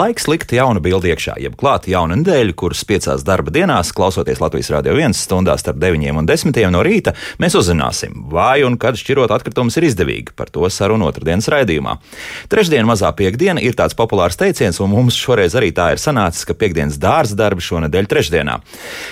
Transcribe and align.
Laiks 0.00 0.24
likt 0.30 0.52
jaunu 0.54 0.80
bildi 0.80 1.10
iekšā, 1.12 1.34
jeb 1.42 1.56
klāt 1.60 1.84
jaunu 1.90 2.16
nedēļu, 2.16 2.54
kuras 2.56 2.80
piecās 2.88 3.20
darba 3.26 3.52
dienās, 3.52 3.90
klausoties 3.92 4.38
Latvijas 4.40 4.70
Rādio 4.72 4.94
1 4.96 5.12
stundā 5.18 5.58
starp 5.60 5.76
9 5.82 6.14
un 6.16 6.28
10 6.28 6.60
no 6.72 6.80
rīta, 6.86 7.12
mēs 7.42 7.56
uzzināsim, 7.58 8.14
vai 8.32 8.62
un 8.64 8.78
kad 8.80 8.96
šķirot 8.96 9.34
atkritumus 9.34 9.76
ir 9.76 9.90
izdevīgi. 9.90 10.32
Par 10.38 10.48
to 10.48 10.64
sarunu 10.72 11.04
otrdienas 11.10 11.50
raidījumā. 11.52 11.98
Trešdiena 12.48 12.88
mazā 12.88 13.10
piekdiena 13.18 13.60
ir 13.60 13.76
tāds 13.76 13.98
populārs 13.98 14.40
teiciens, 14.40 14.78
un 14.80 14.88
mums 14.94 15.18
šoreiz 15.20 15.58
arī 15.58 15.68
tā 15.76 15.90
ir 15.92 16.00
sanācis, 16.00 16.46
ka 16.48 16.56
piekdienas 16.56 16.96
dārza 17.02 17.36
darbi 17.36 17.66
šonadēļ 17.66 18.08
trešdienā. 18.14 18.56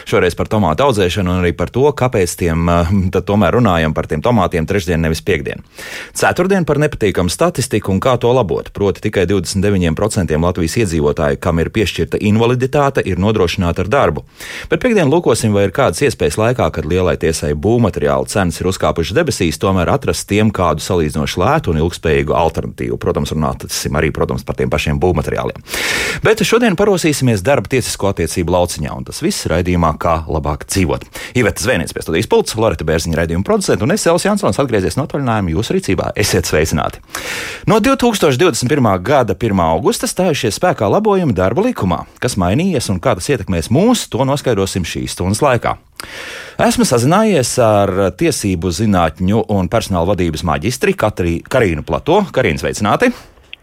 Šoreiz 0.09 0.39
par 0.39 0.49
tomātu 0.49 0.87
audzēšanu 0.87 1.35
un 1.35 1.43
arī 1.43 1.53
par 1.59 1.75
to, 1.75 1.85
kāpēc 1.93 2.39
tiem 2.47 2.65
eh, 2.73 2.95
tomēr 3.19 3.59
runājam 3.59 3.99
par 3.99 4.09
tiem 4.09 4.25
tomātiem 4.25 4.65
trešdien, 4.71 5.05
nevis 5.05 5.21
piekdien. 5.27 5.67
Ceturtdien 6.17 6.65
par 6.65 6.81
nepatīkamu 6.81 7.29
statistiku 7.29 7.93
un 7.93 8.01
kā 8.01 8.17
to 8.17 8.33
labot. 8.33 8.73
Proti 8.73 9.05
tikai 9.11 9.29
29% 9.29 10.39
Latvijas 10.39 10.69
Latvijas 10.69 10.78
iedzīvotāji, 10.83 11.41
kam 11.43 11.61
ir 11.63 11.71
piešķirta 11.75 12.21
invaliditāte, 12.29 13.03
ir 13.05 13.21
nodrošināti 13.21 13.85
ar 13.85 13.91
darbu. 13.93 14.25
Bet 14.71 14.83
piekdien 14.85 15.11
lūkosim, 15.11 15.55
vai 15.57 15.67
ir 15.69 15.75
kādas 15.77 16.03
iespējas 16.07 16.39
laikā, 16.41 16.69
kad 16.75 16.89
lielai 16.89 17.17
tiesai 17.21 17.55
būvmateriālu 17.59 18.29
cenas 18.31 18.61
ir 18.61 18.71
uzkāpušas 18.71 19.17
debesīs, 19.19 19.61
tomēr 19.61 19.91
atrast 19.93 20.29
tiem 20.31 20.53
kādu 20.55 20.85
salīdzinoši 20.85 21.43
lētu 21.43 21.73
un 21.73 21.83
ilgspējīgu 21.83 22.37
alternatīvu. 22.39 22.99
Protams, 23.03 23.35
runāsim 23.35 23.99
arī 23.99 24.13
protams, 24.15 24.47
par 24.47 24.59
tiem 24.59 24.71
pašiem 24.73 25.01
būvmateriāliem. 25.03 25.65
Bet 26.25 26.43
šodien 26.47 26.77
parosīsimies 26.79 27.45
darba 27.47 27.71
tiesisko 27.73 28.13
attiecību 28.13 28.55
lauciņā, 28.55 28.95
un 28.95 29.09
tas 29.09 29.23
viss 29.25 29.49
raidījumā, 29.51 29.95
kā 30.01 30.21
labāk 30.31 30.67
dzīvot. 30.71 31.07
Iveta 31.39 31.65
Zvēniec 31.65 31.93
pie 31.95 32.05
studijas 32.05 32.31
pults, 32.31 32.57
Lorita 32.59 32.87
Bērziņa 32.89 33.19
raidījuma 33.21 33.47
producenta 33.47 33.87
un 33.87 33.95
es 33.95 34.07
Elsijas 34.07 34.29
Jansons 34.29 34.61
atgriezies 34.63 34.97
no 34.99 35.07
atvaļinājuma 35.09 35.53
jūsu 35.55 35.77
rīcībā. 35.77 36.13
Esiet 36.19 36.49
sveicināti! 36.49 37.03
No 37.69 37.81
2021. 37.85 38.89
gada 39.05 39.35
1. 39.35 39.63
augusta 39.65 40.09
stājušies 40.11 40.59
spēkā 40.59 40.68
labojumi 40.77 41.33
darba 41.33 41.63
likumā. 41.65 42.03
Kas 42.21 42.37
mainījies 42.41 42.91
un 42.93 43.01
kā 43.01 43.15
tas 43.17 43.29
ietekmēs 43.33 43.71
mūs, 43.73 44.07
to 44.13 44.27
noskaidrosim 44.29 44.85
šīs 44.85 45.17
stundas 45.17 45.41
laikā. 45.45 45.77
Esmu 46.63 46.85
sazinājies 46.89 47.55
ar 47.65 47.95
tiesību 48.19 48.73
zinātņu 48.75 49.45
un 49.55 49.71
personāla 49.73 50.13
vadības 50.13 50.45
maģistri 50.45 50.95
Katrī, 50.99 51.39
Karīnu 51.43 51.87
Plato. 51.87 52.21
Karīna, 52.35 52.61
sveicināti! 52.63 53.13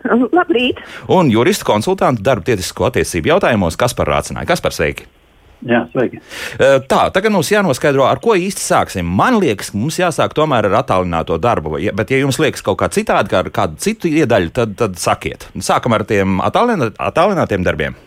Labrīt! 0.05 0.81
Un 1.09 1.31
juristu 1.33 1.65
konsultantu 1.65 2.25
darba 2.25 2.45
tiesisko 2.49 2.89
attiecību 2.89 3.35
jautājumos 3.35 3.77
Kaspar 3.79 4.11
Rācināja. 4.13 4.49
Kaspar, 4.53 4.75
sveiki! 4.75 5.07
Jā, 5.65 5.81
sveiki. 5.89 6.19
Tā, 6.61 6.99
tagad 7.09 7.33
mums 7.33 7.49
jānoskaidro, 7.49 8.05
ar 8.05 8.21
ko 8.21 8.35
īsti 8.37 8.61
sāksim. 8.61 9.07
Man 9.21 9.39
liekas, 9.41 9.71
mums 9.73 9.97
jāsāk 9.97 10.35
tomēr 10.37 10.69
ar 10.69 10.79
attālināto 10.83 11.39
darbu, 11.41 11.79
bet, 11.97 12.13
ja 12.13 12.21
jums 12.21 12.37
liekas 12.41 12.61
kaut 12.65 12.77
kā 12.83 12.91
citādi, 12.93 13.33
kā 13.33 13.41
ar 13.41 13.49
kādu 13.53 13.81
citu 13.81 14.11
iedaļu, 14.11 14.53
tad, 14.53 14.77
tad 14.77 14.99
sakiet. 15.01 15.49
Sākam 15.57 15.97
ar 15.97 16.05
tiem 16.05 16.37
attālinātiem 16.45 17.65
darbiem. 17.65 17.97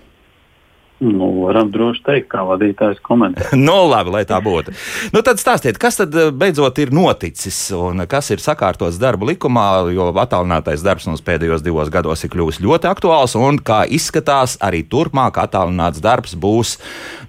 Nu, 0.98 1.28
varam 1.44 1.68
droši 1.70 2.02
teikt, 2.02 2.26
kā 2.32 2.42
vadītājs 2.42 2.98
komentē. 3.06 3.44
no 3.54 3.60
nu, 3.68 3.90
labi, 3.92 4.10
lai 4.16 4.24
tā 4.26 4.40
būtu. 4.42 4.74
Nu, 5.14 5.22
tad 5.22 5.38
stāstiet, 5.38 5.78
kas 5.78 6.00
tad 6.00 6.14
eh, 6.18 6.32
beidzot 6.34 6.80
ir 6.82 6.90
noticis 6.94 7.58
un 7.76 8.02
kas 8.10 8.32
ir 8.34 8.42
sakārtots 8.42 8.98
darba 8.98 9.28
likumā, 9.30 9.68
jo 9.94 10.08
attālinātais 10.10 10.82
darbs 10.82 11.06
mums 11.06 11.22
pēdējos 11.22 11.62
divos 11.62 11.92
gados 11.94 12.26
ir 12.26 12.32
kļuvis 12.34 12.58
ļoti 12.64 12.90
aktuāls 12.90 13.36
un 13.38 13.62
kā 13.62 13.84
izskatās 13.86 14.56
arī 14.58 14.82
turpmāk 14.90 15.38
attālināts 15.38 16.02
darbs 16.02 16.34
būs, 16.34 16.76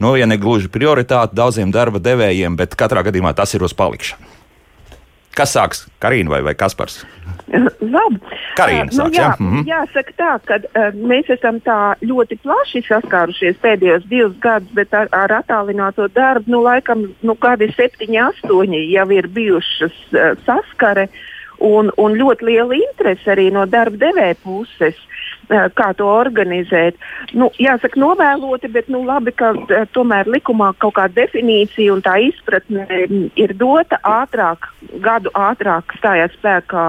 nu, 0.01 0.15
ja 0.17 0.25
ne 0.25 0.39
gluži 0.41 0.71
prioritāte 0.73 1.37
daudziem 1.37 1.69
darba 1.75 2.01
devējiem, 2.01 2.57
bet 2.57 2.77
katrā 2.79 3.05
gadījumā 3.05 3.37
tas 3.37 3.53
ir 3.53 3.69
uz 3.69 3.77
palikšanu. 3.77 4.28
Kas 5.39 5.55
sāks? 5.55 5.85
Karina 6.03 6.33
vai, 6.33 6.41
vai 6.43 6.53
Kaspars? 6.59 6.99
Labi. 7.49 8.19
Karina, 8.57 8.89
uh, 8.91 8.97
nu, 8.97 9.05
jā, 9.15 9.29
mm 9.39 9.47
-hmm. 9.51 9.63
Jāsaka 9.67 10.11
tā, 10.17 10.31
ka 10.45 10.55
uh, 10.59 10.91
mēs 11.11 11.31
esam 11.33 11.61
tā 11.63 11.95
ļoti 12.01 12.37
plaši 12.43 12.83
saskārušies 12.89 13.55
pēdējos 13.63 14.03
divus 14.09 14.35
gadus, 14.39 14.71
bet 14.73 14.93
ar, 14.93 15.07
ar 15.11 15.31
attālināto 15.39 16.07
darbu, 16.13 16.51
nu, 16.51 16.61
laikam, 16.63 17.07
nu, 17.21 17.35
kādi 17.35 17.71
septiņi, 17.75 18.19
astoņi 18.29 18.91
jau 18.91 19.07
ir 19.11 19.27
bijušas 19.27 19.95
uh, 20.11 20.35
saskare 20.45 21.07
un, 21.59 21.91
un 21.97 22.11
ļoti 22.13 22.45
liela 22.45 22.75
interese 22.75 23.31
arī 23.31 23.51
no 23.51 23.65
darba 23.65 23.97
devēja 23.97 24.35
puses. 24.43 24.95
Eh, 25.49 25.65
kā 25.73 25.87
to 25.97 26.05
organizēt. 26.05 26.99
Nu, 27.33 27.47
jāsaka, 27.57 27.97
novēloti, 27.97 28.69
bet 28.69 28.89
nu, 28.93 28.99
labi, 29.01 29.31
ka 29.33 29.49
eh, 29.57 29.87
tomēr 29.97 30.27
likumā 30.29 30.67
kaut 30.77 30.93
kāda 30.99 31.23
definīcija 31.23 31.95
un 31.95 32.03
tā 32.05 32.19
izpratne 32.21 32.85
ir 33.33 33.55
dota 33.57 33.97
ātrāk, 34.05 34.67
gadu 35.01 35.33
ātrāk 35.33 35.95
stājās 35.97 36.35
spēkā 36.37 36.83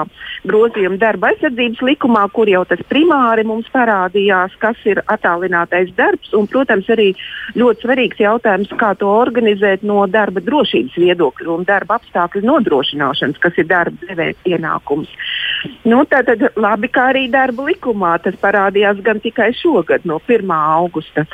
grozījuma 0.45 1.01
darba 1.01 1.31
aizsardzības 1.31 1.81
likumā, 1.89 2.27
kur 2.37 2.53
jau 2.53 2.61
tas 2.69 2.83
primāri 2.93 3.47
mums 3.49 3.71
parādījās, 3.73 4.53
kas 4.61 4.77
ir 4.85 5.01
attālinātais 5.09 5.95
darbs. 5.97 6.35
Un, 6.37 6.45
protams, 6.53 6.89
arī 6.93 7.15
ļoti 7.57 7.87
svarīgs 7.87 8.21
jautājums, 8.21 8.77
kā 8.77 8.93
to 9.01 9.09
organizēt 9.09 9.89
no 9.89 10.05
darba 10.05 10.45
drošības 10.45 11.01
viedokļa 11.01 11.49
un 11.57 11.65
darba 11.69 11.97
apstākļu 11.97 12.45
nodrošināšanas, 12.45 13.41
kas 13.41 13.57
ir 13.57 13.73
darba 13.73 14.05
devēja 14.05 14.37
pienākums. 14.45 15.17
Nu, 15.89 16.05
tātad 16.09 16.45
labi, 16.61 16.93
kā 16.93 17.11
arī 17.15 17.27
darba 17.33 17.69
likumā 17.69 18.19
tas 18.21 18.37
parādījās 18.41 18.50
gan 19.03 19.21
tikai 19.21 19.53
šogad, 19.55 20.05
no 20.05 20.21
1. 20.27 20.51
augusta. 20.51 21.27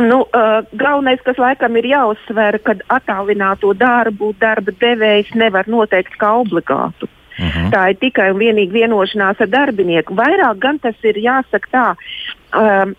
Nu, 0.00 0.20
uh, 0.20 0.66
galvenais, 0.72 1.20
kas 1.22 1.38
laikam 1.38 1.76
ir 1.76 1.86
jāuzsver, 1.92 2.58
kad 2.62 2.82
attālināto 2.90 3.72
darbu 3.78 4.32
darba 4.40 4.72
devējs 4.80 5.30
nevar 5.34 5.68
noteikt 5.70 6.18
kā 6.18 6.32
obligātu. 6.42 7.06
Uh 7.06 7.44
mhm. 7.44 7.50
-huh. 7.50 7.70
Tā 7.70 7.90
ir 7.90 7.96
tikai 7.96 8.30
un 8.32 8.38
vienīgi 8.38 8.72
vienošanās 8.72 9.40
ar 9.40 9.48
darbinieku. 9.48 10.14
Vairāk 10.14 10.58
gan 10.58 10.78
tas 10.78 10.96
ir 11.02 11.16
jāsaka 11.16 11.68
tā. 11.72 11.88
Um, 12.52 12.94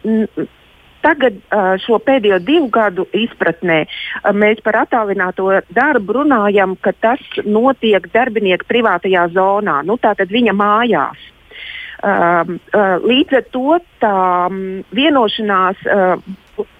Tagad 1.01 1.33
šo 1.81 1.97
pēdējo 2.05 2.37
divu 2.45 2.67
gadu 2.69 3.07
izpratnē 3.17 3.85
mēs 4.37 4.61
par 4.61 4.75
attālināto 4.83 5.47
darbu 5.73 6.13
runājam, 6.13 6.75
ka 6.81 6.93
tas 6.93 7.19
notiek 7.45 8.05
darbinieka 8.13 8.67
privātajā 8.69 9.27
zonā, 9.33 9.81
nu, 9.83 9.97
tātad 9.97 10.29
viņa 10.29 10.53
mājās. 10.53 11.17
Uh, 12.01 12.57
uh, 12.73 12.95
līdz 13.05 13.35
ar 13.37 13.43
to 13.53 13.75
tā 14.01 14.19
um, 14.49 14.55
vienošanās 14.89 15.83
uh, 15.85 16.15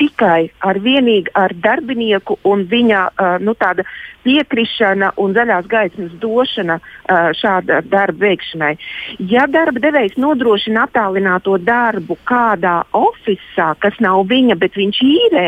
tikai 0.01 0.49
ar 0.65 0.79
vienīgi 0.81 1.29
ar 1.37 1.53
darbinieku 1.61 2.39
un 2.49 2.63
viņa 2.69 3.01
uh, 3.11 3.35
nu, 3.37 3.53
piekrišana 4.25 5.11
un 5.21 5.35
zaļās 5.37 5.69
gaismas 5.69 6.15
došana 6.23 6.79
uh, 6.81 7.29
šāda 7.37 7.83
darba 7.85 8.25
veikšanai. 8.25 8.71
Ja 9.29 9.45
darba 9.45 9.83
devējs 9.83 10.17
nodrošina 10.17 10.87
attālināto 10.89 11.57
darbu 11.61 12.17
kādā 12.25 12.81
oficiālā, 12.97 13.75
kas 13.77 14.01
nav 14.01 14.25
viņa, 14.25 14.57
bet 14.57 14.73
viņš 14.77 15.03
īrē, 15.05 15.47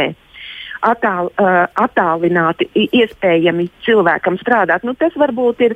attāl, 0.83 1.29
uh, 1.39 1.63
attālināti 1.79 2.67
iespējami 2.75 3.69
cilvēkam 3.85 4.37
strādāt. 4.41 4.85
Nu, 4.87 4.95
tas 4.99 5.15
varbūt 5.19 5.63
ir 5.67 5.75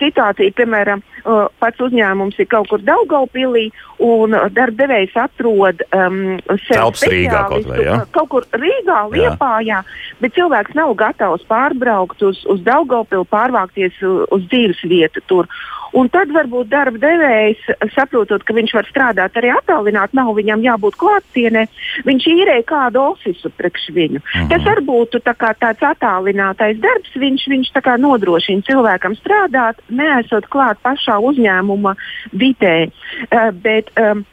situācija, 0.00 0.54
piemēram, 0.58 1.02
uh, 1.24 1.46
pats 1.62 1.84
uzņēmums 1.88 2.38
ir 2.40 2.50
kaut 2.50 2.70
kur 2.72 2.82
Daugaupilī 2.84 3.68
un 4.04 4.36
darbdevējs 4.54 5.16
atrod 5.18 5.82
um, 5.90 6.38
sev 6.66 6.92
speciālistu 6.94 7.48
kaut, 7.50 7.70
vai, 7.72 7.80
ja? 7.86 7.96
kaut 8.14 8.30
kur 8.34 8.46
Rīgā, 8.54 9.00
Liepājā, 9.14 9.82
bet 10.22 10.36
cilvēks 10.38 10.76
nav 10.78 10.94
gatavs 10.98 11.46
pārbraukt 11.50 12.22
uz, 12.26 12.44
uz 12.50 12.62
Daugaupili, 12.66 13.26
pārvākties 13.30 13.98
uz, 14.02 14.22
uz 14.34 14.46
dzīves 14.50 14.84
vietu 14.90 15.24
tur. 15.30 15.50
Un 15.96 16.10
tad 16.12 16.32
varbūt 16.34 16.68
darba 16.68 17.00
devējs, 17.00 17.64
saprotot, 17.94 18.42
ka 18.44 18.56
viņš 18.56 18.74
var 18.76 18.88
strādāt 18.90 19.36
arī 19.40 19.52
attālināti, 19.54 20.16
nav 20.18 20.34
viņam 20.36 20.64
jābūt 20.66 20.98
klātienē, 21.00 21.64
viņš 22.04 22.28
īrē 22.34 22.58
kādu 22.68 23.02
ofisu 23.14 23.50
priekš 23.56 23.88
viņu. 23.96 24.20
-huh. 24.20 24.48
Tas 24.52 24.64
var 24.64 24.82
būt 24.84 25.16
tā 25.24 25.34
tāds 25.34 25.82
attālinātais 25.82 26.80
darbs, 26.80 27.12
viņš, 27.16 27.48
viņš 27.48 27.72
nodrošina 27.98 28.62
cilvēkam 28.62 29.16
strādāt, 29.16 29.80
neesot 29.88 30.46
klāt 30.48 30.78
pašā 30.82 31.18
uzņēmuma 31.18 31.96
vidē. 32.32 32.90
Uh, 33.32 33.50
bet, 33.52 33.90
um, 33.96 34.24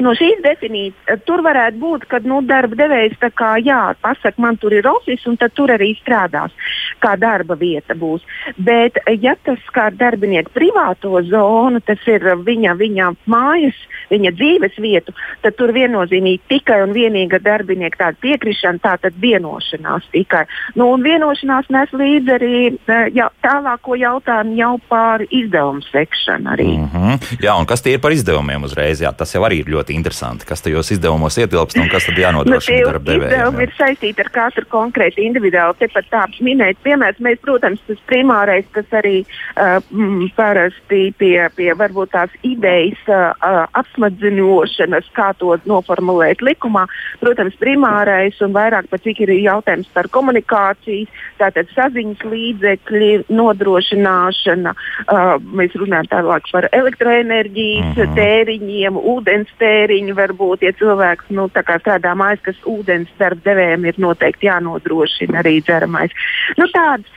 No 0.00 0.12
šīs 0.16 0.42
definīcijas 0.44 1.22
tur 1.26 1.42
varētu 1.46 1.80
būt, 1.80 2.06
ka 2.10 2.20
nu, 2.24 2.42
darba 2.44 2.76
devējs 2.76 3.16
tā 3.22 3.30
kā 3.34 3.56
jā, 3.64 3.94
pasakā, 4.02 4.36
man 4.42 4.58
tur 4.60 4.74
ir 4.76 4.88
oficiāls, 4.90 5.26
un 5.30 5.38
tur 5.56 5.72
arī 5.72 5.92
strādās, 6.00 6.52
kā 7.00 7.16
darba 7.20 7.56
vieta 7.56 7.96
būs. 7.96 8.24
Bet, 8.56 8.98
ja 9.22 9.36
tas 9.44 9.62
kā 9.72 9.88
darbinieku 9.94 10.52
privāto 10.54 11.20
zonu, 11.28 11.80
tas 11.80 12.02
ir 12.10 12.24
viņa, 12.44 12.74
viņa 12.76 13.10
mājas, 13.30 13.78
viņa 14.10 14.32
dzīves 14.36 14.76
vietu, 14.82 15.14
tad 15.42 15.56
tur 15.58 15.72
viennozīmīgi 15.76 16.42
tikai 16.50 16.82
un 16.84 16.94
vienīgi 16.96 17.40
darbinieka 17.42 18.02
tāda 18.04 18.20
piekrišana, 18.22 18.82
tā 18.82 18.96
tad 19.02 19.16
vienošanās 19.22 20.08
tikai. 20.12 20.44
Nu, 20.76 20.90
un 20.94 21.04
vienošanās 21.06 21.70
nes 21.74 21.92
līdzi 21.96 22.34
arī 22.36 22.54
eh, 22.68 23.08
jā, 23.16 23.28
tālāko 23.44 23.96
jautājumu 23.98 24.56
jau 24.60 24.74
par 24.90 25.24
izdevumu 25.30 25.84
sekšanu. 25.90 26.52
Arī. 26.56 26.68
Mm 26.76 26.88
-hmm. 26.92 27.36
Jā, 27.42 27.58
un 27.58 27.66
kas 27.66 27.82
tie 27.82 27.92
ir 27.92 28.00
par 28.00 28.12
izdevumiem 28.12 28.62
uzreiz? 28.62 29.00
Jā, 29.00 29.12
tas 29.16 29.34
jau 29.34 29.42
arī 29.42 29.60
ir 29.60 29.66
ļoti 29.66 29.85
ļoti 29.86 29.94
interesanti, 29.94 30.46
kas 30.46 30.62
tajos 30.62 30.90
izdevumos 30.90 31.36
ietilpst 31.38 31.78
un 31.78 31.88
kas 31.88 32.06
tad 32.08 32.18
jānodrošina 32.18 32.80
nu, 32.80 32.86
darba 32.86 33.06
devējiem. 33.06 33.30
Izdevumi 33.30 33.62
ir 33.66 33.72
saistīti 33.76 34.22
ar 34.24 34.30
katru 34.34 34.66
konkrēti 34.70 35.22
individuāli. 35.26 35.78
Tepat 35.78 36.08
tā 36.10 36.24
minēt 36.42 36.78
piemērs, 36.82 37.20
mēs, 37.22 37.38
protams, 37.42 37.80
tas 37.86 37.98
primārais, 38.10 38.66
kas 38.72 38.86
arī 38.96 39.22
uh, 39.22 39.78
m, 39.92 40.26
parasti 40.36 41.12
pie, 41.18 41.48
pie 41.56 41.70
varbūt 41.78 42.12
tās 42.16 42.30
idejas 42.42 42.98
uh, 43.08 43.66
apsmadzinošanas, 43.78 45.06
kā 45.14 45.32
to 45.38 45.56
noformulēt 45.66 46.42
likumā, 46.42 46.86
protams, 47.20 47.54
primārais 47.60 48.40
un 48.42 48.56
vairāk 48.56 48.90
pat 48.90 49.04
cik 49.06 49.22
ir 49.26 49.34
jautājums 49.38 49.90
par 49.94 50.10
komunikācijas, 50.10 51.12
tātad 51.38 51.70
saziņas 51.76 52.26
līdzekļi, 52.26 53.12
nodrošināšana. 53.30 54.74
Uh, 55.06 55.36
mēs 55.56 55.76
runājam 55.78 56.10
tālāk 56.10 56.50
par 56.50 56.68
elektroenerģijas 56.72 57.92
mm 57.92 58.02
-hmm. 58.02 58.16
tēriņiem, 58.18 59.00
ūdens 59.14 59.52
tēriņu, 59.76 60.16
varbūt, 60.16 60.64
ja 60.64 60.72
cilvēks 60.80 61.28
nu, 61.36 61.50
strādā 61.52 62.16
mājās, 62.16 62.42
kas 62.48 62.64
ūdens 62.64 63.12
darba 63.20 63.50
devējiem 63.50 63.86
ir 63.90 64.02
noteikti 64.02 64.48
jānodrošina 64.48 65.42
arī 65.44 65.60
dzeramais. 65.60 66.16
Nu, 66.56 66.70
tāds, 66.72 67.12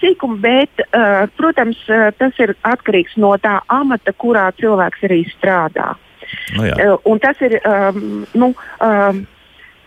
sīkumu, 0.00 0.40
bet, 0.42 0.82
uh, 0.90 1.26
protams, 1.38 1.78
uh, 1.88 2.10
tas 2.18 2.32
ir 2.42 2.54
atkarīgs 2.66 3.16
no 3.16 3.34
tā 3.38 3.60
amata, 3.68 4.12
kurā 4.12 4.50
cilvēks 4.58 5.04
arī 5.06 5.22
strādā. 5.30 5.94
Nu, 6.56 6.64
jā. 6.66 6.74
uh, 6.74 6.98
un 7.10 7.20
tas 7.22 7.38
ir 7.44 7.60
um, 7.62 8.24
nu, 8.34 8.54
um, 8.82 9.22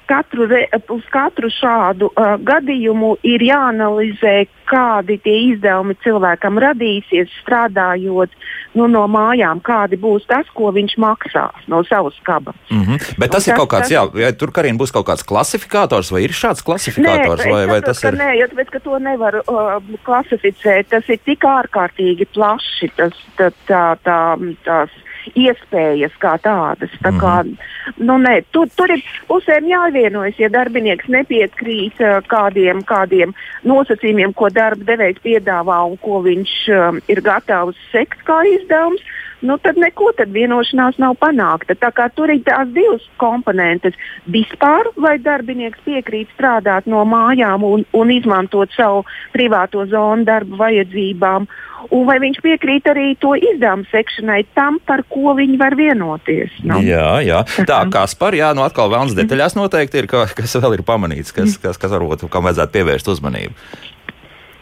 katru, 0.08 0.48
re, 0.50 0.66
uz 0.94 1.06
katru 1.14 1.50
šādu 1.54 2.12
uh, 2.12 2.36
gadījumu 2.44 3.16
ir 3.28 3.44
jāanalizē, 3.48 4.48
kādi 4.68 5.16
tie 5.24 5.36
izdevumi 5.54 5.96
cilvēkam 6.04 6.60
radīsies 6.60 7.32
strādājot 7.42 8.34
nu, 8.78 8.88
no 8.92 9.06
mājām, 9.12 9.62
kādi 9.64 10.00
būs 10.00 10.28
tas, 10.30 10.50
ko 10.58 10.72
viņš 10.76 10.98
maksās 11.02 11.68
no 11.72 11.82
savas 11.88 12.18
kabatas. 12.28 12.62
Mm 12.70 12.84
-hmm. 12.84 13.16
Bet 13.20 13.32
tas, 13.32 13.46
tas 13.46 13.48
ir 13.48 13.60
kaut 13.60 13.72
kāds, 13.72 13.88
tas... 13.88 13.96
jā, 13.96 14.04
ja 14.22 14.32
tur 14.34 14.52
karina 14.52 14.78
būs 14.78 14.94
kaut 14.94 15.08
kāds 15.08 15.26
klasifikators, 15.26 16.12
vai 16.12 16.24
ir 16.24 16.36
šāds 16.36 16.64
klasifikators? 16.68 17.46
Nē, 17.46 17.52
vai, 17.52 17.66
vai 17.68 17.82
tas 17.82 18.04
ir? 18.04 18.14
Nē, 18.14 18.30
jo 18.42 18.48
ka 18.72 18.80
to 18.80 19.00
nevar 19.00 19.42
uh, 19.42 19.82
klasificēt, 20.04 20.90
tas 20.90 21.10
ir 21.10 21.20
tik 21.26 21.44
ārkārtīgi 21.44 22.28
plaši, 22.34 22.92
tas, 22.96 23.14
tā, 23.38 23.52
tā, 23.68 23.84
tā, 24.04 24.20
tās 24.64 24.90
iespējas 25.36 26.16
kā 26.22 26.38
tādas. 26.44 26.92
Tā 27.04 27.12
kā, 27.20 27.44
mm 27.44 27.52
-hmm. 27.52 28.06
nu, 28.08 28.18
nē, 28.18 28.44
tur, 28.52 28.70
tur 28.76 28.92
ir 28.92 29.04
pusēm 29.28 29.68
jāvienojas, 29.68 30.40
ja 30.40 30.50
darbinieks 30.50 31.08
nepiekrīt 31.08 32.00
uh, 32.00 32.22
kādiem, 32.28 32.84
kādiem 32.84 33.34
nosacījumiem, 33.64 34.34
ko 34.34 34.50
darba 34.50 34.84
devējs 34.84 35.20
piedāvā 35.24 35.84
un 35.90 35.98
ko 35.98 36.22
viņš 36.22 36.52
um, 36.70 37.02
ir 37.08 37.22
gatavs 37.22 37.78
sekt 37.92 38.24
kā 38.24 38.44
izdevums. 38.56 39.02
Nu, 39.42 39.58
tad 39.62 39.78
neko 39.78 40.10
tad 40.18 40.32
vienošanās 40.34 40.98
nav 40.98 41.14
panākta. 41.22 41.76
Tā 41.78 41.92
kā 41.94 42.08
tur 42.10 42.32
ir 42.34 42.42
tās 42.46 42.70
divas 42.74 43.04
komponentes. 43.22 43.94
Vispār, 44.34 44.90
vai 44.98 45.18
darbinieks 45.22 45.84
piekrīt 45.86 46.32
strādāt 46.34 46.90
no 46.90 47.04
mājām 47.06 47.66
un, 47.68 47.86
un 47.94 48.14
izmantot 48.14 48.74
savu 48.74 49.04
privāto 49.36 49.86
zonu 49.92 50.26
darba 50.26 50.58
vajadzībām, 50.64 51.46
un 51.92 52.06
vai 52.08 52.18
viņš 52.24 52.40
piekrīt 52.44 52.88
arī 52.92 53.10
to 53.22 53.34
izdevumu 53.36 53.88
sekšanai, 53.92 54.44
tam, 54.58 54.80
par 54.88 55.04
ko 55.12 55.36
viņi 55.38 55.58
var 55.60 55.76
vienoties. 55.80 56.54
Nu? 56.68 56.80
Jā, 56.86 57.20
jā. 57.26 57.44
Tā 57.68 57.84
kā 57.94 58.06
par, 58.20 58.38
jā, 58.38 58.54
nu 58.58 58.66
atkal 58.66 58.92
vēlams 58.94 59.18
detaļās 59.18 59.58
noteikti 59.58 60.04
ir, 60.04 60.10
ka, 60.12 60.26
kas 60.38 60.58
vēl 60.60 60.80
ir 60.80 60.88
pamanīts, 60.88 61.36
kas, 61.36 61.58
kas, 61.62 61.80
kas 61.82 61.94
varbūt 61.96 62.28
kam 62.32 62.50
vajadzētu 62.50 62.76
pievērst 62.78 63.14
uzmanību. 63.16 63.56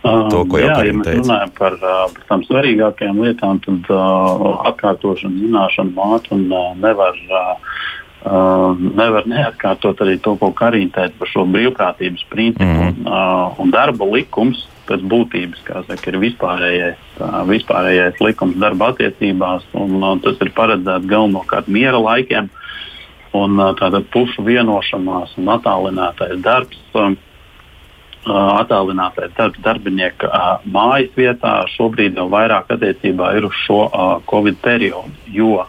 To, 0.05 0.43
ko 0.45 0.59
jau 0.61 0.69
tādā 0.69 0.83
veidā 0.85 1.15
runājam 1.17 1.51
par, 1.57 1.77
par 1.81 2.25
tām 2.29 2.43
svarīgākajām 2.45 3.21
lietām, 3.25 3.61
tad 3.63 3.87
uh, 3.89 4.43
atkārtošana, 4.69 5.39
zināšana, 5.41 5.93
māte 5.97 6.33
un 6.35 6.45
uh, 6.51 6.71
nevar. 6.77 7.17
Uh, 7.31 7.73
nevar 8.25 9.27
neatkārtot 9.29 9.99
arī 10.01 10.15
to, 10.17 10.31
ko 10.41 10.47
Karina 10.57 10.89
teica 10.95 11.13
par 11.19 11.29
šo 11.29 11.43
brīvprātības 11.45 12.23
principu. 12.31 12.65
Mm 12.65 12.79
-hmm. 12.79 12.87
un, 12.87 13.11
uh, 13.13 13.59
un 13.61 13.73
darba 13.73 14.05
likums 14.09 14.63
pēc 14.89 15.03
būtības 15.11 15.61
saka, 15.65 15.97
ir 16.11 16.17
vispārējais, 16.21 17.03
vispārējais 17.49 18.21
likums 18.23 18.57
darba 18.61 18.91
attiecībās, 18.93 19.67
un 19.77 19.97
uh, 20.01 20.15
tas 20.23 20.41
ir 20.41 20.51
paredzēts 20.55 21.09
galvenokārt 21.09 21.69
miera 21.71 22.01
laikiem. 22.01 22.49
Un, 23.35 23.59
uh, 23.59 23.73
tātad 23.75 24.07
pušu 24.13 24.45
vienošanās 24.47 25.35
un 25.41 25.55
attālinātais 25.57 26.41
darbs. 26.45 26.81
Uh, 26.93 27.15
Attālinātais 28.25 29.35
darbs 29.37 29.59
darbinieka 29.61 30.31
mājas 30.65 31.11
vietā 31.13 31.59
šobrīd 31.75 32.15
jau 32.17 32.25
vairāk 32.31 32.71
attiecībā 32.73 33.35
ir 33.37 33.45
uz 33.45 33.59
šo 33.67 33.83
Covid 34.25 34.57
periodu. 34.65 35.13
Jo 35.29 35.67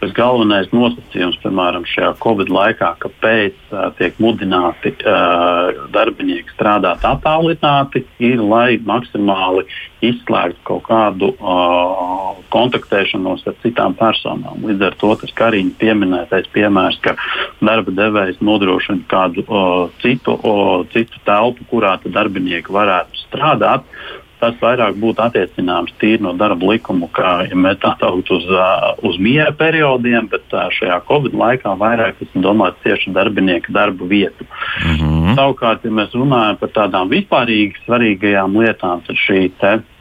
tas 0.00 0.12
galvenais 0.16 0.70
nosacījums, 0.72 1.38
piemēram, 1.42 1.84
šajā 1.88 2.14
Covid 2.22 2.50
laikā, 2.52 2.94
kāpēc 3.02 3.56
uh, 3.70 3.90
tiek 3.98 4.16
mudināti 4.22 4.94
uh, 5.04 5.86
darbinieki 5.94 6.54
strādāt 6.54 7.04
attālināti, 7.06 8.04
ir, 8.22 8.40
lai 8.40 8.78
maksimāli 8.84 9.66
izslēgtu 10.04 10.64
kaut 10.64 10.86
kādu 10.88 11.32
uh, 11.36 12.40
kontaktēšanos 12.52 13.44
ar 13.50 13.58
citām 13.64 13.94
personām. 13.98 14.64
Līdz 14.64 14.88
ar 14.88 14.96
to 15.00 15.12
tas 15.20 15.36
Karina 15.36 15.76
pieminētais 15.80 16.48
piemērs, 16.54 17.00
ka 17.04 17.14
darba 17.60 17.94
devējs 17.94 18.40
nodrošina 18.44 19.04
kādu 19.10 19.44
uh, 19.44 19.84
citu, 20.02 20.38
uh, 20.40 20.80
citu 20.94 21.20
telpu, 21.28 21.68
kurā 21.70 21.98
darbinieki 22.08 22.72
varētu 22.72 23.24
strādāt 23.26 23.86
tas 24.40 24.56
vairāk 24.60 24.96
būtu 25.00 25.22
attiecināms 25.24 25.92
tīri 26.00 26.22
no 26.24 26.32
darba 26.38 26.72
likuma, 26.72 27.08
kā 27.14 27.32
ja 27.48 27.56
mēs 27.56 27.78
tā 27.82 27.92
teikt 28.00 28.32
uz, 28.34 28.46
uz 29.06 29.18
miera 29.22 29.52
periodiem, 29.56 30.28
bet 30.32 30.54
šajā 30.78 31.00
Covid 31.08 31.36
laikā 31.36 31.74
vairāk 31.80 32.18
tas 32.18 32.34
ir 32.34 32.44
domāts 32.44 32.80
tieši 32.84 33.12
darbinieku 33.16 33.72
darba 33.72 34.08
vietu. 34.08 34.46
Mm 34.84 34.96
-hmm. 34.96 35.34
Savukārt, 35.36 35.84
ja 35.84 35.90
mēs 35.90 36.14
runājam 36.16 36.56
par 36.60 36.68
tādām 36.68 37.08
vispārīgi 37.08 37.84
svarīgajām 37.86 38.58
lietām, 38.60 39.00
tad 39.06 39.16
šī 39.16 39.50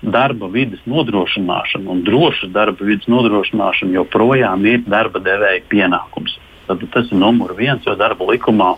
darba 0.02 0.48
vidas 0.48 0.80
nodrošināšana 0.86 1.90
un 1.90 2.04
drošas 2.04 2.50
darba 2.50 2.86
vidas 2.86 3.08
nodrošināšana 3.08 3.94
joprojām 3.94 4.66
ir 4.66 4.84
darba 4.88 5.20
devēja 5.20 5.62
pienākums. 5.70 6.40
Tad 6.68 6.84
tas 6.94 7.12
ir 7.12 7.18
numur 7.18 7.54
viens, 7.58 7.86
jo 7.86 7.96
darba 7.96 8.26
likumā 8.26 8.76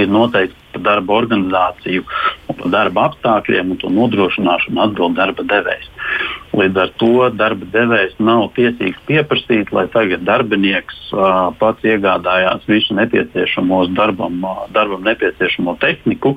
ir 0.00 0.10
noteikts 0.12 0.58
par 0.72 0.82
darba 0.86 1.16
organizāciju, 1.20 2.04
par 2.48 2.70
darba 2.72 3.08
apstākļiem 3.10 3.74
un 3.74 3.80
to 3.80 3.90
nodrošināšanu 3.92 4.80
atbild 4.86 5.18
darba 5.18 5.44
devējs. 5.48 5.88
Līdz 6.52 6.80
ar 6.82 6.90
to 7.00 7.28
darba 7.36 7.68
devējs 7.72 8.18
nav 8.20 8.50
tiesīgs 8.56 9.00
pieprasīt, 9.08 9.72
lai 9.72 9.86
tagad 9.92 10.24
darbinieks 10.28 10.98
uh, 11.14 11.48
pats 11.60 11.84
iegādājās 11.88 12.66
visu 12.68 12.96
nepieciešamo 12.98 13.86
darbam, 13.96 14.36
uh, 14.44 14.66
darbam 14.74 15.04
nepieciešamo 15.06 15.78
tehniku, 15.80 16.34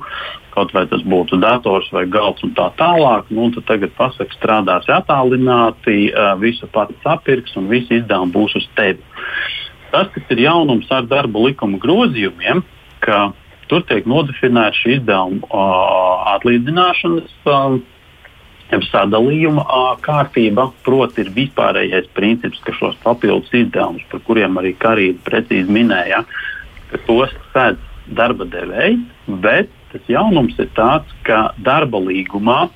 kaut 0.56 0.72
vai 0.72 0.86
tas 0.88 1.04
būtu 1.04 1.36
dators 1.42 1.90
vai 1.92 2.06
galds 2.08 2.44
un 2.46 2.54
tā 2.56 2.70
tālāk. 2.80 3.28
Nu, 3.28 3.50
tad 3.56 3.68
tagad 3.68 3.92
pasaka, 3.98 4.32
strādās 4.38 4.88
attālināti, 4.88 6.08
uh, 6.12 6.32
visu 6.40 6.68
pats 6.72 6.96
sapirks 7.04 7.56
un 7.60 7.68
visi 7.72 8.00
izdevumi 8.00 8.36
būs 8.36 8.56
uz 8.56 8.68
tevi. 8.78 9.04
Tas, 9.92 10.08
kas 10.12 10.32
ir 10.32 10.46
jaunums 10.46 10.88
ar 10.92 11.04
darba 11.08 11.44
likuma 11.44 11.78
grozījumiem, 11.80 12.64
ka 13.04 13.30
Tur 13.70 13.82
tiek 13.88 14.06
nodefinēta 14.06 14.78
šī 14.78 14.96
izdevuma 15.00 15.66
atlīdzināšanas 16.36 17.32
uh, 17.50 17.78
sadalījuma 18.90 19.64
kārtība. 20.02 20.70
Proti, 20.86 21.24
ir 21.24 21.32
vispārējais 21.34 22.08
princips, 22.14 22.60
ka 22.64 22.74
šos 22.76 22.96
papildus 23.04 23.52
izdevumus, 23.54 24.06
par 24.10 24.22
kuriem 24.26 24.58
arī 24.58 24.74
Karīna 24.78 25.22
precīzi 25.26 25.70
minēja, 25.70 26.24
ka 26.90 27.02
tos 27.06 27.34
sēdz 27.54 28.14
darba 28.14 28.46
devējs, 28.46 29.02
bet 29.42 29.70
tas 29.92 30.10
jaunums 30.10 30.58
ir 30.58 30.68
tāds, 30.76 31.10
ka 31.26 31.52
darba 31.58 31.98
līgumā 31.98 32.66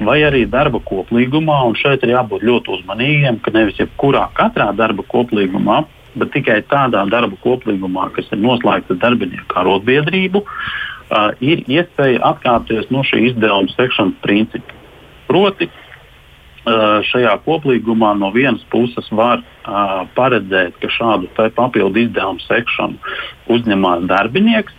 vai 0.00 0.22
arī 0.24 0.46
darba 0.48 0.80
koplīgumā, 0.80 1.60
un 1.68 1.76
šeit 1.76 2.04
ir 2.04 2.14
jābūt 2.14 2.44
ļoti 2.46 2.72
uzmanīgiem, 2.78 3.40
ka 3.44 3.52
nevis 3.52 3.80
jebkurā 3.80 4.28
katrā 4.36 4.70
darba 4.76 5.04
koplīgumā 5.08 5.82
bet 6.20 6.32
tikai 6.34 6.60
tādā 6.70 7.04
darba 7.10 7.38
koplīgumā, 7.44 8.08
kas 8.16 8.30
ir 8.32 8.40
noslēgts 8.42 8.94
ar 8.94 9.00
darbinieku 9.04 9.60
arotbiedrību, 9.62 10.44
uh, 10.44 11.28
ir 11.40 11.64
iespēja 11.66 12.22
atkāpties 12.32 12.90
no 12.94 13.04
šī 13.06 13.30
izdevuma 13.32 13.72
sekšanas 13.74 14.18
principa. 14.24 14.76
Proti, 15.28 15.68
uh, 15.68 16.98
šajā 17.10 17.34
koplīgumā 17.46 18.14
no 18.20 18.32
vienas 18.34 18.64
puses 18.72 19.10
var 19.10 19.42
uh, 19.42 20.04
paredzēt, 20.16 20.78
ka 20.82 20.90
šādu 20.92 21.30
papildu 21.56 22.06
izdevumu 22.06 22.42
sekšanu 22.46 22.98
uzņemās 23.54 24.08
darbinieks, 24.10 24.74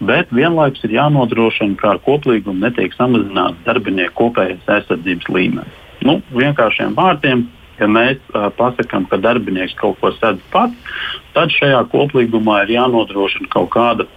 bet 0.00 0.32
vienlaikus 0.32 0.84
ir 0.88 0.96
jānodrošina, 0.96 1.76
ka 1.80 1.94
ar 1.94 2.02
koplīgumu 2.06 2.64
netiek 2.64 2.94
samazināts 2.96 3.60
darbinieku 3.66 4.16
kopējais 4.22 4.76
aizsardzības 4.78 5.32
līmenis. 5.32 5.80
Nu, 6.00 6.20
vienkāršiem 6.32 6.94
vārdiem 6.96 7.44
ja 7.80 7.88
mēs 7.90 8.20
uh, 8.34 8.48
pasakām, 8.56 9.08
ka 9.10 9.18
darbinieks 9.20 9.76
kaut 9.80 9.98
ko 10.00 10.12
sedz 10.18 10.42
pats, 10.52 10.96
tad 11.34 11.52
šajā 11.56 11.82
koplīgumā 11.92 12.64
ir 12.66 12.76
jānodrošina 12.78 13.50
kaut 13.52 13.70
kāda 13.74 14.08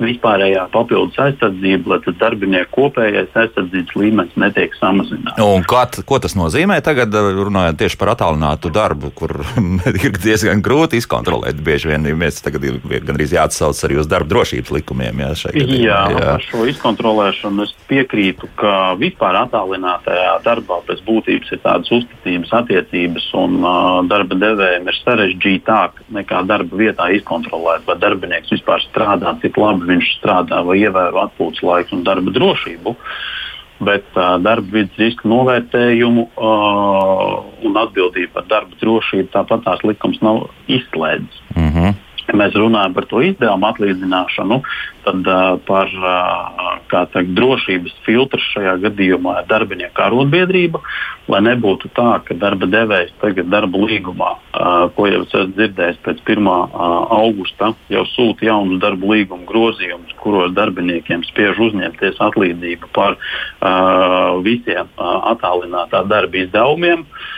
vispārējā 0.00 0.66
papildus 0.74 1.18
aizsardzība, 1.22 1.94
lai 1.94 1.98
tas 2.04 2.16
darbinieku 2.20 2.72
kopējais 2.76 3.36
aizsardzības 3.42 3.96
līmenis 3.96 4.36
netiek 4.40 4.74
samazināts. 4.80 5.40
Un 5.42 5.64
kā, 5.68 5.86
ko 6.08 6.20
tas 6.22 6.36
nozīmē 6.38 6.78
tagad, 6.84 7.14
runājot 7.14 7.78
tieši 7.80 8.00
par 8.00 8.12
attālinātu 8.14 8.72
darbu, 8.74 9.12
kur 9.16 9.32
ir 10.06 10.18
diezgan 10.20 10.62
grūti 10.64 11.00
izkontrolēt? 11.00 11.60
Bieži 11.66 11.92
vien 11.92 12.08
mēs 12.18 12.42
tagad 12.44 12.64
ir 12.68 12.80
gandrīz 13.06 13.34
jāatsauc 13.36 13.80
arī 13.88 14.00
uz 14.02 14.10
darba 14.10 14.30
drošības 14.34 14.72
likumiem. 14.78 15.22
Jā, 15.24 15.32
gadījumā, 15.46 15.80
jā, 15.80 16.00
jā. 16.12 16.26
par 16.36 16.46
šo 16.46 16.66
izkontrolēšanu 16.72 17.66
es 17.66 17.74
piekrītu, 17.90 18.50
ka 18.60 18.74
vispār 19.00 19.40
attālinātajā 19.44 20.36
darbā 20.44 20.80
pēc 20.86 21.02
būtības 21.06 21.54
ir 21.54 21.62
tādas 21.64 21.92
uzticības 21.96 22.52
attiecības, 22.60 23.28
un 23.40 23.58
uh, 23.62 24.00
darba 24.10 24.38
devējiem 24.40 24.90
ir 24.90 25.00
sarežģītāk 25.00 26.02
nekā 26.16 26.42
darba 26.48 26.80
vietā 26.80 27.08
izkontrolēt, 27.16 27.86
vai 27.88 27.98
darbinieks 28.02 28.52
vispār 28.54 28.84
strādā, 28.86 29.34
cik 29.42 29.58
labi 29.60 29.85
viņš 29.88 30.12
strādā 30.18 30.62
vai 30.66 30.78
ievēro 30.82 31.26
atpūtas 31.26 31.64
laiku 31.66 31.96
un 31.98 32.04
darba 32.06 32.34
drošību. 32.34 32.96
Bet 33.86 34.06
uh, 34.16 34.38
darba 34.40 34.72
vidas 34.72 34.96
riska 35.00 35.28
novērtējumu 35.28 36.22
uh, 36.32 37.34
un 37.68 37.76
atbildību 37.76 38.32
par 38.32 38.46
darba 38.48 38.78
drošību 38.80 39.28
tāpat 39.34 39.66
tās 39.66 39.84
likums 39.84 40.22
nav 40.24 40.46
izslēdzis. 40.72 41.42
Mm 41.56 41.72
-hmm. 41.72 41.94
Ja 42.26 42.34
mēs 42.34 42.56
runājam 42.58 42.94
par 42.96 43.06
to 43.10 43.20
izdevumu 43.22 43.68
atlīdzināšanu, 43.68 44.58
tad 45.06 45.28
uh, 45.30 45.44
par 45.66 45.92
uh, 45.94 46.80
teikt, 46.90 47.30
drošības 47.38 47.94
filtru 48.06 48.42
šajā 48.48 48.74
gadījumā 48.82 49.36
ir 49.42 49.46
darbinieku 49.50 50.02
arotbiedrība, 50.02 50.80
lai 51.30 51.42
nebūtu 51.46 51.92
tā, 51.94 52.08
ka 52.26 52.34
darba 52.38 52.66
devējs 52.70 53.14
tagad 53.22 53.50
darba 53.52 53.84
līgumā, 53.84 54.32
uh, 54.34 54.88
ko 54.96 55.06
jau 55.06 55.22
esat 55.22 55.54
dzirdējis 55.54 56.02
pēc 56.02 56.24
1. 56.26 56.50
Uh, 56.50 56.98
augusta, 57.20 57.70
jau 57.94 58.02
sūta 58.16 58.50
jaunus 58.50 58.82
darba 58.82 59.14
līguma 59.14 59.46
grozījumus, 59.46 60.18
kuros 60.22 60.50
darbiniekiem 60.58 61.22
spiež 61.30 61.62
uzņemties 61.68 62.18
atlīdzību 62.26 62.90
par 62.96 63.14
uh, 63.20 64.42
visiem 64.42 64.90
uh, 64.98 65.16
attālinātā 65.34 66.02
darba 66.10 66.42
izdevumiem. 66.42 67.06
Uh, 67.06 67.34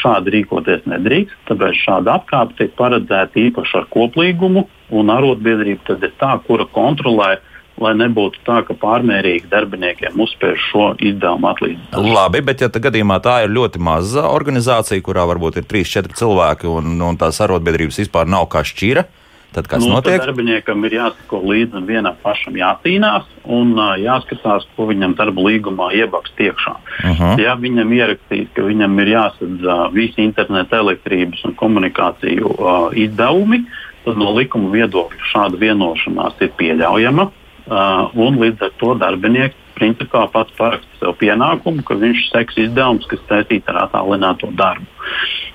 Šādi 0.00 0.32
rīkoties 0.36 0.86
nedrīkst, 0.88 1.36
tāpēc 1.50 1.80
šāda 1.84 2.16
apkāpe 2.20 2.56
tiek 2.56 2.74
paredzēta 2.78 3.42
īpaši 3.42 3.76
ar 3.82 3.86
koplīgumu, 3.92 4.64
un 4.96 5.12
arotbiedrība 5.12 5.90
tad 5.90 6.06
ir 6.06 6.14
tā, 6.20 6.34
kura 6.46 6.64
kontrolē 6.72 7.34
lai 7.80 7.94
nebūtu 7.96 8.42
tā, 8.44 8.60
ka 8.66 8.74
pārmērīgi 8.76 9.48
darbiniekiem 9.50 10.18
uzspiež 10.20 10.60
šo 10.70 10.90
izdevumu 11.00 11.48
atlīdzināšanu. 11.50 12.12
Labi, 12.12 12.42
bet 12.44 12.64
ja 12.64 12.68
gadījumā 12.68 13.16
tā 13.24 13.38
ir 13.46 13.54
ļoti 13.56 13.80
maza 13.82 14.26
organizācija, 14.28 15.00
kurā 15.04 15.24
varbūt 15.30 15.60
ir 15.62 15.68
3-4 15.70 16.18
cilvēki 16.20 16.68
un, 16.70 16.98
un 17.06 17.20
tās 17.20 17.40
arotbiedrības 17.44 18.02
vispār 18.02 18.28
nav 18.28 18.50
kā 18.52 18.62
šķira, 18.66 19.06
Tad 19.52 19.66
kas 19.66 19.82
nu, 19.82 19.94
notiek? 19.96 20.20
Tad 20.20 20.28
darbiniekam 20.30 20.84
ir 20.86 20.94
jāsako 20.94 21.40
līdzi 21.50 21.80
un 21.80 21.86
vienam 21.88 22.18
pašam 22.22 22.54
jācīnās 22.54 23.26
un 23.50 23.72
uh, 23.74 23.96
jāskatās, 23.98 24.66
ko 24.76 24.86
viņam 24.90 25.16
darba 25.18 25.42
līgumā 25.48 25.90
iebaks 25.98 26.36
iekšā. 26.38 26.74
Uh 26.76 27.18
-huh. 27.18 27.40
Ja 27.42 27.56
viņam 27.58 27.92
ierakstīs, 27.92 28.48
ka 28.54 28.62
viņam 28.62 29.00
ir 29.02 29.12
jāsadz 29.16 29.66
uh, 29.66 29.88
visi 29.92 30.22
interneta, 30.22 30.78
elektrības 30.78 31.44
un 31.44 31.54
komunikāciju 31.54 32.46
uh, 32.46 32.90
izdevumi, 32.94 33.64
tad 34.04 34.16
no 34.16 34.30
likuma 34.38 34.70
viedokļa 34.70 35.32
šāda 35.32 35.58
vienošanās 35.58 36.38
ir 36.40 36.54
pieļaujama. 36.56 37.30
Uh, 37.70 38.10
un 38.14 38.38
līdz 38.38 38.62
ar 38.62 38.70
to 38.78 38.94
darbinieks 38.94 39.54
principā 39.74 40.26
pats 40.32 40.52
paraksta 40.58 40.98
sev 41.00 41.14
pienākumu, 41.20 41.82
ka 41.86 41.94
viņš 41.94 42.30
seks 42.30 42.56
izdevumus, 42.56 43.06
kas 43.10 43.22
saistīti 43.28 43.70
ar 43.72 43.86
attālināto 43.86 44.50
darbu. 44.58 44.86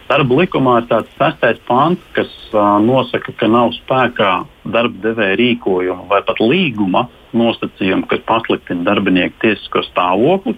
Darba 0.06 0.38
likumā 0.38 0.80
ir 0.84 0.90
tāds 0.90 1.14
sestais 1.18 1.58
pants, 1.66 2.02
kas 2.14 2.30
uh, 2.54 2.76
nosaka, 2.84 3.34
ka 3.40 3.48
nav 3.50 3.72
spēkā 3.74 4.32
darba 4.70 5.02
devēja 5.02 5.38
rīkojuma 5.40 6.06
vai 6.12 6.20
pat 6.28 6.42
līguma 6.44 7.08
nosacījumi, 7.36 8.06
kas 8.12 8.22
pasliktina 8.30 8.86
darbinieku 8.86 9.42
tiesisko 9.42 9.82
stāvokli. 9.88 10.54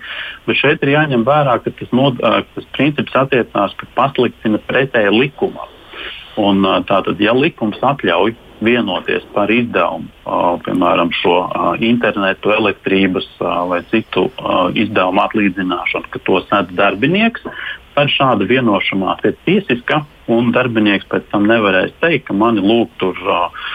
Bet 0.50 0.60
šeit 0.60 0.84
ir 0.84 0.92
jāņem 0.98 1.24
vērā, 1.28 1.56
ka 1.64 1.72
tas, 1.80 1.94
no, 1.96 2.12
uh, 2.12 2.42
tas 2.58 2.68
princips 2.76 3.16
attiecās, 3.16 3.78
ka 3.80 3.88
pasliktina 3.96 4.60
pretēji 4.68 5.16
likumam. 5.16 5.72
Un, 6.38 6.68
uh, 6.68 6.84
tātad, 6.86 7.16
ja 7.24 7.32
likums 7.32 7.80
atļauj 7.80 8.36
vienoties 8.68 9.24
par 9.32 9.52
izdevumu, 9.54 10.12
uh, 10.28 10.60
piemēram, 10.68 11.16
šo 11.24 11.40
uh, 11.46 11.72
internetu, 11.88 12.52
elektrības 12.52 13.32
uh, 13.40 13.64
vai 13.72 13.84
citu 13.94 14.28
izdevumu 14.76 15.24
atlīdzināšanu, 15.24 16.12
ka 16.12 16.26
to 16.28 16.42
sēdz 16.50 16.76
darbinieks, 16.76 17.48
tad 17.98 18.14
šāda 18.14 18.46
vienošanās 18.48 19.26
ir 19.26 19.38
tiesiska, 19.48 20.04
un 20.32 20.52
darbinieks 20.56 21.10
pēc 21.10 21.28
tam 21.34 21.50
nevarēs 21.50 21.96
teikt, 22.04 22.28
ka 22.30 22.38
mani 22.38 22.62
lūg 22.62 22.94
tur. 23.02 23.18
Uh, 23.26 23.72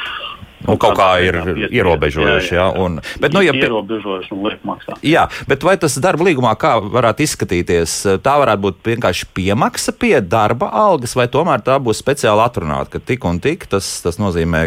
Un 0.63 0.79
kaut 0.79 0.95
kā 0.95 1.09
ir 1.25 1.39
ierobežojuši. 1.75 2.53
Jā, 2.55 2.61
jā. 2.61 2.67
Un, 2.79 3.01
bet, 3.23 3.35
nu, 3.35 3.43
ja, 3.43 3.55
ierobežojuši 3.57 4.31
un 4.35 4.45
liek 4.47 4.63
maksāt. 4.67 5.01
Jā, 5.07 5.25
bet 5.51 5.65
vai 5.67 5.75
tas 5.81 5.97
darba 6.03 6.27
līgumā 6.29 6.53
kā 6.61 6.77
varētu 6.85 7.25
izskatīties? 7.27 7.97
Tā 8.23 8.37
varētu 8.43 8.65
būt 8.69 8.93
vienkārši 8.93 9.29
piemaksa 9.35 9.95
pie 9.99 10.15
darba 10.23 10.71
algas, 10.85 11.17
vai 11.19 11.27
tomēr 11.33 11.65
tā 11.67 11.81
būs 11.83 12.03
speciāli 12.03 12.45
atrunāta, 12.45 12.95
ka 12.95 13.03
tik 13.11 13.27
un 13.27 13.43
tik 13.43 13.67
tas, 13.73 13.89
tas 14.05 14.21
nozīmē, 14.23 14.63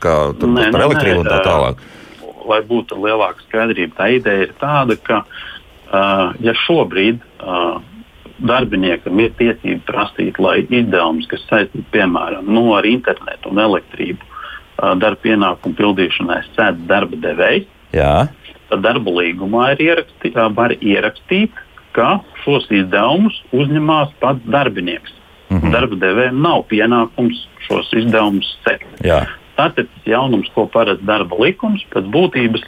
ka 0.00 0.16
tur 0.40 0.54
būs 0.56 0.72
par 0.72 0.86
elektrību 0.88 1.26
un 1.26 1.28
tā 1.28 1.42
tālāk? 1.44 1.84
Lai 2.48 2.62
būtu 2.64 2.96
lielāka 2.96 3.44
skaidrība, 3.44 3.98
tā 3.98 4.08
ideja 4.16 4.48
ir 4.48 4.56
tāda, 4.60 4.96
ka 4.96 5.20
uh, 5.26 6.32
ja 6.40 6.56
šobrīd 6.64 7.20
uh, 7.20 7.82
darbiniekam 8.38 9.20
ir 9.20 9.32
tiesība 9.38 9.82
prasīt, 9.88 10.38
lai 10.38 10.62
izdevums, 10.64 11.26
kas 11.30 11.44
saistīts 11.50 11.90
piemēram 11.94 12.46
no 12.46 12.60
nu, 12.60 12.74
ar 12.78 12.86
internetu 12.86 13.50
un 13.52 13.62
elektrību, 13.62 14.28
darba 14.78 15.18
pienākumu 15.24 15.78
pildīšanai 15.78 16.42
sēdz 16.54 16.84
darba 16.90 17.18
devējs. 17.22 17.66
Tad 18.68 18.84
darba 18.84 19.14
līgumā 19.16 19.72
ir 19.74 19.84
ierakstī, 19.86 20.34
var 20.54 20.74
ierakstīt, 20.76 21.56
ka 21.96 22.18
šos 22.44 22.68
izdevumus 22.70 23.40
uzņemās 23.56 24.12
pats 24.20 24.44
darbinieks. 24.52 25.14
Mm 25.48 25.60
-hmm. 25.60 25.72
Darba 25.72 25.96
devējiem 25.96 26.40
nav 26.44 26.64
pienākums 26.68 27.46
šos 27.66 27.92
izdevumus 27.96 28.58
sekt. 28.64 28.86
Tas 29.56 29.72
ir 29.76 29.88
tas 29.90 30.04
jaunums, 30.06 30.50
ko 30.54 30.66
paredz 30.66 31.00
darba 31.02 31.36
likums, 31.40 31.82
pēc 31.90 32.04
būtības 32.14 32.62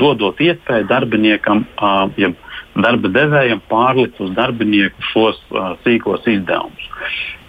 dodot 0.00 0.40
iespēju 0.40 0.88
darbiniekam, 0.88 1.66
uh, 1.78 2.10
ja 2.16 2.32
darba 2.82 3.08
devējam 3.12 3.60
pārlikt 3.70 4.20
uz 4.20 4.32
darbinieku 4.36 5.04
šos 5.12 5.40
uh, 5.50 5.74
sīkos 5.84 6.26
izdevumus. 6.28 6.90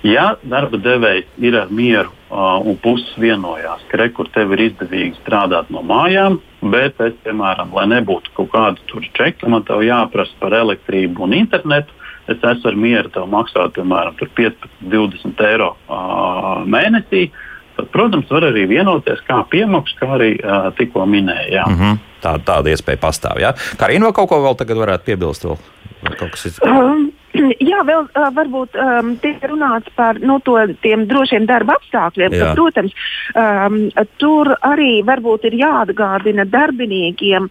Ja 0.06 0.36
darba 0.46 0.78
devējs 0.80 1.28
ir 1.42 1.58
ar 1.58 1.72
mieru 1.74 2.12
uh, 2.12 2.60
un 2.62 2.78
puses 2.82 3.10
vienojās, 3.20 3.84
ka 3.92 4.00
rekur 4.04 4.30
tev 4.34 4.54
ir 4.56 4.68
izdevīgi 4.70 5.18
strādāt 5.24 5.72
no 5.74 5.82
mājām, 5.86 6.40
bet 6.62 7.02
es, 7.04 7.16
piemēram, 7.26 7.74
lai 7.76 7.88
nebūtu 7.96 8.34
kaut 8.38 8.52
kāda 8.54 9.04
čeka, 9.18 9.50
man 9.50 9.66
te 9.68 9.78
jāprasa 9.88 10.38
par 10.40 10.56
elektrību 10.58 11.28
un 11.28 11.36
internetu, 11.38 11.94
es 12.28 12.38
esmu 12.38 12.72
ar 12.72 12.80
mieru 12.80 13.12
tev 13.12 13.28
maksāt, 13.32 13.76
piemēram, 13.78 14.16
15, 14.20 14.70
20 14.94 15.46
eiro 15.50 15.74
uh, 15.88 16.64
mēnesī. 16.68 17.30
Tad, 17.78 17.90
protams, 17.94 18.30
var 18.34 18.48
arī 18.48 18.66
vienoties, 18.70 19.20
kā 19.28 19.44
piemaksu, 19.52 19.98
kā 20.00 20.14
arī 20.18 20.32
uh, 20.40 20.72
tikko 20.78 21.06
minēja. 21.06 21.66
Mm 21.68 21.82
-hmm. 21.82 22.07
Tā, 22.24 22.38
tāda 22.42 22.74
iespēja 22.74 23.02
pastāv. 23.02 23.42
Ja? 23.44 23.54
Karina, 23.80 24.10
vai 24.10 24.16
kaut 24.18 24.32
ko 24.32 24.42
vēl 24.44 24.58
tagad 24.60 24.82
varētu 24.82 25.08
piebilst? 25.10 25.46
Vēl? 25.48 25.60
Vai 26.04 26.16
kaut 26.18 26.34
kas 26.34 26.48
cits? 26.48 26.62
Um, 26.66 27.10
Jā, 27.70 27.82
vēl 27.88 28.06
uh, 28.08 28.28
varbūt 28.36 28.78
um, 28.82 29.14
tiek 29.22 29.42
runāts 29.50 29.92
par 29.98 30.20
nu, 30.24 30.40
to, 30.46 30.58
tiem 30.84 31.06
drošiem 31.10 31.48
darba 31.50 31.78
apstākļiem. 31.78 32.36
Ka, 32.38 32.52
protams, 32.58 32.96
um, 33.38 33.78
tur 34.22 34.54
arī 34.66 35.02
varbūt 35.08 35.48
ir 35.50 35.58
jāatgādina 35.62 36.48
darbiniekiem, 36.50 37.50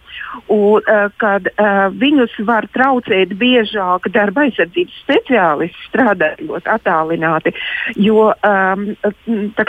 un, 0.53 0.81
uh, 0.81 1.07
kad 1.21 1.49
uh, 1.53 1.87
viņus 1.93 2.37
var 2.47 2.67
traucēt 2.73 3.35
biežāk 3.39 4.09
darba 4.13 4.47
aizsardzības 4.47 4.99
speciālisti 5.03 5.87
strādājot 5.89 6.67
attālināti. 6.77 7.53
Jo 8.01 8.31
um, 8.33 8.87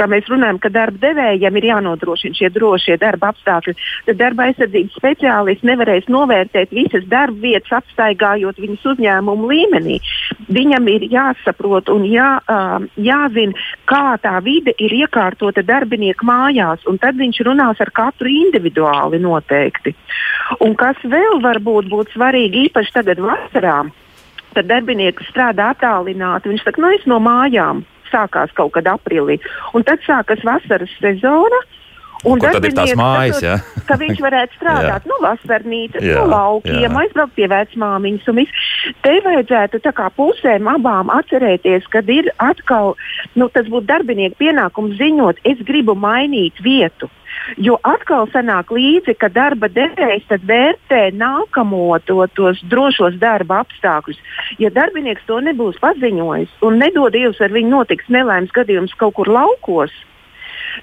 mēs 0.09 0.31
runājam, 0.31 0.61
ka 0.63 0.73
darba 0.73 1.03
devējiem 1.09 1.61
ir 1.61 1.69
jānodrošina 1.73 2.39
šie 2.39 2.53
drošie 2.55 2.99
darba 3.01 3.33
apstākļi, 3.33 3.77
tad 4.09 4.21
darba 4.21 4.49
aizsardzības 4.49 4.99
speciālisti 4.99 5.69
nevarēs 5.69 6.09
novērtēt 6.13 6.75
visas 6.75 7.07
darba 7.11 7.39
vietas, 7.43 7.73
apstaigājot 7.83 8.61
viņus 8.63 8.87
uzņēmumu 8.95 9.51
līmenī 9.53 9.99
viņam 10.49 10.89
ir 10.93 11.07
jāsaprot 11.13 11.91
un 11.93 12.05
jā, 12.09 12.31
jāzina, 12.97 13.67
kā 13.89 14.17
tā 14.23 14.35
vide 14.45 14.75
ir 14.79 14.95
iekārtota 15.03 15.65
darbinieku 15.67 16.27
mājās, 16.29 16.85
un 16.89 16.99
tad 17.03 17.19
viņš 17.21 17.43
runās 17.49 17.81
ar 17.85 17.93
katru 17.95 18.31
individuāli 18.33 19.21
noteikti. 19.23 19.95
Un 20.65 20.75
kas 20.79 21.01
vēl 21.05 21.43
varbūt 21.45 21.91
būtu 21.93 22.17
svarīgi, 22.17 22.69
īpaši 22.69 22.95
tagad 22.95 23.23
vasarā, 23.23 23.79
tad 24.57 24.69
darbinieks 24.71 25.29
strādā 25.31 25.73
attālināti. 25.75 26.53
Viņš 26.53 26.65
saka, 26.65 26.83
no 26.83 26.91
nu, 26.91 26.99
es 26.99 27.09
no 27.11 27.21
mājām 27.23 27.85
sākās 28.09 28.55
kaut 28.57 28.73
kad 28.77 28.89
aprīlī, 28.89 29.37
un 29.77 29.85
tad 29.85 30.05
sākas 30.07 30.45
vasaras 30.47 30.93
sezona. 31.03 31.61
Un 32.27 32.41
Kur 32.43 32.51
tad 32.51 32.65
ir 32.67 32.75
tās 32.75 32.95
mājas? 32.99 33.43
Ja? 33.45 33.59
ka 33.89 33.97
viņš 34.01 34.23
varētu 34.23 34.59
strādāt 34.59 35.07
no 35.11 35.19
vasarnīcas, 35.25 36.05
no 36.05 36.25
laukiem, 36.31 36.97
aizbraukt 37.03 37.37
pie 37.39 37.49
vecmāmiņas. 37.51 38.57
Te 39.05 39.19
vajadzētu 39.25 39.83
kā 39.99 40.09
pusēm 40.17 40.69
abām 40.71 41.13
atcerēties, 41.15 41.89
kad 41.93 42.11
ir 42.13 42.31
atkal, 42.43 42.97
nu, 43.39 43.49
tas 43.55 43.71
būtu 43.71 43.89
darbinieku 43.89 44.39
pienākums 44.45 44.99
ziņot, 45.01 45.41
es 45.49 45.63
gribu 45.67 45.97
mainīt 45.99 46.61
vietu. 46.65 47.11
Jo 47.57 47.79
atkal 47.87 48.27
sanāk 48.33 48.73
līdzi, 48.75 49.15
ka 49.17 49.31
darba 49.33 49.71
devējs 49.73 50.27
vērtē 50.49 51.01
nākamo 51.17 51.97
to, 52.05 52.21
tos 52.37 52.61
drošos 52.69 53.17
darba 53.21 53.63
apstākļus. 53.63 54.19
Ja 54.61 54.73
darbinieks 54.75 55.25
to 55.29 55.39
nebūs 55.45 55.79
paziņojis 55.81 56.59
un 56.67 56.81
nedod 56.83 57.15
Dievs, 57.15 57.41
ar 57.41 57.55
viņu 57.55 57.73
notiks 57.73 58.11
nelaimes 58.13 58.53
gadījums 58.57 58.97
kaut 59.01 59.17
kur 59.17 59.31
laukos, 59.33 59.95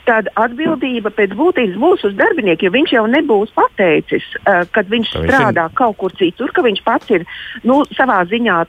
tad 0.06 0.30
atbildība 0.36 1.10
pēc 1.16 1.36
būtības 1.38 1.80
būs 1.80 2.06
uz 2.10 2.16
darbinieku, 2.20 2.68
jo 2.68 2.72
viņš 2.76 2.96
jau 2.98 3.06
nebūs 3.08 3.54
pateicis, 3.56 4.28
uh, 4.44 4.64
kad 4.72 4.90
viņš 4.92 5.06
viņš 5.06 5.28
strādā 5.30 5.66
ir- 5.70 5.76
kaut 5.76 5.98
kur 5.98 6.12
citur, 6.12 6.52
ka 6.52 6.62
viņš 6.62 6.84
pats 6.84 7.10
ir 7.12 7.26
nu, 7.64 7.84
savā 7.98 8.24
ziņā 8.26 8.66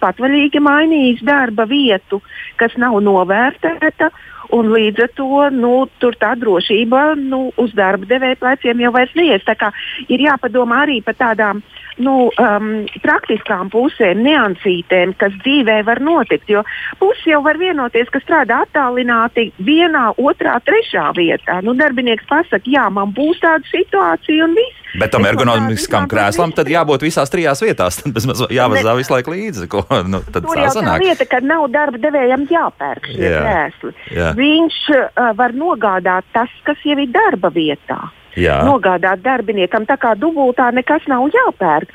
patvaļīgi 0.00 0.60
mainījis 0.60 1.22
darba 1.22 1.64
vietu, 1.64 2.22
kas 2.56 2.76
nav 2.76 3.00
novērtēta. 3.00 4.10
Un 4.50 4.70
līdz 4.72 5.02
ar 5.02 5.10
to 5.12 5.50
nu, 5.52 5.88
tā 6.16 6.32
drošība 6.40 7.16
nu, 7.20 7.52
uz 7.60 7.74
darba 7.76 8.06
devēja 8.08 8.38
pleciem 8.40 8.80
jau 8.80 8.92
vairs 8.92 9.12
neies. 9.14 9.44
Tā 9.44 9.72
ir 10.08 10.20
jāpadomā 10.24 10.86
arī 10.86 11.02
par 11.04 11.14
tādām 11.14 11.60
nu, 12.02 12.28
um, 12.40 12.68
praktiskām 13.04 13.70
pusēm, 13.72 14.22
niansītēm, 14.26 15.14
kas 15.20 15.34
dzīvē 15.44 15.80
var 15.86 16.00
notikt. 16.04 16.48
Jo 16.50 16.62
puses 17.00 17.26
jau 17.26 17.40
var 17.44 17.58
vienoties, 17.60 18.10
ka 18.14 18.20
strādā 18.22 18.62
attālināti 18.66 19.48
vienā, 19.58 20.08
otrā, 20.18 20.58
trešā 20.66 21.08
vietā. 21.16 21.60
Nu, 21.66 21.74
darbinieks 21.78 22.26
pasakā, 22.30 22.64
jā, 22.70 22.88
man 22.94 23.12
būs 23.16 23.40
tāda 23.44 23.66
situācija 23.72 24.46
un 24.46 24.54
viss. 24.58 24.84
Bet 24.98 25.12
tam 25.12 25.26
ergonomiskam 25.28 26.06
krēslam 26.08 26.54
tad 26.56 26.70
jābūt 26.72 27.02
visās 27.04 27.28
trijās 27.30 27.60
vietās. 27.62 27.98
Tad 28.00 28.14
bezmaz 28.16 28.40
jāvazā 28.48 28.94
visu 28.96 29.12
laiku 29.12 29.34
līdzi. 29.34 29.66
Ko, 29.68 29.82
nu, 30.08 30.22
tad 30.32 30.46
Tur 30.46 30.56
tā 30.56 30.64
jau 30.64 30.70
tā 30.70 30.76
sanāk. 30.80 31.04
lieta, 31.04 31.26
ka 31.28 31.42
nav 31.44 31.66
darba 31.74 32.00
devējam 32.00 32.46
jāpērk 32.48 33.10
šie 33.12 33.26
Jā, 33.28 33.42
krēsli. 33.44 33.92
jā. 34.16 34.30
Viņš 34.38 34.78
uh, 34.96 35.32
var 35.36 35.52
nogādāt 35.52 36.24
tas, 36.32 36.48
kas 36.64 36.80
jau 36.88 36.96
ir 36.96 37.12
darba 37.12 37.50
vietā. 37.52 38.00
Jā. 38.38 38.58
Nogādāt 38.66 39.22
darbiniekam, 39.24 39.86
tā 39.88 39.98
kā 40.00 40.14
dubultā 40.18 40.70
nekas 40.74 41.06
nav 41.10 41.26
jāpērk. 41.34 41.92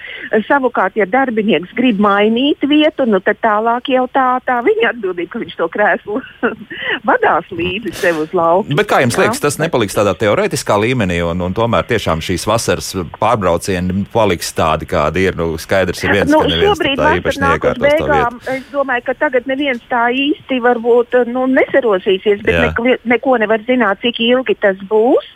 Savukārt, 0.47 0.97
ja 0.99 1.07
darbinieks 1.09 1.73
grib 1.77 2.01
mainīt 2.03 2.63
vietu, 2.67 3.07
nu, 3.09 3.21
tad 3.23 3.39
tālāk 3.43 3.89
jau 3.93 4.05
tā, 4.13 4.27
tā 4.47 4.59
viņa 4.65 4.91
atbildība, 4.93 5.31
ka 5.33 5.43
viņš 5.43 5.57
to 5.59 5.67
krēslu 5.73 6.19
vadās 7.09 7.49
līdzi 7.53 7.93
sev 7.97 8.23
uz 8.25 8.33
lauka. 8.35 8.75
Bet 8.79 8.89
kā 8.89 9.01
jums 9.03 9.17
liekas, 9.19 9.41
tas 9.43 9.59
nepaliks 9.61 9.97
tādā 9.97 10.15
teorētiskā 10.19 10.77
līmenī, 10.83 11.21
un, 11.25 11.43
un 11.47 11.55
tomēr 11.55 11.87
tiešām 11.89 12.23
šīs 12.23 12.47
vasaras 12.49 12.93
pārbraucieni 13.19 14.05
paliks 14.13 14.51
tādi, 14.57 14.89
kādi 14.89 15.27
ir? 15.29 15.37
Nu, 15.39 15.53
skaidrs 15.61 16.03
ir 16.05 16.15
viens, 16.17 16.31
nu, 16.31 16.41
ka 16.43 16.51
neviens 16.51 16.81
tā 16.81 17.13
īpaši 17.19 17.43
neiekārtos 17.43 17.97
to 17.99 18.09
vietu. 18.09 18.41
Es 18.57 18.67
domāju, 18.73 19.07
ka 19.09 19.17
tagad 19.25 19.47
neviens 19.49 19.83
tā 19.91 20.07
īsti 20.13 20.59
varbūt 20.63 21.19
nu, 21.31 21.45
nesarosīsies, 21.51 22.43
bet 22.45 22.57
Jā. 22.57 22.67
neko, 22.67 22.97
neko 23.09 23.39
nevar 23.43 23.63
zināt, 23.67 24.01
cik 24.03 24.21
ilgi 24.23 24.57
tas 24.63 24.79
būs. 24.89 25.29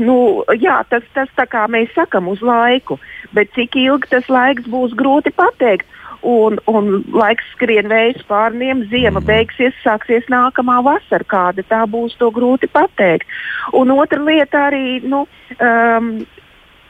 Nu, 0.00 0.44
jā, 0.56 0.78
tas, 0.88 1.04
tas 1.12 1.28
tā 1.36 1.44
kā 1.50 1.66
mēs 1.68 1.90
sakam 1.96 2.30
uz 2.32 2.40
laiku, 2.44 2.98
bet 3.36 3.50
cik 3.56 3.76
ilgi 3.76 4.08
tas 4.12 4.28
laiks 4.32 4.68
būs 4.70 4.94
grūti 4.96 5.32
pateikt. 5.36 5.88
Un, 6.22 6.60
un 6.70 7.02
laiks 7.10 7.42
skrien 7.56 7.88
vējas 7.90 8.22
pārniem, 8.28 8.84
ziema 8.92 9.18
Mhm. 9.18 9.26
beigsies, 9.26 9.74
sāksies 9.82 10.28
nākamā 10.30 10.78
vasara. 10.86 11.26
Kāda 11.26 11.64
tā 11.66 11.82
būs, 11.90 12.16
to 12.16 12.30
grūti 12.30 12.70
pateikt. 12.70 13.26
Un 13.72 13.90
otra 13.90 14.22
lieta 14.22 14.70
arī, 14.70 15.02
nu, 15.02 15.26
um, 15.58 16.24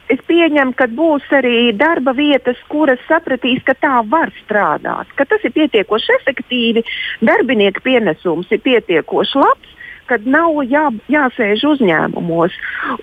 es 0.07 0.19
pieņemu, 0.27 0.75
ka 0.75 0.85
būs 0.85 1.25
arī 1.31 1.75
darba 1.75 2.13
vietas, 2.13 2.57
kuras 2.69 2.99
sapratīs, 3.09 3.63
ka 3.65 3.73
tā 3.73 4.07
var 4.07 4.31
strādāt, 4.43 5.07
ka 5.15 5.25
tas 5.25 5.43
ir 5.43 5.51
pietiekoši 5.51 6.17
efektīvi, 6.19 6.83
darbinieka 7.21 7.81
pienesums 7.81 8.51
ir 8.51 8.59
pietiekoši 8.59 9.39
labs. 9.41 9.72
Kad 10.09 10.25
nav 10.27 10.59
jā, 10.67 10.87
jāsēž 11.11 11.63
uzņēmumos. 11.73 12.55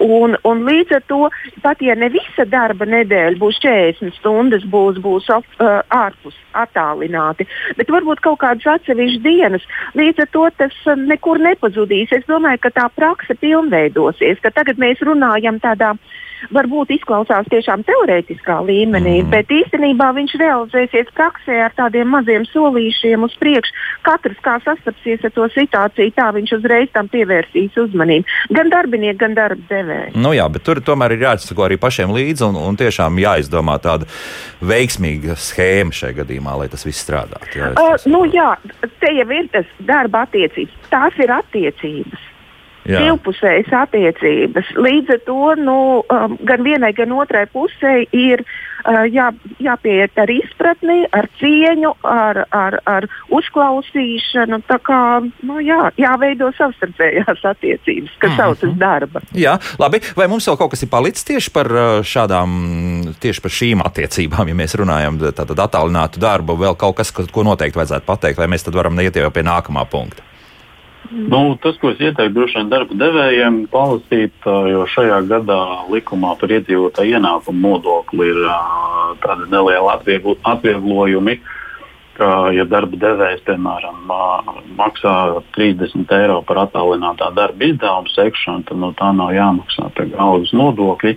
Un, 0.05 0.37
un 0.47 0.63
līdz 0.67 0.97
ar 0.99 1.05
to, 1.11 1.21
pat 1.65 1.83
ja 1.85 1.97
ne 1.99 2.11
visa 2.13 2.47
darba 2.49 2.89
nedēļa 2.89 3.41
būs 3.41 3.61
40 3.65 4.17
stundas, 4.19 4.67
būs, 4.71 5.01
būs 5.03 5.29
uh, 5.33 5.43
ārpus 5.89 6.37
attālināti, 6.59 7.47
bet 7.79 7.93
varbūt 7.93 8.23
kaut 8.25 8.41
kādas 8.43 8.67
atsevišķas 8.77 9.23
dienas, 9.25 9.69
līdz 9.99 10.27
ar 10.27 10.33
to 10.35 10.47
tas 10.61 10.77
uh, 10.87 10.97
nekur 10.99 11.41
nepazudīs. 11.43 12.13
Es 12.17 12.27
domāju, 12.29 12.65
ka 12.67 12.75
tā 12.77 12.89
praksa 12.97 13.37
pilnveidosies, 13.41 14.43
ka 14.43 14.53
tagad 14.55 14.81
mēs 14.83 15.03
runājam 15.07 15.61
tādā 15.63 15.95
varbūt 16.55 16.95
izklausās 16.97 17.49
tiešām 17.53 17.85
teorētiskā 17.89 18.61
līmenī, 18.67 19.21
mm. 19.23 19.31
bet 19.33 19.53
īstenībā 19.55 20.11
viņš 20.17 20.37
realizēsies 20.41 21.13
praksē 21.17 21.59
ar 21.67 21.75
tādiem 21.79 22.11
maziem 22.15 22.47
solīšiem 22.51 23.27
uz 23.27 23.37
priekšu. 23.41 23.77
Katrs, 24.07 24.41
kā 24.45 24.57
sastapsies 24.65 25.25
ar 25.27 25.35
to 25.37 25.49
situāciju, 25.55 26.15
tā 26.17 26.31
viņš 26.37 26.55
uzreiz 26.59 26.93
tam 26.95 27.11
pievērsīs 27.13 27.77
uzmanību. 27.85 28.39
Gan 28.57 28.73
darbinieki, 28.73 29.19
gan 29.21 29.37
darba 29.39 29.69
devēji. 29.71 30.15
Nu 30.21 30.33
jā, 30.37 30.49
bet 30.53 30.65
tur 30.67 30.83
tomēr 30.85 31.17
ir 31.17 31.27
jāsako 31.29 31.67
arī 31.67 31.79
pašiem 31.81 32.15
līdzi 32.17 32.49
un, 32.49 32.59
un 32.71 32.81
tiešām 32.81 33.21
jāizdomā 33.21 33.77
tāda 33.83 34.09
veiksmīga 34.65 35.37
schēma 35.41 35.95
šajā 35.97 36.21
gadījumā, 36.23 36.57
lai 36.63 36.71
tas 36.73 36.87
viss 36.89 37.05
strādātu. 37.05 37.53
Jā, 37.59 37.75
Uh, 37.81 37.95
nu, 38.11 38.25
jā, 38.29 38.55
te 39.01 39.13
jau 39.15 39.29
ir 39.33 39.47
tas 39.53 39.69
darba 39.87 40.25
attiecības. 40.27 40.75
Tās 40.93 41.17
ir 41.23 41.33
attiecības. 41.33 42.30
Jā. 42.91 43.05
divpusējas 43.07 43.71
attiecības. 43.85 44.73
Līdz 44.77 45.15
ar 45.17 45.23
to 45.27 45.55
nu, 45.61 45.79
um, 46.03 46.37
gan 46.47 46.67
vienai, 46.67 46.93
gan 46.97 47.13
otrai 47.17 47.47
pusē 47.51 47.95
ir 48.17 48.43
uh, 48.45 49.05
jā, 49.11 49.31
jāpieiet 49.63 50.19
ar 50.21 50.31
izpratni, 50.35 51.05
ar 51.17 51.29
cieņu, 51.41 51.95
ar, 52.07 52.45
ar, 52.51 52.79
ar 52.91 53.09
uzklausīšanu. 53.31 54.61
Tā 54.69 54.79
kā 54.85 55.01
nu, 55.47 55.59
jā, 55.65 55.91
jāveido 56.01 56.51
savstarpējās 56.59 57.45
attiecības, 57.53 58.17
kas 58.19 58.31
Mhm. 58.31 58.39
saucas 58.41 58.77
darba. 58.79 59.21
Jā, 59.37 59.59
labi. 59.79 60.01
Vai 60.17 60.29
mums 60.29 60.47
vēl 60.49 60.59
kaut 60.59 60.71
kas 60.75 60.83
ir 60.83 60.91
palicis 60.93 61.25
tieši 61.25 61.53
par 61.55 61.67
uh, 61.71 62.01
šādām, 62.07 63.15
tieši 63.21 63.43
par 63.45 63.51
šīm 63.51 63.85
attiecībām, 63.85 64.49
ja 64.49 64.55
mēs 64.55 64.77
runājam 64.79 65.19
tātad 65.31 65.59
attālinātu 65.59 66.21
darbu, 66.23 66.57
vēl 66.57 66.77
kaut 66.77 66.97
kas, 66.97 67.11
ko 67.13 67.27
ko 67.31 67.45
noteikti 67.47 67.79
vajadzētu 67.79 68.07
pateikt, 68.09 68.39
vai 68.41 68.49
mēs 68.51 68.65
tad 68.67 68.75
varam 68.75 68.97
neiet 68.97 69.17
jau 69.17 69.31
pie 69.31 69.43
nākamā 69.47 69.85
punkta? 69.91 70.23
Nu, 71.11 71.57
tas, 71.59 71.75
ko 71.83 71.91
es 71.91 71.99
ieteiktu 71.99 72.37
droši 72.37 72.61
vien 72.61 72.69
darba 72.71 72.95
devējiem, 72.95 73.57
palasīt, 73.73 74.45
jo 74.47 74.85
šajā 74.93 75.17
gadā 75.27 75.59
likumā 75.91 76.37
par 76.39 76.53
iedzīvotāju 76.55 77.17
ienākumu 77.19 77.63
nodokli 77.65 78.29
ir 78.31 78.39
tādi 79.25 79.49
nelieli 79.51 79.91
atvieglo, 79.91 80.37
atvieglojumi. 80.53 81.41
Ka, 82.21 82.29
ja 82.53 82.67
darba 82.69 82.99
devējs, 83.01 83.43
piemēram, 83.47 84.11
maksā 84.79 85.15
30 85.57 86.11
eiro 86.15 86.41
par 86.47 86.67
attālinātā 86.67 87.31
darba 87.35 87.65
izdevumu 87.65 88.13
sekšanu, 88.13 88.67
tad 88.69 88.83
no 88.83 88.91
tā 88.99 89.11
nav 89.17 89.33
jāmaksā 89.35 89.89
algas 90.21 90.53
nodokļi. 90.55 91.17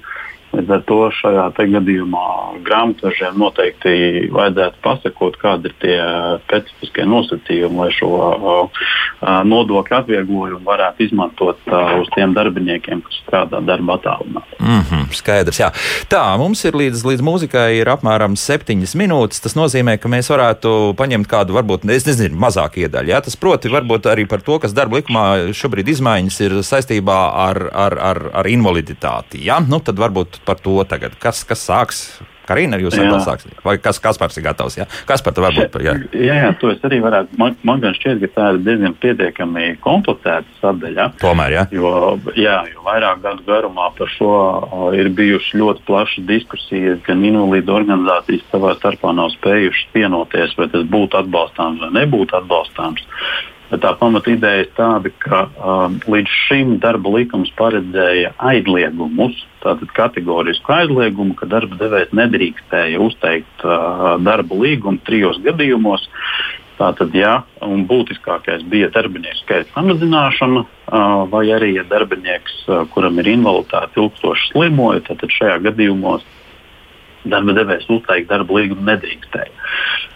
Līdz 0.53 0.69
ar 0.69 0.81
to 0.85 0.97
šajā 1.17 1.47
gadījumā 1.57 2.25
grāmatvežiem 2.61 3.39
noteikti 3.41 3.93
vajadzētu 4.33 4.81
pasakot, 4.83 5.37
kādi 5.41 5.71
ir 5.71 5.75
tie 5.81 5.95
specifiskie 6.43 7.05
nosacījumi, 7.09 7.79
lai 7.79 7.87
šo 7.95 8.09
uh, 8.13 8.51
uh, 8.69 9.39
nodokļu 9.49 9.97
atvieglojumu 9.97 10.61
varētu 10.67 11.07
izmantot 11.07 11.57
uh, 11.71 11.95
uz 12.03 12.11
tiem 12.13 12.35
darbiniekiem, 12.37 13.01
kas 13.01 13.17
strādā 13.23 13.63
darba 13.65 13.97
attālināti. 13.97 14.59
Mm 14.59 14.83
-hmm, 14.89 15.07
skaidrs, 15.17 15.59
jā. 15.59 15.71
Tā, 16.09 16.21
mums 16.37 16.61
ir 16.69 16.77
līdz, 16.77 17.01
līdz 17.09 17.25
mūzikai 17.25 17.79
ir 17.79 17.89
apmēram 17.89 18.37
septiņas 18.37 18.93
minūtes. 18.99 19.41
Tas 19.41 19.57
nozīmē, 19.57 19.97
ka 19.97 20.11
mēs 20.11 20.29
varētu 20.29 20.93
paņemt 21.01 21.27
kādu, 21.27 21.57
varbūt, 21.57 21.89
es 21.89 22.05
nezinu, 22.05 22.37
mazāku 22.37 22.85
iedaļu. 22.85 23.09
Jā? 23.09 23.23
Tas 23.25 23.35
proti, 23.35 23.73
varbūt 23.73 24.05
arī 24.05 24.27
par 24.29 24.45
to, 24.45 24.59
kas 24.59 24.73
darba 24.73 25.01
likumā 25.01 25.25
šobrīd 25.53 25.89
izmaiņas 25.89 26.39
ir 26.45 26.57
saistībā 26.61 27.19
ar, 27.49 27.63
ar, 27.73 27.97
ar, 27.97 28.21
ar 28.33 28.47
invaliditāti. 28.47 29.41
Jā? 29.49 29.59
Nu, 29.67 29.79
tad 29.79 29.97
varbūt 29.97 30.42
par 30.45 30.61
to 30.63 30.77
tagad. 30.87 31.17
Kas, 31.21 31.43
kas 31.47 31.65
sāks? 31.69 32.05
Karina, 32.43 32.77
jūs 32.81 32.97
vēl 32.99 33.21
sāksiet? 33.23 33.55
Vai 33.63 33.77
kas, 33.79 33.99
kas 34.03 34.17
par 34.19 34.33
ir 34.35 34.43
gatavs? 34.43 34.75
Jā? 34.75 34.85
Kas 35.07 35.23
par 35.23 35.35
to 35.35 35.43
varbūt? 35.45 35.77
Jā. 35.83 35.93
Jā, 36.11 36.39
jā, 36.41 36.49
to 36.59 36.73
es 36.73 36.81
arī 36.83 36.99
varētu. 37.03 37.37
Man, 37.39 37.55
man 37.63 37.79
gan 37.83 37.95
šķiet, 37.95 38.19
ka 38.25 38.29
tā 38.35 38.47
ir 38.51 38.59
diezgan 38.65 38.95
pietiekami 38.99 39.67
komplicēta 39.83 40.57
sadaļa. 40.59 41.07
Tomēr, 41.21 41.55
jā. 41.55 41.63
Jo, 41.71 41.93
jā, 42.35 42.57
jo 42.73 42.83
vairāk 42.83 43.23
gadu 43.23 43.47
garumā 43.47 43.87
par 43.95 44.11
šo 44.11 44.33
o, 44.33 44.89
ir 44.95 45.11
bijušas 45.15 45.55
ļoti 45.61 45.87
plašas 45.87 46.27
diskusijas, 46.27 46.99
gan 47.07 47.23
invalīdu 47.23 47.77
organizācijas 47.77 48.43
savā 48.51 48.75
starpā 48.81 49.15
nav 49.15 49.31
spējušas 49.37 49.95
vienoties, 49.95 50.57
vai 50.59 50.67
tas 50.73 50.83
būtu 50.91 51.23
atbalstāms 51.23 51.79
vai 51.85 51.93
nebūtu 52.01 52.41
atbalstāms. 52.41 53.07
Bet 53.71 53.81
tā 53.81 53.93
pamata 53.97 54.29
ideja 54.29 54.65
ir 54.65 54.71
tāda, 54.77 55.09
ka 55.23 55.45
um, 55.57 55.95
līdz 56.11 56.33
šim 56.47 56.75
darba 56.83 57.13
likums 57.15 57.49
paredzēja 57.57 58.33
aizliegumus, 58.51 59.39
tātad 59.63 59.89
kategorisku 59.95 60.75
aizliegumu, 60.75 61.33
ka 61.39 61.47
darba 61.49 61.79
devējs 61.79 62.13
nedrīkstēja 62.13 62.99
uzteikt 63.01 63.65
uh, 63.65 64.13
darba 64.21 64.59
līgumu 64.59 65.01
trijos 65.07 65.39
gadījumos. 65.45 66.05
Tātad, 66.73 67.13
jā, 67.13 67.35
un 67.61 67.83
būtiskākais 67.87 68.63
bija 68.69 68.89
darbinieku 68.93 69.43
skaita 69.43 69.69
samazināšana, 69.75 70.63
uh, 70.65 71.25
vai 71.31 71.45
arī, 71.53 71.75
ja 71.77 71.83
darbinieks, 71.87 72.63
uh, 72.67 72.83
kuram 72.93 73.21
ir 73.21 73.29
invaliditāte, 73.35 74.01
ilgstoši 74.01 74.49
slimoja, 74.51 75.03
tad 75.07 75.21
šajā 75.37 75.59
gadījumā 75.69 76.17
darba 77.23 77.55
devējs 77.57 77.89
uzteikt 77.93 78.31
darba 78.31 78.59
līgumu 78.59 78.85
nedrīkstēja. 78.87 79.53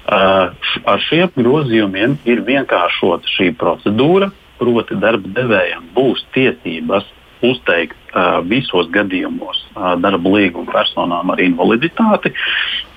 Uh, 0.08 0.56
ar 0.88 1.04
šiem 1.04 1.32
grozījumiem 1.36 2.18
ir 2.30 2.44
vienkāršota 2.48 3.28
šī 3.36 3.52
procedūra, 3.60 4.32
proti, 4.58 4.98
darba 5.00 5.30
devējam 5.36 5.90
būs 5.96 6.24
tiesības 6.36 7.08
uzteikt 7.46 7.98
uh, 8.14 8.40
visos 8.48 8.88
gadījumos 8.94 9.60
uh, 9.76 9.94
darba 10.02 10.32
līguma 10.38 10.72
personām 10.72 11.34
ar 11.34 11.42
invaliditāti, 11.44 12.34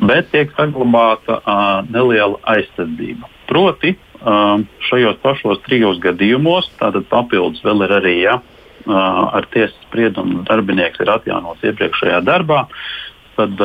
bet 0.00 0.30
tiek 0.32 0.54
saglabāta 0.56 1.40
uh, 1.40 1.82
neliela 1.90 2.40
aizsardzība. 2.54 3.28
Proti, 3.50 3.96
uh, 4.22 4.62
šajos 4.88 5.20
pašos 5.24 5.60
trijos 5.66 6.00
gadījumos, 6.00 6.70
tātad 6.80 7.04
papildus 7.10 7.60
vēl 7.66 7.84
ir 7.88 7.96
arī, 7.98 8.16
ja 8.22 8.38
uh, 8.40 8.94
ar 8.94 9.48
tiesas 9.52 9.76
spriedumu 9.88 10.44
darbinieks 10.48 11.02
ir 11.02 11.12
atjaunots 11.18 11.68
iepriekšējā 11.68 12.22
darbā, 12.24 12.64
tad, 13.36 13.60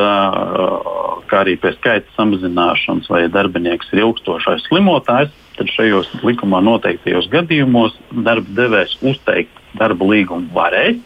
kā 1.30 1.42
arī 1.42 1.56
pēc 1.60 1.78
skaita 1.80 2.14
samazināšanas, 2.16 3.10
vai 3.12 3.26
darbinieks 3.32 3.90
ir 3.92 4.04
ilgstošais 4.04 4.66
slimotājs, 4.68 5.34
tad 5.56 5.72
šajos 5.72 6.10
likumā 6.26 6.60
noteiktajos 6.64 7.28
gadījumos 7.32 7.96
darba 8.12 8.56
devējs 8.60 8.96
uzteikt 9.02 9.62
darba 9.78 10.08
līgumu 10.12 10.52
varēs, 10.56 10.98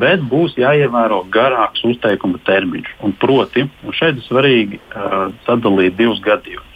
bet 0.00 0.22
būs 0.30 0.54
jāievēro 0.60 1.24
garāks 1.34 1.82
uzteikuma 1.86 2.40
termiņš. 2.46 2.90
Un 3.06 3.14
proti, 3.18 3.66
un 3.66 3.96
šeit 3.96 4.20
ir 4.20 4.26
svarīgi 4.26 4.80
uh, 4.80 5.30
sadalīt 5.46 5.96
divus 5.98 6.20
gadījumus. 6.24 6.66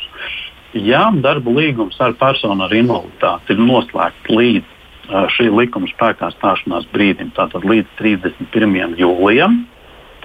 Ja 0.74 1.06
darba 1.22 1.52
līgums 1.54 2.00
ar 2.02 2.16
personu 2.18 2.66
ar 2.66 2.74
invaliditāti 2.74 3.54
ir 3.54 3.62
noslēgts 3.62 4.32
līdz 4.32 4.64
uh, 4.64 5.28
šī 5.36 5.50
likuma 5.54 5.90
spēkā 5.92 6.32
stāšanās 6.34 6.88
brīdim, 6.94 7.30
tātad 7.36 7.66
līdz 7.68 7.94
31. 8.00 8.98
jūlijam, 8.98 9.62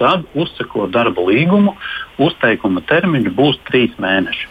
tad 0.00 0.24
uzsako 0.34 0.88
darba 0.92 1.24
līgumu, 1.28 1.76
uzteikuma 2.20 2.82
termiņš 2.88 3.30
būs 3.36 3.60
trīs 3.68 3.92
mēneši. 4.00 4.48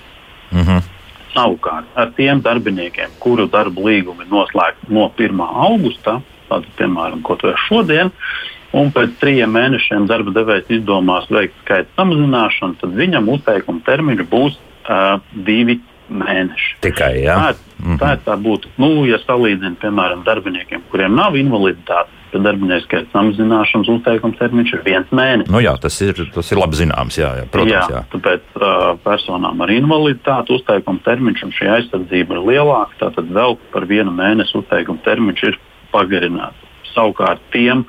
Mm 0.53 0.65
-hmm. 0.65 0.87
Savukārt 1.33 1.85
ar 1.95 2.11
tiem 2.17 2.41
darbiniekiem, 2.41 3.09
kuru 3.19 3.47
darba 3.47 3.81
līgumi 3.81 4.29
noslēgti 4.29 4.89
no 4.89 5.11
1. 5.17 5.41
augusta, 5.69 6.21
tātad, 6.49 6.71
piemēram, 6.77 7.21
ko 7.21 7.35
tu 7.35 7.49
esi 7.49 7.67
šodien, 7.67 8.11
un 8.73 8.91
pēc 8.93 9.13
trījiem 9.21 9.53
mēnešiem 9.53 10.07
darba 10.09 10.33
devējs 10.33 10.73
izdomās 10.79 11.29
veikt 11.29 11.53
skaita 11.63 11.89
samazināšanu, 11.97 12.79
tad 12.81 12.97
viņam 12.97 13.29
uzteikuma 13.29 13.85
termiņš 13.85 14.25
būs 14.29 14.57
uh, 14.57 15.21
divi 15.33 15.79
mēneši. 16.09 16.75
Tikai 16.81 17.13
jā. 17.23 17.37
Tā, 17.37 17.97
tā, 18.01 18.11
tā 18.25 18.37
būtu, 18.37 18.69
nu, 18.81 19.05
ja 19.09 19.21
salīdzinām, 19.23 19.77
piemēram, 19.81 20.23
darbiniekiem, 20.25 20.81
kuriem 20.91 21.15
nav 21.15 21.37
invaliditāte, 21.37 22.18
tad 22.33 22.45
darbinieku 22.45 22.85
skaita 22.85 23.11
samazināšanas 23.13 23.89
uzteikuma 23.95 24.37
termiņš 24.39 24.73
ir 24.75 24.83
viens 24.85 25.11
mēnesis. 25.15 25.51
Nu 25.53 25.61
jā, 25.63 25.73
tas 25.81 25.97
ir, 26.05 26.21
tas 26.35 26.51
ir 26.53 26.61
labi 26.61 26.79
zināms. 26.79 27.17
Jā, 27.19 27.31
jā, 27.39 27.47
protams, 27.53 27.73
jā, 27.73 27.83
jā. 27.95 28.03
Tāpēc 28.13 28.59
uh, 28.59 28.77
personām 29.05 29.65
ar 29.65 29.73
invaliditāti 29.73 30.55
uzteikuma 30.57 31.03
termiņš 31.07 31.43
un 31.47 31.55
šī 31.57 31.73
aizsardzība 31.77 32.37
ir 32.37 32.47
lielāka. 32.51 32.97
Tātad 33.05 33.33
vēl 33.35 33.59
par 33.73 33.89
vienu 33.89 34.13
mēnesi 34.15 34.57
uzteikuma 34.59 35.03
termiņš 35.05 35.45
ir 35.51 35.59
pagarināts. 35.93 36.65
Savukārt 36.93 37.43
tiem, 37.53 37.85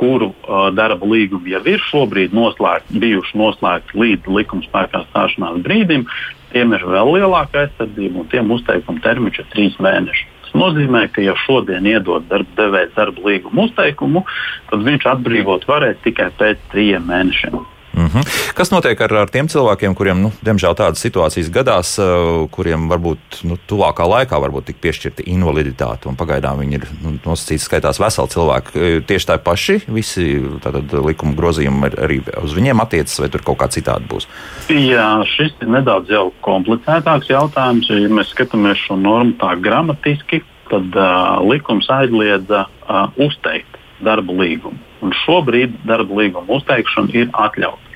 kuru 0.00 0.30
uh, 0.32 0.68
darba 0.74 1.06
līgumi 1.06 1.52
jau 1.54 1.62
ir 1.68 1.86
šobrīd 1.90 2.34
noslēgti, 2.36 2.98
bijuši 3.02 3.40
noslēgti 3.40 4.00
līdz 4.00 4.34
likuma 4.38 4.64
spēkā 4.64 5.04
stāšanās 5.10 5.60
brīdim, 5.66 6.06
tiem 6.54 6.74
ir 6.76 6.86
vēl 6.88 7.16
lielāka 7.18 7.66
aizsardzība 7.66 8.22
un 8.22 8.30
tiem 8.32 8.50
uzteikuma 8.54 9.02
termiņš 9.04 9.42
ir 9.42 9.50
trīs 9.52 9.80
mēneši. 9.82 10.28
Tas 10.50 10.58
nozīmē, 10.58 11.04
ka 11.14 11.22
ja 11.22 11.36
šodien 11.46 11.84
iedod 11.86 12.24
darba 12.26 12.56
devējs 12.58 12.96
darba 12.96 13.22
līgumu 13.22 13.68
uzteikumu, 13.68 14.24
tad 14.66 14.82
viņš 14.82 15.06
atbrīvot 15.12 15.66
varēs 15.68 16.00
tikai 16.02 16.26
pēc 16.40 16.64
trim 16.72 17.06
mēnešiem. 17.06 17.60
Mm 17.92 18.06
-hmm. 18.06 18.52
Kas 18.54 18.70
notiek 18.70 19.00
ar, 19.00 19.14
ar 19.14 19.30
tiem 19.30 19.48
cilvēkiem, 19.48 19.94
kuriem, 19.94 20.22
nu, 20.22 20.32
diemžēl, 20.44 20.74
tādas 20.74 21.02
situācijas 21.02 21.50
gadās, 21.50 21.98
uh, 21.98 22.48
kuriem 22.50 22.88
varbūt 22.88 23.42
nu, 23.42 23.58
tuvākā 23.68 24.06
laikā 24.06 24.40
varbūt 24.40 24.64
tik 24.64 24.76
piešķirta 24.80 25.22
invaliditāte, 25.26 26.08
un 26.08 26.16
pagaidām 26.16 26.58
viņi 26.58 26.74
ir 26.74 26.86
nu, 27.02 27.18
nosacīti 27.26 27.62
skaitās 27.62 28.00
veseli 28.00 28.28
cilvēki? 28.28 28.68
Uh, 28.74 29.02
tieši 29.06 29.26
tā 29.26 29.38
paši 29.38 29.80
visi 29.88 30.42
tātad, 30.62 30.92
likuma 31.06 31.34
grozījumi 31.34 31.90
arī 31.98 32.22
uz 32.42 32.54
viņiem 32.54 32.80
attiecas, 32.80 33.20
vai 33.20 33.28
tur 33.28 33.42
kaut 33.42 33.58
kā 33.58 33.68
citādi 33.68 34.06
būs? 34.06 34.28
Jā, 34.68 35.24
šis 35.36 35.52
ir 35.60 35.68
nedaudz 35.68 36.10
jau 36.10 36.32
komplicētāks 36.40 37.30
jautājums. 37.30 37.90
Ja 37.90 38.08
mēs 38.08 38.30
skatāmies 38.30 38.78
šo 38.86 38.96
normu 38.96 39.32
tā 39.40 39.56
gramatiski, 39.60 40.42
tad 40.70 40.94
uh, 40.94 41.42
likums 41.50 41.90
aizliedza 41.90 42.66
uh, 42.66 43.10
uzteikt 43.16 43.76
darba 44.00 44.32
līgumu. 44.32 44.89
Un 45.00 45.14
šobrīd 45.24 45.78
darba 45.88 46.18
līguma 46.20 46.58
uzteikšana 46.58 47.14
ir 47.16 47.30
atļauta. 47.32 47.90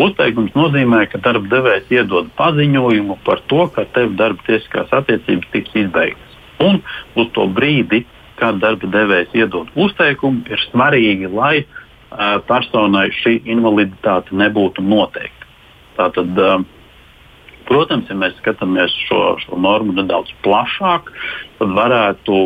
Uzteikums 0.00 0.54
nozīmē, 0.54 1.04
ka 1.10 1.20
darba 1.22 1.46
devējs 1.50 1.92
iedod 1.94 2.30
paziņojumu 2.38 3.18
par 3.26 3.42
to, 3.50 3.66
ka 3.74 3.84
tev 3.94 4.14
darba 4.18 4.42
tiesiskās 4.46 4.92
attiecības 5.00 5.50
tiks 5.54 5.76
izbeigtas. 5.84 6.38
Un 6.62 6.80
uz 7.18 7.30
to 7.36 7.46
brīdi, 7.50 8.04
kad 8.40 8.60
darba 8.62 8.88
devējs 8.90 9.34
iedod 9.36 9.70
uzteikumu, 9.78 10.44
ir 10.50 10.62
svarīgi, 10.70 11.30
lai 11.34 11.62
uh, 11.62 12.38
personai 12.48 13.08
šī 13.20 13.40
invaliditāte 13.52 14.36
nebūtu 14.36 14.84
noteikta. 14.86 15.50
Tātad, 15.98 16.38
uh, 16.38 16.62
Protams, 17.70 18.08
ja 18.10 18.16
mēs 18.18 18.34
skatāmies 18.40 18.94
šo, 19.06 19.20
šo 19.44 19.58
normu 19.62 19.94
nedaudz 19.94 20.32
plašāk, 20.42 21.12
tad 21.60 21.74
varētu 21.76 22.36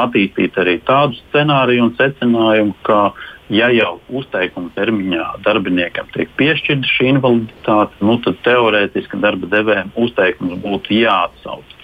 attīstīt 0.00 0.56
arī 0.62 0.78
tādu 0.88 1.18
scenāriju 1.18 1.84
un 1.84 1.90
secinājumu, 1.98 2.72
ka 2.86 3.00
ja 3.52 3.68
jau 3.76 3.98
uzteikuma 4.08 4.72
termiņā 4.76 5.26
darbiniekam 5.44 6.08
tiek 6.14 6.32
piešķirta 6.40 6.92
šī 6.94 7.10
invaliditāte, 7.12 8.00
nu, 8.00 8.16
tad 8.24 8.40
teorētiski 8.46 9.20
darba 9.20 9.50
devējiem 9.52 9.92
uzteikums 10.00 10.56
būtu 10.64 10.96
jāatsauc. 10.96 11.76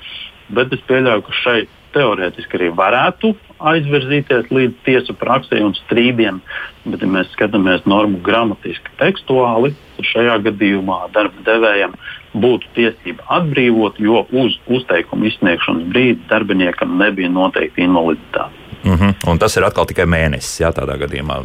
Bet 0.51 0.73
es 0.73 0.81
pieļauju, 0.89 1.27
ka 1.27 1.37
šeit 1.43 1.77
teorētiski 1.95 2.57
arī 2.59 2.71
varētu 2.79 3.35
aizvirzīties 3.71 4.49
līdz 4.55 4.81
tiesu 4.87 5.15
praksē 5.21 5.61
un 5.67 5.75
strīdiem, 5.83 6.41
bet, 6.87 7.03
ja 7.03 7.11
mēs 7.11 7.29
skatāmies 7.35 7.85
normu 7.91 8.23
gramatiski, 8.25 8.95
tekstuāli, 9.03 9.75
tad 9.99 10.11
šajā 10.15 10.39
gadījumā 10.49 11.03
darba 11.15 11.45
devējiem 11.45 11.97
būtu 12.35 12.71
tiesība 12.77 13.27
atbrīvot, 13.41 13.99
jo 13.99 14.25
uz 14.43 14.57
uzteikuma 14.71 15.27
izsniegšanas 15.31 15.89
brīdi 15.91 16.29
darbiniekam 16.31 16.99
nebija 17.01 17.31
noteikti 17.33 17.87
invaliditāte. 17.87 18.60
Mm 18.85 18.95
-hmm. 18.95 19.31
Un 19.31 19.39
tas 19.39 19.57
ir 19.57 19.65
atkal 19.65 19.87
tikai 19.87 20.05
mēnesis, 20.05 20.61
jā, 20.61 20.73
tādā 20.73 20.97
gadījumā 20.99 21.43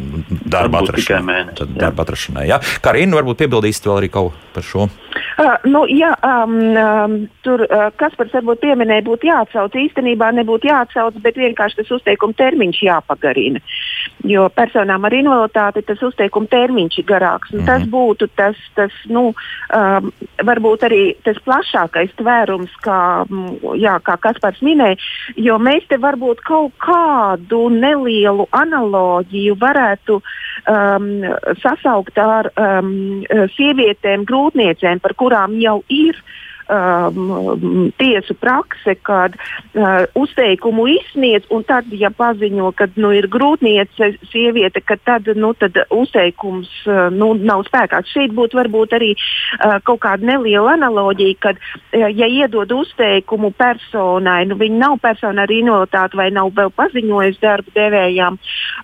darba 0.50 0.78
atrašanai. 0.78 1.44
Tad 1.54 1.68
darba 1.68 2.02
atrašanai, 2.02 2.48
jā. 2.48 2.60
Karina, 2.80 3.16
varbūt 3.16 3.36
piebildīsit 3.36 3.86
vēl 3.86 3.98
arī 3.98 4.08
kaut 4.10 4.32
par 4.54 4.62
šo. 4.62 4.88
Uh, 5.36 5.56
nu, 5.68 5.84
jā, 5.92 6.14
um, 6.24 6.54
um, 6.76 7.16
tur, 7.44 7.60
uh, 7.60 7.90
kas 7.96 8.14
par 8.16 8.28
varbūt 8.32 8.60
pieminēja, 8.60 9.04
būtu 9.04 9.28
jāatsauc. 9.28 9.74
Īstenībā 9.76 10.30
nebūtu 10.32 10.70
jāatsauc, 10.70 11.18
bet 11.20 11.36
vienkārši 11.36 11.76
tas 11.76 11.90
uzteikuma 11.90 12.32
termiņš 12.32 12.82
jāpagarina. 12.86 13.60
Jo 14.24 14.46
personām 14.48 15.04
ar 15.04 15.12
invaliditāti 15.12 15.84
tas 15.86 16.02
uzteikuma 16.02 16.48
termiņš 16.52 16.98
ir 16.98 17.04
garāks. 17.04 17.52
Mm 17.52 17.60
-hmm. 17.60 17.66
Tas 17.66 17.82
būtu 17.82 18.28
tas, 18.36 18.56
tas 18.74 18.92
nu, 19.08 19.34
um, 19.76 20.12
varbūt 20.40 20.88
arī 20.88 21.02
tas 21.24 21.36
plašākais 21.44 22.16
tvērums, 22.16 22.72
kā, 22.80 23.26
jā, 23.76 24.00
kā 24.00 24.16
Kaspars 24.16 24.60
minēja, 24.62 24.96
jo 25.36 25.58
mēs 25.58 25.84
te 25.88 25.96
varbūt 25.96 26.40
kaut 26.40 26.72
kādu 27.26 27.66
nelielu 27.72 28.46
analoģiju 28.54 29.56
varētu 29.60 30.18
um, 30.20 31.08
sasaukt 31.62 32.18
ar 32.18 32.50
um, 32.54 33.24
sievietēm, 33.56 34.26
grūtniecēm, 34.28 35.02
par 35.02 35.16
kurām 35.18 35.58
jau 35.62 35.80
ir 35.88 36.20
um, 36.68 37.92
tiesu 37.98 38.34
prakse, 38.34 38.94
kad 39.06 39.36
uh, 39.36 40.04
uzteikumu 40.14 40.86
izsniedz, 40.90 41.46
un 41.50 41.64
tad, 41.66 41.90
ja 41.90 42.10
paziņo, 42.10 42.72
ka 42.76 42.88
nu, 42.96 43.12
ir 43.16 43.28
grūtniece 43.32 44.12
sieviete, 44.30 44.82
tad, 45.04 45.28
nu, 45.36 45.52
tad 45.58 45.78
uzteikums 45.94 46.70
uh, 46.86 47.06
nu, 47.14 47.32
nav 47.38 47.66
spēkā. 47.68 48.02
Šeit 48.10 48.34
būtu 48.36 48.60
varbūt 48.60 48.96
arī 48.98 49.12
uh, 49.16 49.78
kaut 49.86 50.02
kāda 50.04 50.26
neliela 50.32 50.76
analoģija, 50.76 51.38
kad, 51.42 51.60
uh, 51.60 52.08
ja 52.10 52.28
iedod 52.30 52.72
uzteikumu 52.74 53.52
personai, 53.56 54.44
nu, 54.50 54.58
viņa 54.60 54.82
nav 54.82 54.98
persona 55.02 55.46
ar 55.46 55.54
invaliditāti 55.54 56.18
vai 56.18 56.30
nav 56.34 56.52
vēl 56.56 56.72
paziņojusi 56.76 57.42
darba 57.42 57.74
devējām, 57.76 58.38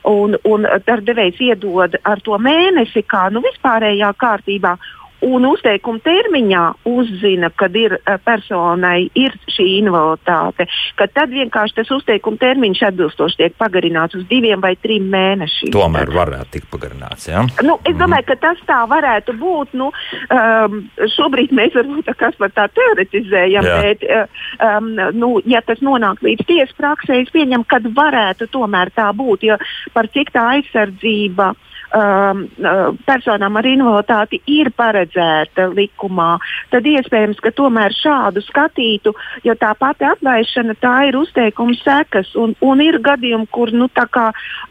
un, 0.09 0.39
un 0.49 0.67
darba 0.87 1.07
devējs 1.11 1.43
iedod 1.51 1.99
ar 2.03 2.23
to 2.25 2.39
mēnesi 2.39 3.05
kā 3.09 3.29
nu, 3.33 3.43
vispārējā 3.45 4.13
kārtībā 4.19 4.77
un 5.27 5.47
uzteikuma 5.47 6.03
termiņā 6.03 6.63
uzzina, 6.89 7.51
kad 7.57 7.77
ir 7.79 7.97
eh, 7.99 8.19
personai 8.25 9.09
ir 9.19 9.35
šī 9.53 9.67
invaliditāte, 9.81 10.67
tad 11.13 11.33
vienkārši 11.33 11.79
tas 11.79 11.93
uzteikuma 11.95 12.41
termiņš 12.41 12.83
atbilstoši 12.89 13.41
tiek 13.41 13.57
pagarināts 13.61 14.17
uz 14.19 14.27
diviem 14.31 14.63
vai 14.63 14.75
trim 14.81 15.09
mēnešiem. 15.13 15.73
Tomēr 15.75 16.13
varētu 16.15 16.57
tikt 16.57 16.71
pagarināts. 16.73 17.29
Ja? 17.31 17.45
Nu, 17.65 17.79
es 17.89 17.97
domāju, 17.99 18.29
ka 18.31 18.39
tas 18.43 18.63
tā 18.69 18.83
varētu 18.91 19.37
būt. 19.39 19.77
Nu, 19.79 19.91
um, 19.93 20.79
šobrīd 21.17 21.55
mēs 21.57 21.77
varbūt 21.79 22.11
tā, 22.11 22.31
par 22.39 22.55
tā 22.57 22.69
teoretizējam, 22.75 23.67
Jā. 23.67 23.81
bet 23.83 24.07
um, 24.09 24.93
nu, 25.19 25.35
ja 25.49 25.63
tas 25.67 25.83
nonāk 25.85 26.23
līdz 26.25 26.47
tiesas 26.49 26.77
praksē, 26.79 27.23
es 27.23 27.33
pieņemu, 27.35 27.69
ka 27.69 27.83
varētu 27.93 28.49
tomēr 28.53 28.93
tā 28.95 29.11
būt, 29.17 29.47
jo 29.49 29.59
par 29.95 30.09
cik 30.13 30.33
tā 30.35 30.49
aizsardzība 30.57 31.53
um, 31.95 32.45
uh, 32.59 32.83
personām 33.07 33.57
ar 33.59 33.69
invaliditāti 33.69 34.41
ir 34.51 34.73
paredzēta 34.77 35.69
likumā, 35.73 36.37
tad 36.73 36.87
iespējams, 36.89 37.41
ka 37.43 37.53
tomēr 37.57 37.95
šādu 37.97 38.43
skatītu, 38.45 39.15
jo 39.47 39.57
tā 39.61 39.73
pati 39.79 40.09
atlaišana 40.09 40.77
tā 40.83 40.97
ir 41.09 41.19
uzteikuma 41.21 41.77
sekas. 41.83 42.35
Un, 42.39 42.57
un 42.61 42.85
ir 42.85 43.01
gadījumi, 43.03 43.49
kur 43.53 43.73
nu, 43.77 43.89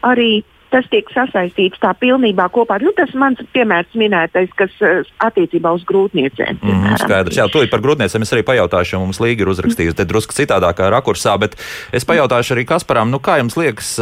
arī 0.02 0.42
tas 0.72 0.88
tiek 0.92 1.08
sasaistīts 1.12 1.80
tā 1.82 1.92
pilnībā 2.00 2.48
kopā. 2.54 2.78
Nu, 2.82 2.94
tas 2.96 3.12
mans 3.18 3.40
piemērs 3.54 3.92
minētais, 3.98 4.50
kas 4.58 4.72
uh, 4.84 5.02
attiecībā 5.24 5.74
uz 5.76 5.84
grūtniecēm. 5.88 6.62
Mm, 6.62 6.96
skaidrs, 7.04 7.38
jā, 7.38 7.46
to 7.52 7.64
par 7.72 7.84
grūtniecēm 7.84 8.26
es 8.26 8.34
arī 8.34 8.46
pajautāšu, 8.48 8.96
jo 8.96 9.02
mums 9.04 9.20
Līga 9.22 9.44
ir 9.44 9.52
uzrakstījusi 9.52 9.98
te 10.00 10.08
drusku 10.08 10.36
citādākā 10.36 10.88
rakursā, 10.92 11.36
bet 11.42 11.58
es 11.94 12.08
pajautāšu 12.08 12.56
arī 12.56 12.66
Kasparam, 12.68 13.12
nu 13.12 13.20
kā 13.22 13.38
jums 13.42 13.58
liekas, 13.60 13.94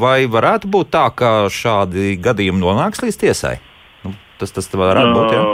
vai 0.00 0.18
varētu 0.30 0.70
būt 0.72 0.92
tā, 0.92 1.06
ka 1.16 1.32
šādi 1.52 2.16
gadījumi 2.22 2.62
nonāks 2.62 3.02
līdz 3.04 3.22
tiesai? 3.22 3.56
Nu, 4.04 4.12
tas, 4.40 4.52
tas 4.54 4.68
varētu 4.74 5.16
būt, 5.16 5.32
jā? 5.36 5.46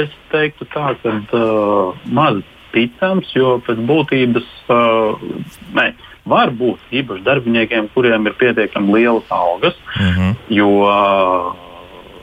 Es 0.00 0.12
teiktu 0.32 0.66
tā, 0.72 0.94
ka 1.02 1.12
uh, 1.36 2.04
maz 2.16 2.40
ticams, 2.74 3.28
jo 3.36 3.58
pēc 3.66 3.82
būtības 3.86 4.46
uh, 4.72 5.24
ne, 5.76 5.90
var 6.28 6.52
būt 6.56 6.94
īpaši 7.00 7.24
darbiniekiem, 7.24 7.90
kuriem 7.94 8.26
ir 8.26 8.36
pietiekami 8.40 8.98
lielas 8.98 9.28
algas, 9.30 9.76
mm 9.96 10.12
-hmm. 10.12 10.36
jo 10.48 10.70
uh, 10.84 11.52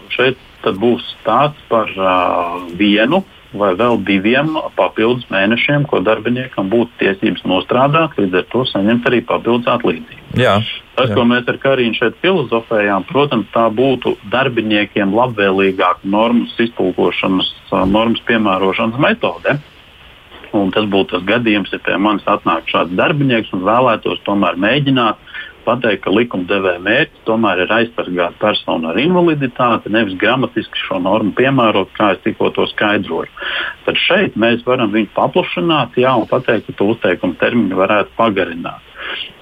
šeit 0.10 0.38
būs 0.64 1.04
stāsts 1.18 1.62
par 1.70 1.90
uh, 1.98 2.62
vienu 2.78 3.24
vai 3.54 3.74
vēl 3.76 4.00
diviem 4.08 4.56
papildus 4.76 5.26
mēnešiem, 5.32 5.84
ko 5.90 6.00
darbiniekam 6.00 6.70
būtu 6.72 6.92
tiesības 7.02 7.44
nostrādāt, 7.44 8.16
līdz 8.18 8.38
ar 8.40 8.46
to 8.52 8.66
saņemt 8.66 9.08
arī 9.10 9.22
papildus 9.26 9.68
atlīdzību. 9.68 10.40
Jā, 10.40 10.62
Tas, 10.96 11.10
jā. 11.10 11.16
ko 11.16 11.24
mēs 11.24 11.48
ar 11.48 11.58
Karīnu 11.58 11.96
šeit 11.96 12.18
filozofējām, 12.22 13.06
protams, 13.10 13.48
tā 13.54 13.64
būtu 13.72 14.18
darbiniekiem 14.32 15.14
labvēlīgāka 15.16 16.04
normas 16.04 16.52
iztulkošanas, 16.60 17.48
normas 17.72 18.20
piemērošanas 18.28 19.00
metode. 19.00 19.56
Un 20.58 20.72
tas 20.76 20.88
būtu 20.92 21.16
tas 21.16 21.28
gadījums, 21.28 21.72
ja 21.72 21.80
pie 21.80 21.96
manis 22.02 22.28
atnāk 22.28 22.68
šāds 22.68 22.92
darbinieks 23.00 23.54
un 23.56 23.64
vēlētos 23.64 24.20
tomēr 24.26 24.58
mēģināt 24.60 25.20
pateikt, 25.66 26.04
ka 26.04 26.14
likumdevēja 26.14 26.82
mērķis 26.84 27.26
tomēr 27.28 27.64
ir 27.64 27.74
aizsargāt 27.76 28.38
personu 28.42 28.90
ar 28.92 29.00
invaliditāti, 29.00 29.92
nevis 29.94 30.18
gramatiski 30.20 30.86
šo 30.88 31.00
normu 31.06 31.32
piemērot, 31.38 31.92
kā 31.98 32.14
es 32.16 32.24
tikko 32.26 32.52
to 32.56 32.66
skaidroju. 32.74 33.30
Tad 33.86 34.00
šeit 34.08 34.38
mēs 34.42 34.66
varam 34.68 34.94
viņu 34.96 35.14
paplašināt 35.16 36.00
jā, 36.02 36.16
un 36.18 36.28
pateikt, 36.32 36.68
ka 36.68 36.80
to 36.80 36.92
uzteikumu 36.96 37.38
termiņu 37.42 37.78
varētu 37.80 38.18
pagarināt. 38.18 38.91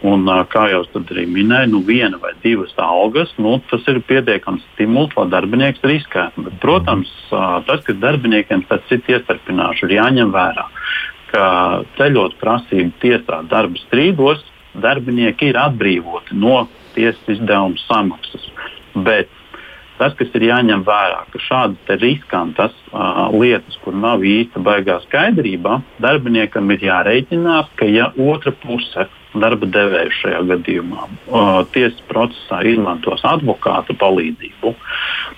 Un, 0.07 0.23
kā 0.51 0.69
jau 0.71 0.83
arī 0.99 1.25
minēju, 1.27 1.71
nu, 1.73 1.81
viena 1.83 2.19
vai 2.21 2.31
divas 2.43 2.71
algas, 2.79 3.31
nu, 3.37 3.57
tas 3.69 3.83
ir 3.91 3.99
pietiekams 4.07 4.63
stimuls, 4.73 5.11
lai 5.17 5.27
darbinieks 5.33 5.83
riskētu. 5.83 6.45
Bet, 6.47 6.59
protams, 6.63 7.11
tas, 7.29 7.83
ka 7.85 7.95
darbiniekiem 7.99 8.63
tas 8.69 8.85
citu 8.91 9.17
iestarpināšu, 9.17 9.89
ir 9.89 9.97
jāņem 9.99 10.31
vērā, 10.35 10.67
ka 11.33 11.47
ceļot 11.97 12.37
prasību 12.39 12.95
tiesā 13.03 13.41
darba 13.51 13.81
strīdos, 13.87 14.45
darbinieki 14.79 15.51
ir 15.51 15.59
atbrīvoti 15.59 16.37
no 16.39 16.63
tiesas 16.95 17.35
izdevuma 17.35 17.79
samaksas. 17.87 18.47
Bet 18.95 19.29
tas, 19.99 20.15
kas 20.15 20.31
ir 20.37 20.47
jāņem 20.47 20.85
vērā, 20.87 21.25
ka 21.33 21.43
šādas 21.43 21.99
riskantas 21.99 22.75
uh, 22.93 23.27
lietas, 23.35 23.75
kur 23.83 23.97
nav 23.99 24.23
īsta 24.23 24.61
baigā 24.63 24.99
skaidrība, 25.09 25.81
darbiniekam 25.99 26.71
ir 26.71 26.87
jārēķinās, 26.87 27.73
ka 27.79 27.89
ja 27.89 28.11
otra 28.15 28.55
puse 28.63 29.09
darba 29.37 29.67
devēju 29.69 30.13
šajā 30.19 30.39
gadījumā 30.49 31.05
uh, 31.05 31.49
tiesas 31.73 31.99
procesā 32.09 32.61
izmantos 32.65 33.21
advokātu 33.27 33.93
palīdzību, 34.01 34.73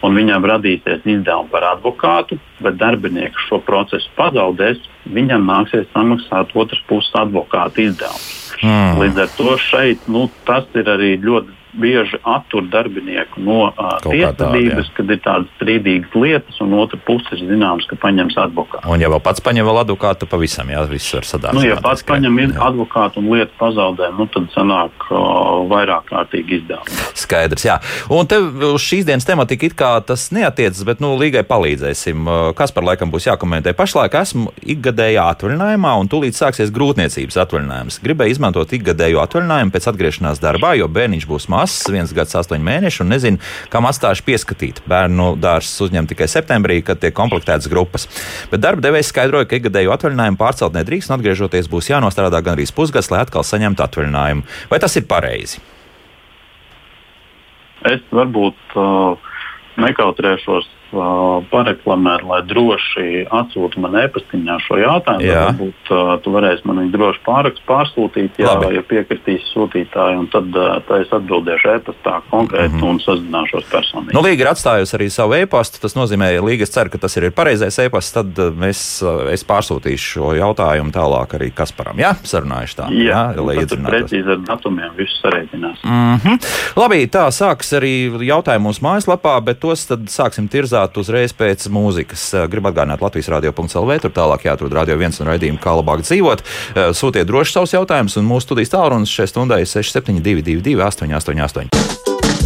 un 0.06 0.20
viņam 0.20 0.48
radīsies 0.54 1.04
izdevumi 1.04 1.52
par 1.52 1.68
advokātu, 1.74 2.40
bet 2.64 2.80
darbinieks 2.80 3.48
šo 3.50 3.60
procesu 3.68 4.12
pazaudēs, 4.20 4.80
viņam 5.12 5.48
nāksies 5.50 5.90
samaksāt 5.92 6.56
otras 6.56 6.84
puses 6.88 7.12
advokāta 7.20 7.84
izdevumus. 7.84 8.38
Mm. 8.62 9.02
Līdz 9.02 9.24
ar 9.26 9.34
to 9.38 9.58
šeit 9.60 10.08
nu, 10.12 10.28
tas 10.48 10.68
ir 10.78 10.90
arī 10.92 11.16
ļoti 11.22 11.61
bieži 11.74 12.20
attur 12.24 12.66
darbinieku 12.72 13.42
no 13.42 13.70
uh, 13.70 13.96
tiesvedības, 14.04 14.92
kad 14.98 15.12
ir 15.14 15.20
tādas 15.24 15.52
strīdīgas 15.58 16.16
lietas, 16.18 16.60
un 16.64 16.76
otra 16.80 17.00
puse 17.06 17.36
ir 17.38 17.46
zināms, 17.48 17.88
ka 17.90 17.98
paņems 18.02 18.38
advokātu. 18.44 18.84
Un, 18.92 19.02
ja 19.04 19.12
vēl 19.12 19.22
pats 19.24 19.44
paņem 19.44 19.68
vēl 19.68 19.82
advokātu, 19.86 20.24
tad 20.24 20.32
pavisam 20.34 20.72
jā, 20.72 20.84
viss 20.92 21.16
var 21.16 21.28
sadāt. 21.28 21.56
Nu, 21.56 21.64
ja 21.66 21.78
pats 21.82 22.04
paņem 22.08 22.40
jā. 22.44 22.50
advokātu 22.68 23.22
un 23.22 23.30
lietu 23.32 23.56
pazaudē, 23.60 24.12
nu, 24.18 24.28
tad 24.34 24.50
sanāk 24.56 25.08
uh, 25.10 25.62
vairāk 25.72 26.10
kārtīgi 26.12 26.60
izdevumi. 26.60 27.00
Skaidrs, 27.22 27.68
jā. 27.68 27.78
Un 28.12 28.28
tev 28.30 28.50
uz 28.74 28.84
šīs 28.84 29.08
dienas 29.08 29.28
tematika 29.28 29.70
it 29.70 29.78
kā 29.80 29.94
tas 30.06 30.28
neatiecas, 30.36 30.84
bet, 30.88 31.04
nu, 31.04 31.14
līgai 31.20 31.46
palīdzēsim. 31.48 32.28
Kas 32.58 32.76
par 32.76 32.88
laikam 32.88 33.14
būs 33.14 33.30
jākomentē? 33.30 33.76
Pašlaik 33.78 34.16
esmu 34.20 34.52
ikgadējā 34.76 35.30
atvaļinājumā, 35.38 35.96
un 36.02 36.12
tūlīt 36.12 36.36
sāksies 36.36 36.74
grūtniecības 36.76 37.40
atvaļinājums. 37.46 38.02
Gribēju 38.04 38.36
izmantot 38.36 38.76
ikgadējo 38.76 39.24
atvaļinājumu 39.24 39.76
pēc 39.76 39.90
atgriešanās 39.92 40.42
darbā, 40.44 40.74
jo 40.80 40.90
bērniņš 40.92 41.28
būs 41.30 41.48
mākslinieks 41.52 41.61
mazs, 41.62 41.86
viens 41.94 42.12
gads, 42.16 42.36
astoņi 42.42 42.66
mēneši, 42.66 43.04
un 43.06 43.12
nezinu, 43.14 43.42
kam 43.74 43.88
atstāšu 43.90 44.26
pieskatīt. 44.28 44.82
Bērnu 44.90 45.36
dārzs 45.42 45.78
uzņem 45.86 46.10
tikai 46.12 46.28
septembrī, 46.32 46.82
kad 46.86 47.02
tiek 47.02 47.16
komplektētas 47.18 47.70
grupas. 47.72 48.08
Bet 48.52 48.64
darba 48.64 48.84
devējs 48.88 49.14
skaidroja, 49.14 49.48
ka 49.50 49.60
ikgadēju 49.62 49.94
atvaļinājumu 49.96 50.42
pārcelt 50.42 50.78
nedrīkst, 50.78 51.12
un 51.12 51.20
atgriežoties 51.20 51.70
būs 51.72 51.92
jānostrādā 51.94 52.42
gan 52.44 52.58
arī 52.58 52.68
pusgads, 52.76 53.12
lai 53.14 53.22
atkal 53.24 53.46
saņemtu 53.46 53.86
atvaļinājumu. 53.86 54.48
Vai 54.72 54.82
tas 54.82 54.98
ir 54.98 55.08
pareizi? 55.10 55.62
Es 57.90 58.04
varbūt 58.14 58.76
uh, 58.78 59.18
nekautrēšos 59.82 60.68
uh, 60.94 61.44
pareklamēt, 61.52 62.24
lai 62.28 62.42
droši 62.48 63.26
atsūtu 63.32 63.82
man 63.84 63.98
e-pastiņā 64.04 64.58
šo 64.66 64.80
jautājumu. 64.82 65.28
Jā. 65.28 65.46
Varbūt 65.50 65.92
uh, 65.94 66.14
tu 66.24 66.34
varēsi 66.36 66.68
man 66.70 66.82
viņu 66.84 66.94
droši 66.96 67.24
pāraks, 67.26 67.64
pārsūtīt, 67.68 68.40
ja, 68.42 68.56
Labi. 68.56 68.76
ja 68.78 68.84
piekritīs 68.88 69.48
sūtītāji, 69.54 70.20
un 70.22 70.30
tad, 70.34 70.52
uh, 70.56 70.80
es 71.02 71.14
atbildēšu 71.16 71.74
e-pastā 71.76 72.18
konkrēti 72.30 72.76
mm 72.76 72.82
-hmm. 72.82 72.90
un 72.90 73.00
sazināšos 73.06 73.70
personīgi. 73.72 74.16
Nu, 74.18 74.24
Līga 74.26 74.46
ir 74.46 74.52
atstājusi 74.54 74.96
arī 74.98 75.10
savu 75.10 75.38
e-pastu. 75.40 75.82
Tas 75.82 75.96
nozīmē, 75.98 76.32
ka 76.38 76.46
Līga 76.46 76.66
cer, 76.66 76.90
ka 76.90 76.98
tas 76.98 77.18
ir 77.18 77.32
pareizais 77.32 77.80
e-pasts. 77.80 78.12
Tad 78.12 78.38
mēs, 78.58 79.02
uh, 79.06 79.32
es 79.32 79.46
pārsūtīšu 79.48 80.12
šo 80.16 80.34
jautājumu 80.36 80.92
tālāk 80.92 81.36
arī 81.40 81.52
Kasparam. 81.56 82.00
Jā, 82.00 82.16
sarunājuši 82.24 82.78
tā. 82.78 82.90
Jā, 82.92 83.34
jā 83.36 83.46
lai 83.46 83.56
iedzinātu. 83.62 83.92
Precīzi 83.92 84.36
ar 84.36 84.42
datumiem 84.48 84.92
visu 84.98 85.16
sarēķinās. 85.22 85.84
Mm 85.84 86.18
-hmm. 86.24 86.38
Labi, 86.76 87.08
tā 87.08 87.26
sāks 87.32 87.74
arī 87.78 87.94
jautājumi 88.28 88.68
mūsu 88.68 88.84
mājaslapā, 88.86 89.42
bet 89.44 89.60
tos 89.60 89.86
tad 89.88 90.10
sāksim 90.12 90.50
tirzāt 90.50 90.81
dzirdēt 90.82 90.98
uzreiz 90.98 91.34
pēc 91.34 91.68
mūzikas. 91.70 92.50
Gribu 92.50 92.70
atgādināt 92.72 93.02
Latvijas 93.02 93.30
radio.cl. 93.30 94.00
Tur 94.02 94.12
tālāk 94.12 94.46
jāatrod 94.46 94.74
radio 94.74 94.98
viens 94.98 95.20
un 95.20 95.28
raidījumu, 95.28 95.60
kā 95.62 95.76
labāk 95.78 96.02
dzīvot. 96.04 96.44
Sūtiet 96.94 97.28
droši 97.28 97.54
savus 97.54 97.74
jautājumus, 97.74 98.18
un 98.18 98.26
mūsu 98.26 98.48
studijas 98.48 98.74
tālrunis 98.74 99.12
šai 99.12 99.28
stundai 99.30 99.62
ir 99.64 99.70
6722, 99.70 100.78
888. 100.82 101.70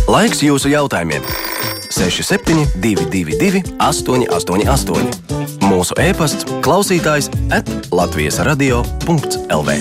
Laiks 0.07 0.43
jūsu 0.43 0.69
jautājumiem! 0.69 1.23
6722, 1.95 3.63
888. 3.79 5.55
Mūsu 5.65 5.95
e-pasts, 6.01 6.45
klausītājs 6.65 7.31
at 7.55 7.69
Latvijas 7.95 8.41
radio.lv 8.45 9.79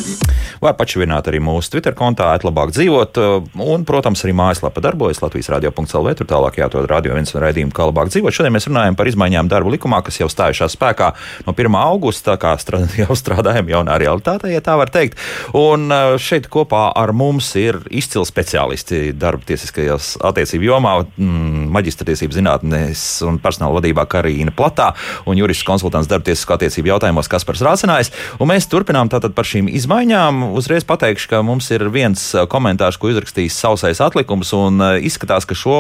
vai 0.65 0.73
pačavināt 0.77 1.29
arī 1.29 1.41
mūsu 1.45 1.75
Twitter 1.75 1.95
kontā, 1.97 2.31
atlabāk 2.35 2.73
dzīvot. 2.75 3.21
Uh, 3.21 3.49
un, 3.65 3.85
protams, 3.89 4.23
arī 4.25 4.35
mājaslapa 4.37 4.83
darbojas 4.85 5.21
Latvijas 5.23 5.51
radio.cl. 5.53 6.11
Tur 6.19 6.29
tālāk 6.31 6.59
jāatrod 6.61 6.89
radio 6.91 7.17
viens 7.17 7.35
un 7.35 7.43
raidījumu, 7.45 7.75
kā 7.75 7.89
labāk 7.91 8.13
dzīvot. 8.13 8.35
Šodien 8.35 8.55
mēs 8.55 8.69
runājam 8.71 8.97
par 8.99 9.11
izmaiņām 9.11 9.51
darba 9.53 9.75
likumā, 9.75 10.01
kas 10.07 10.21
jau 10.23 10.29
stājušās 10.33 10.77
spēkā 10.79 11.11
no 11.47 11.55
1. 11.55 11.79
augusta, 11.81 12.39
kā 12.41 12.55
strād, 12.61 12.95
jau 13.03 13.19
strādājam 13.19 13.69
jaunā 13.75 13.99
realitātē, 14.01 14.53
ja 14.55 14.63
tā 14.65 14.79
var 14.81 14.93
teikt. 14.95 15.21
Un 15.59 15.89
uh, 15.93 16.17
šeit 16.21 16.49
kopā 16.53 16.87
ar 16.97 17.13
mums 17.17 17.51
ir 17.61 17.83
izcili 17.93 18.25
speciālisti 18.29 19.13
darba 19.19 19.45
tiesiskajās 19.49 20.15
attiecību 20.25 20.69
jomā, 20.71 20.97
mm, 21.05 21.69
maģistratiesību 21.75 22.39
zinātnēs 22.39 23.05
un 23.29 23.41
personāla 23.43 23.81
vadībā 23.81 24.07
Karīna 24.11 24.55
Platā 24.55 24.93
un 25.29 25.39
jurists 25.39 25.67
konsultants 25.67 26.09
darba 26.11 26.31
tiesisko 26.31 26.57
attiecību 26.57 26.95
jautājumos 26.95 27.31
Kaspars 27.31 27.65
Rācinājs. 27.65 28.13
Un 28.41 28.51
mēs 28.51 28.69
turpinām 28.71 29.11
tātad 29.13 29.35
par 29.37 29.49
šīm 29.49 29.69
izmaiņām 29.73 30.54
uzreiz 30.55 30.87
pateikšu, 30.87 31.29
ka 31.31 31.43
mums 31.47 31.69
ir 31.75 31.87
viens 31.93 32.23
uh, 32.35 32.45
komentārs, 32.51 32.99
ko 33.01 33.11
izrakstījis 33.13 33.57
sausais 33.59 34.01
atlikums, 34.05 34.53
un 34.57 34.81
uh, 34.83 34.95
izskatās, 35.03 35.47
ka 35.49 35.57
šo 35.59 35.79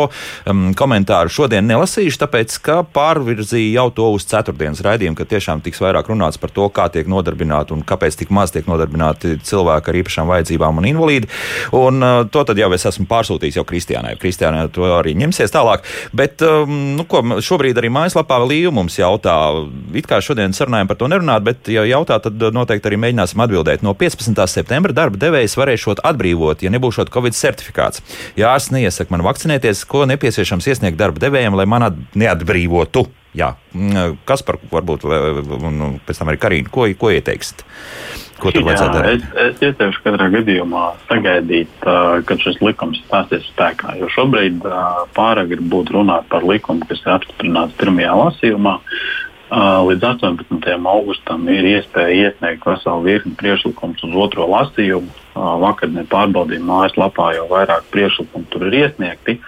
um, 0.50 0.66
komentāru 0.76 1.32
šodien 1.32 1.66
nelasīšu, 1.70 2.18
tāpēc, 2.24 2.56
ka 2.64 2.80
pārvirzīja 2.94 3.78
jau 3.78 3.86
to 3.94 4.10
uz 4.16 4.26
ceturtdienas 4.30 4.82
raidījumu, 4.84 5.16
ka 5.18 5.28
tiešām 5.30 5.62
tiks 5.64 5.82
vairāk 5.84 6.10
runāts 6.10 6.40
par 6.40 6.52
to, 6.54 6.66
kā 6.74 6.88
tiek 6.92 7.08
nodarbināti 7.10 7.76
un 7.76 7.84
kāpēc 7.86 8.18
tik 8.20 8.34
maz 8.34 8.54
tiek 8.54 8.68
nodarbināti 8.70 9.38
cilvēki 9.46 9.92
ar 9.92 10.00
īpašām 10.02 10.32
vajadzībām 10.32 10.82
un 10.82 10.90
invalīdi. 10.90 11.30
Un 11.78 12.02
uh, 12.02 12.24
to 12.26 12.44
tad 12.48 12.60
jau 12.60 12.70
es 12.74 12.88
esmu 12.90 13.06
pārsūtījis 13.10 13.60
jau 13.60 13.66
Kristiānai. 13.68 14.16
Kristiānai 14.20 14.66
to 14.74 14.88
arī 14.98 15.14
ņemsies 15.18 15.54
tālāk. 15.54 15.86
Bet, 16.14 16.42
nu, 16.68 17.04
ko 17.08 17.22
šobrīd 17.44 17.78
arī 17.80 17.90
mājaslapā 17.92 18.36
Līja 18.44 18.72
mums 18.74 18.96
jautā, 18.98 19.34
it 19.96 20.08
kā 20.10 20.20
šodien 20.24 20.54
sarunājam 20.56 20.90
par 20.90 20.98
to 21.00 21.08
nerunāt, 21.10 21.44
bet, 21.46 21.70
ja 21.72 21.84
jautā, 21.88 22.18
tad 22.22 22.42
noteikti 22.54 22.90
arī 22.90 22.98
mēģināsim 23.06 23.42
atbildēt. 23.44 23.84
No 23.86 23.94
15 23.98 24.34
septembra 24.50 24.63
darba 24.68 25.20
devējs 25.20 25.56
varēšot 25.60 26.04
atbrīvot, 26.04 26.64
ja 26.64 26.72
nebūšot 26.74 27.12
Covid 27.14 27.36
certifikāts. 27.38 28.02
Ja 28.38 28.54
ārsts 28.54 28.74
neiesaka 28.74 29.14
man 29.14 29.24
vakcinēties, 29.26 29.84
ko 29.90 30.04
nepieciešams 30.10 30.70
iesniegt 30.70 31.00
darba 31.00 31.22
devējiem, 31.22 31.58
lai 31.58 31.68
man 31.70 31.90
neatbrīvotu. 32.14 33.06
Jā, 33.34 33.56
mm, 33.74 34.20
kas 34.28 34.44
par 34.46 34.60
varbūt, 34.70 35.08
un 35.10 35.98
pēc 36.06 36.20
tam 36.20 36.30
arī 36.30 36.38
Karina, 36.38 36.70
ko, 36.70 36.86
ko 36.98 37.10
ieteiksiet? 37.10 37.64
Ko 38.38 38.50
tur 38.54 38.64
vajadzētu 38.66 38.94
darīt? 38.98 39.24
Es, 39.24 39.56
es 39.56 39.64
ieteikšu 39.70 40.02
katrā 40.04 40.28
gadījumā 40.32 40.84
sagaidīt, 41.08 41.74
uh, 41.86 42.20
kad 42.26 42.42
šis 42.42 42.60
likums 42.62 43.00
stāsies 43.06 43.46
spēkā. 43.50 43.96
Jo 44.00 44.10
šobrīd 44.14 44.62
uh, 44.66 45.04
pārāk 45.16 45.54
ir 45.54 45.62
būt 45.74 45.92
runāt 45.94 46.26
par 46.30 46.46
likumu, 46.46 46.86
kas 46.90 47.02
ir 47.04 47.14
apstiprināts 47.14 47.76
pirmajā 47.80 48.14
lasījumā. 48.20 48.78
Līdz 49.52 50.06
18. 50.08 50.86
augustam 50.88 51.44
ir 51.52 51.66
iespēja 51.74 52.30
iesniegt 52.30 52.64
veselu 52.64 53.04
virkni 53.04 53.34
priekšlikumus 53.36 54.04
uz 54.06 54.16
otro 54.16 54.46
lasījumu. 54.48 55.12
Uh, 55.34 55.56
vakar 55.58 55.90
nepārbaudījām 55.90 56.68
mājaslapā, 56.68 57.32
jau 57.34 57.48
vairāk 57.50 57.88
priekšlikumu 57.90 58.46
tur 58.52 58.68
ir 58.68 58.76
iesniegti. 58.84 59.40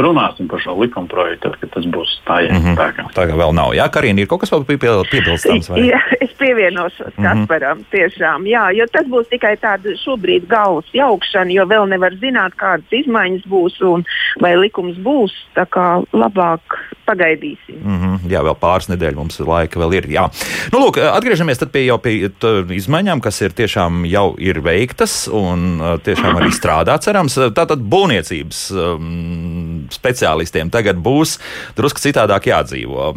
Runāsim 0.00 0.46
par 0.48 0.62
šo 0.64 0.78
likuma 0.78 1.10
projektu, 1.10 1.50
kad 1.60 1.72
tas 1.74 1.84
būs 1.92 2.14
stājies 2.22 2.54
mm 2.54 2.62
-hmm. 2.62 2.76
spēkā. 2.78 3.04
Tā 3.12 3.26
kā 3.28 3.36
vēl 3.36 3.52
nav. 3.52 3.74
Jā, 3.76 3.90
Karina, 3.92 4.22
ir 4.22 4.30
kaut 4.30 4.40
kas 4.40 4.52
vēl 4.54 4.64
piebilstams? 4.64 5.68
Jā, 5.76 6.00
es 6.24 6.32
pievienošos 6.40 7.12
mm 7.18 7.24
-hmm. 7.24 7.40
Kasparam 7.40 7.84
tiešām. 7.92 8.46
Jā, 8.48 8.64
jo 8.72 8.86
tas 8.92 9.06
būs 9.06 9.28
tikai 9.28 9.56
tāda 9.60 9.92
šobrīd 10.04 10.46
galvas 10.48 10.88
jaukšana, 10.92 11.52
jo 11.52 11.66
vēl 11.66 11.84
nevar 11.88 12.16
zināt, 12.16 12.56
kādas 12.56 12.88
izmaiņas 12.90 13.44
būs 13.44 13.76
un 13.84 14.04
vai 14.40 14.56
likums 14.56 14.96
būs. 14.96 15.32
Tā 15.54 15.66
kā 15.66 16.00
labāk 16.12 16.64
pagaidīsim. 17.10 17.76
Mm 17.82 17.98
-hmm. 18.00 18.30
Jā, 18.30 18.40
vēl 18.46 18.56
pāris 18.56 18.88
nedēļas 18.88 19.16
mums 19.16 19.40
laika 19.40 19.80
vēl 19.80 19.94
ir. 19.94 20.04
Jā. 20.08 20.30
Nu, 20.72 20.78
lūk, 20.78 20.96
atgriežamies 21.16 21.58
pie 21.72 21.84
jau 21.84 21.98
pie 21.98 22.30
izmaiņām, 22.70 23.20
kas 23.20 23.42
ir 23.42 23.50
tiešām 23.50 24.06
jau 24.06 24.34
ir 24.38 24.60
veiktas 24.60 25.09
un 25.34 25.80
tiešām 26.04 26.38
arī 26.40 26.50
strādā, 26.54 26.96
cerams. 27.02 27.36
Tātad 27.56 27.82
būvniecības 27.92 28.62
speciālistiem 29.94 30.72
tagad 30.72 31.00
būs 31.02 31.36
drusku 31.78 32.02
citādāk 32.02 32.50
jādzīvo. 32.50 33.10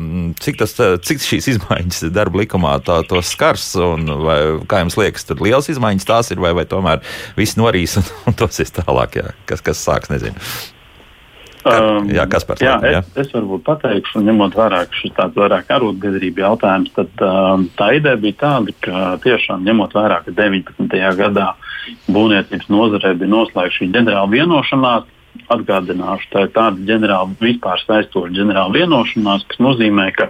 Cik, 0.43 0.59
tas, 0.61 0.75
cik 1.07 1.23
šīs 1.23 1.51
izmaiņas 1.55 2.05
darba 2.13 2.43
likumā 2.43 2.77
tā, 2.85 3.01
to 3.09 3.21
skars 3.25 3.73
un 3.79 4.09
vai, 4.25 4.39
kā 4.69 4.83
jums 4.83 4.99
liekas, 4.99 5.27
tur 5.29 5.43
liels 5.45 5.69
izmaiņas 5.73 6.09
tās 6.09 6.33
ir 6.33 6.43
vai, 6.43 6.53
vai 6.57 6.67
tomēr 6.69 7.03
viss 7.39 7.59
norīs 7.59 7.97
un, 8.01 8.07
un 8.29 8.39
dosies 8.39 8.73
tālāk, 8.75 9.19
jā. 9.21 9.35
kas, 9.49 9.65
kas 9.65 9.83
sāks, 9.85 10.13
nezinu. 10.13 10.39
Um, 11.63 12.09
jā, 12.11 12.25
kas 12.27 12.43
par 12.43 12.59
to? 12.59 12.65
Jā, 12.65 12.75
jā. 12.83 12.99
Es, 12.99 13.11
es 13.23 13.29
varbūt 13.31 13.63
pateikšu, 13.63 14.23
ņemot 14.27 14.55
vērā, 14.59 14.81
ka 14.89 14.97
šis 14.99 15.13
tāds 15.15 15.37
vairāk 15.39 15.69
arotbiedrība 15.71 16.43
jautājums, 16.43 16.91
tad 16.97 17.23
um, 17.23 17.67
tā 17.79 17.93
ideja 17.95 18.19
bija 18.19 18.39
tāda, 18.41 18.75
ka 18.83 19.03
tiešām 19.23 19.63
ņemot 19.69 19.95
vērā, 19.95 20.19
ka 20.25 20.35
19. 20.35 20.97
gadā 21.21 21.53
būvniecības 22.11 22.67
nozarē 22.73 23.13
bija 23.19 23.31
noslēgta 23.31 23.77
šī 23.77 23.89
ģenerāla 23.95 24.33
vienošanās, 24.33 25.07
atgādināšu, 25.55 26.29
tā 26.33 26.45
ir 26.45 26.51
tāda 26.55 26.87
ģenerāla, 26.91 27.39
vispār 27.39 27.81
saistoša 27.87 28.35
ģenerāla 28.35 28.75
vienošanās, 28.75 29.47
kas 29.47 29.63
nozīmē, 29.63 30.09
ka 30.17 30.29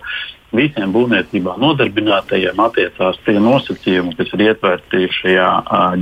visiem 0.53 0.93
būvniecībā 0.93 1.57
nodarbinātajiem 1.61 2.59
attiecās 2.63 3.19
tie 3.25 3.37
nosacījumi, 3.41 4.15
kas 4.17 4.33
ir 4.35 4.45
ietverti 4.49 5.07
šajā 5.19 5.49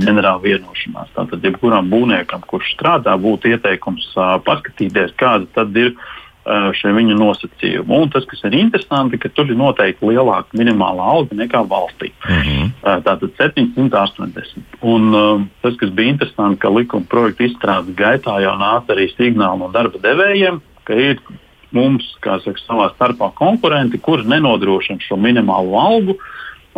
ģenerāla 0.02 0.42
vienošanās. 0.44 1.12
Tātad, 1.16 1.44
jebkuram 1.44 1.90
būvniekam, 1.92 2.44
kurš 2.50 2.74
strādā, 2.76 3.16
būtu 3.20 3.54
ieteikums 3.54 4.10
uh, 4.16 4.36
paskatīties, 4.46 5.16
kāda 5.20 5.48
tad 5.56 5.76
ir 5.76 5.96
šie 6.42 6.90
viņa 6.90 7.14
nosacījumi. 7.14 7.86
Un 7.94 8.10
tas, 8.10 8.24
kas 8.26 8.40
ir 8.48 8.56
interesanti, 8.58 9.18
ka 9.20 9.30
tur 9.30 9.50
ir 9.50 9.58
noteikti 9.58 10.08
lielāka 10.08 10.58
minimālā 10.58 11.04
alga 11.14 11.36
nekā 11.38 11.62
valstī. 11.70 12.10
Mm 12.26 12.42
-hmm. 12.42 12.72
tātad 13.06 13.30
780. 13.38 14.58
Un 14.82 15.14
uh, 15.14 15.42
tas, 15.62 15.76
kas 15.76 15.90
bija 15.90 16.10
interesanti, 16.10 16.58
ka 16.60 16.68
likuma 16.68 17.06
projekta 17.08 17.44
izstrādes 17.44 17.94
gaitā 17.94 18.40
jau 18.42 18.56
nāca 18.58 18.94
arī 18.94 19.08
signāli 19.14 19.58
no 19.58 19.70
darba 19.70 19.98
devējiem, 19.98 20.60
ka 20.84 20.94
ir 20.94 21.20
mums, 21.76 22.06
kā 22.24 22.38
saka, 22.44 22.60
savā 22.66 22.90
starpā 22.94 23.32
konkurenti, 23.38 24.00
kuri 24.00 24.26
nenodrošina 24.30 25.02
šo 25.04 25.18
minimālo 25.20 25.78
algu. 25.80 26.18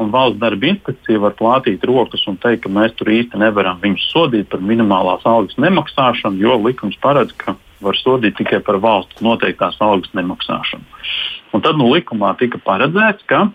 Un 0.00 0.08
valsts 0.10 0.40
darba 0.42 0.66
inspekcija 0.72 1.20
var 1.22 1.36
plātīt 1.38 1.84
rokas 1.86 2.24
un 2.26 2.38
teikt, 2.42 2.64
ka 2.64 2.72
mēs 2.72 2.96
tur 2.98 3.12
īsti 3.14 3.38
nevaram 3.38 3.78
viņus 3.82 4.08
sodīt 4.10 4.48
par 4.50 4.62
minimālās 4.64 5.22
algas 5.28 5.54
nemaksāšanu, 5.62 6.40
jo 6.42 6.56
likums 6.64 6.98
paredz, 7.02 7.30
ka 7.38 7.54
var 7.84 7.98
sodīt 8.00 8.34
tikai 8.40 8.58
par 8.66 8.80
valsts 8.82 9.22
noteiktās 9.22 9.78
algas 9.84 10.10
nemaksāšanu. 10.18 10.82
Un 11.54 11.62
tad 11.62 11.78
nu, 11.78 11.92
likumā 11.94 12.32
tika 12.40 12.58
paredzēts, 12.64 13.22
ka 13.30 13.46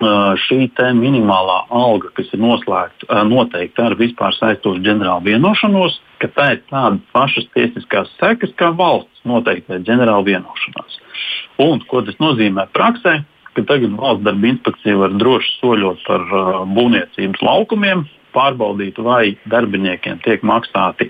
šī 0.00 0.70
minimālā 0.96 1.66
alga, 1.68 2.08
kas 2.14 2.30
ir 2.32 2.40
noslēgta 2.40 3.24
noteikti 3.28 3.82
ar 3.82 3.98
vispār 3.98 4.32
saistošu 4.32 4.80
ģenerālu 4.86 5.26
vienošanos, 5.28 6.00
ka 6.20 6.30
tā 6.36 6.46
ir 6.54 6.62
tādas 6.70 7.02
pašas 7.14 7.48
tiesiskās 7.56 8.12
sekas 8.20 8.54
kā 8.60 8.70
valsts 8.76 9.24
noteikta 9.28 9.80
ģenerāla 9.86 10.26
vienošanās. 10.28 11.00
Un, 11.60 11.82
ko 11.90 12.04
tas 12.06 12.16
nozīmē 12.22 12.68
praksē? 12.76 13.20
Ka 13.56 13.66
tagad 13.66 13.96
valsts 13.98 14.24
darba 14.24 14.52
inspekcija 14.52 15.00
var 15.00 15.14
droši 15.18 15.56
soļot 15.58 16.02
par 16.06 16.24
uh, 16.28 16.50
būvniecības 16.70 17.42
laukumiem, 17.42 18.04
pārbaudīt, 18.34 18.98
vai 19.02 19.34
darbiniekiem 19.50 20.20
tiek 20.24 20.44
maksāti 20.46 21.08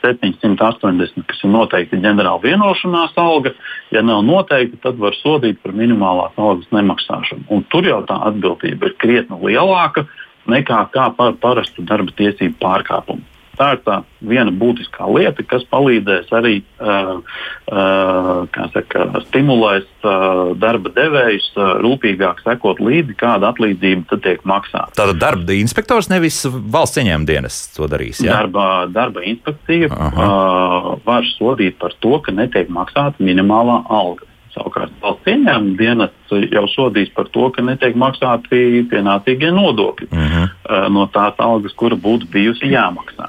780, 0.00 1.26
kas 1.28 1.42
ir 1.44 1.52
noteikti 1.52 2.00
ģenerāla 2.00 2.40
vienošanās 2.42 3.16
alga. 3.20 3.52
Ja 3.92 4.00
nav 4.06 4.24
noteikti, 4.26 4.80
tad 4.82 5.00
var 5.02 5.16
sodīt 5.20 5.60
par 5.62 5.76
minimālās 5.76 6.38
algas 6.40 6.70
nemaksāšanu. 6.74 7.44
Un 7.52 7.66
tur 7.72 7.86
jau 7.88 8.00
tā 8.08 8.18
atbildība 8.30 8.88
ir 8.88 8.96
krietni 9.02 9.38
lielāka 9.44 10.06
nekā 10.50 10.86
par 11.18 11.36
parastu 11.42 11.84
darba 11.86 12.14
tiesību 12.18 12.58
pārkāpumu. 12.62 13.31
Tā 13.52 13.66
ir 13.76 13.80
tā 13.84 13.98
viena 14.24 14.52
būtiskā 14.56 15.04
lieta, 15.12 15.44
kas 15.44 15.64
palīdzēs 15.68 16.30
arī 16.32 16.54
uh, 16.80 17.18
uh, 17.68 18.62
saka, 18.72 19.04
stimulēs 19.26 19.84
uh, 20.06 20.54
darba 20.56 20.92
devējus 20.96 21.50
uh, 21.58 21.74
rūpīgāk 21.84 22.40
sekot 22.46 22.80
līdzi, 22.80 23.16
kāda 23.20 23.50
atlīdzība 23.52 24.20
tiek 24.24 24.40
maksāta. 24.48 24.94
Tātad 24.96 25.20
darba 25.20 25.56
inspektors 25.58 26.08
nevis 26.12 26.40
valsts 26.48 27.02
ieņēmuma 27.02 27.28
dienas 27.28 27.60
to 27.76 27.90
darīs. 27.92 28.22
Ja? 28.24 28.40
Darba, 28.40 28.86
darba 28.92 29.24
inspekcija 29.28 29.92
uh, 29.92 30.94
var 31.04 31.28
sodīt 31.36 31.76
par 31.82 31.92
to, 32.00 32.16
ka 32.24 32.32
netiek 32.32 32.72
maksāta 32.72 33.20
minimālā 33.20 33.82
alga. 33.92 34.24
Savukārt 34.56 34.96
valsts 35.04 35.28
ieņēmuma 35.28 35.76
dienas 35.76 36.32
jau 36.56 36.64
sodīs 36.72 37.12
par 37.12 37.28
to, 37.36 37.50
ka 37.52 37.64
netiek 37.64 38.00
maksāti 38.00 38.86
pienācīgie 38.88 39.52
nodokļi 39.52 40.08
uh 40.08 40.18
-huh. 40.18 40.48
uh, 40.48 40.88
no 40.88 41.06
tās 41.12 41.36
algas, 41.36 41.76
kura 41.76 42.00
būtu 42.00 42.32
bijusi 42.32 42.72
jāmaksā. 42.72 43.28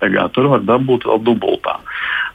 Tagad 0.00 0.32
tur 0.34 0.48
var 0.54 0.64
dabūt 0.66 1.06
vēl 1.08 1.22
dubultā. 1.26 1.78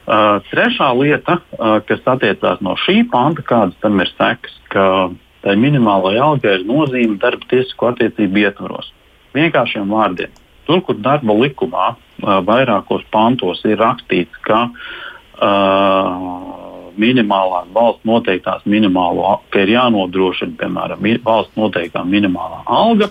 Uh, 0.06 0.38
trešā 0.52 0.92
lieta, 0.94 1.40
uh, 1.58 1.78
kas 1.86 2.04
attiecās 2.06 2.60
no 2.62 2.76
šī 2.84 3.00
panta, 3.10 3.42
kādas 3.42 3.74
tam 3.82 3.98
ir 4.02 4.10
sekas, 4.14 4.54
ka 4.70 5.10
tai 5.42 5.56
minimālajai 5.58 6.22
algai 6.22 6.52
ir 6.60 6.66
nozīme 6.66 7.18
darba 7.22 7.46
tiesisko 7.50 7.90
attiecību 7.92 8.44
ietvaros. 8.44 8.92
Vienkāršiem 9.34 9.90
vārdiem. 9.90 10.30
Tur, 10.66 10.82
kur 10.86 10.98
darba 11.02 11.34
likumā 11.34 11.88
uh, 11.94 12.38
vairākos 12.46 13.02
pantos 13.10 13.64
ir 13.66 13.82
rakstīts, 13.82 14.38
ka 14.46 14.68
uh, 14.70 16.56
minimālā 16.96 17.64
valsts 17.74 18.06
noteiktās 18.08 18.64
minimālo, 18.68 19.40
ka 19.50 19.64
ir 19.64 19.74
jānodrošina, 19.74 20.56
piemēram, 20.60 21.02
valsts 21.24 21.58
noteiktā 21.58 22.04
minimālā 22.06 22.62
alga, 22.66 23.10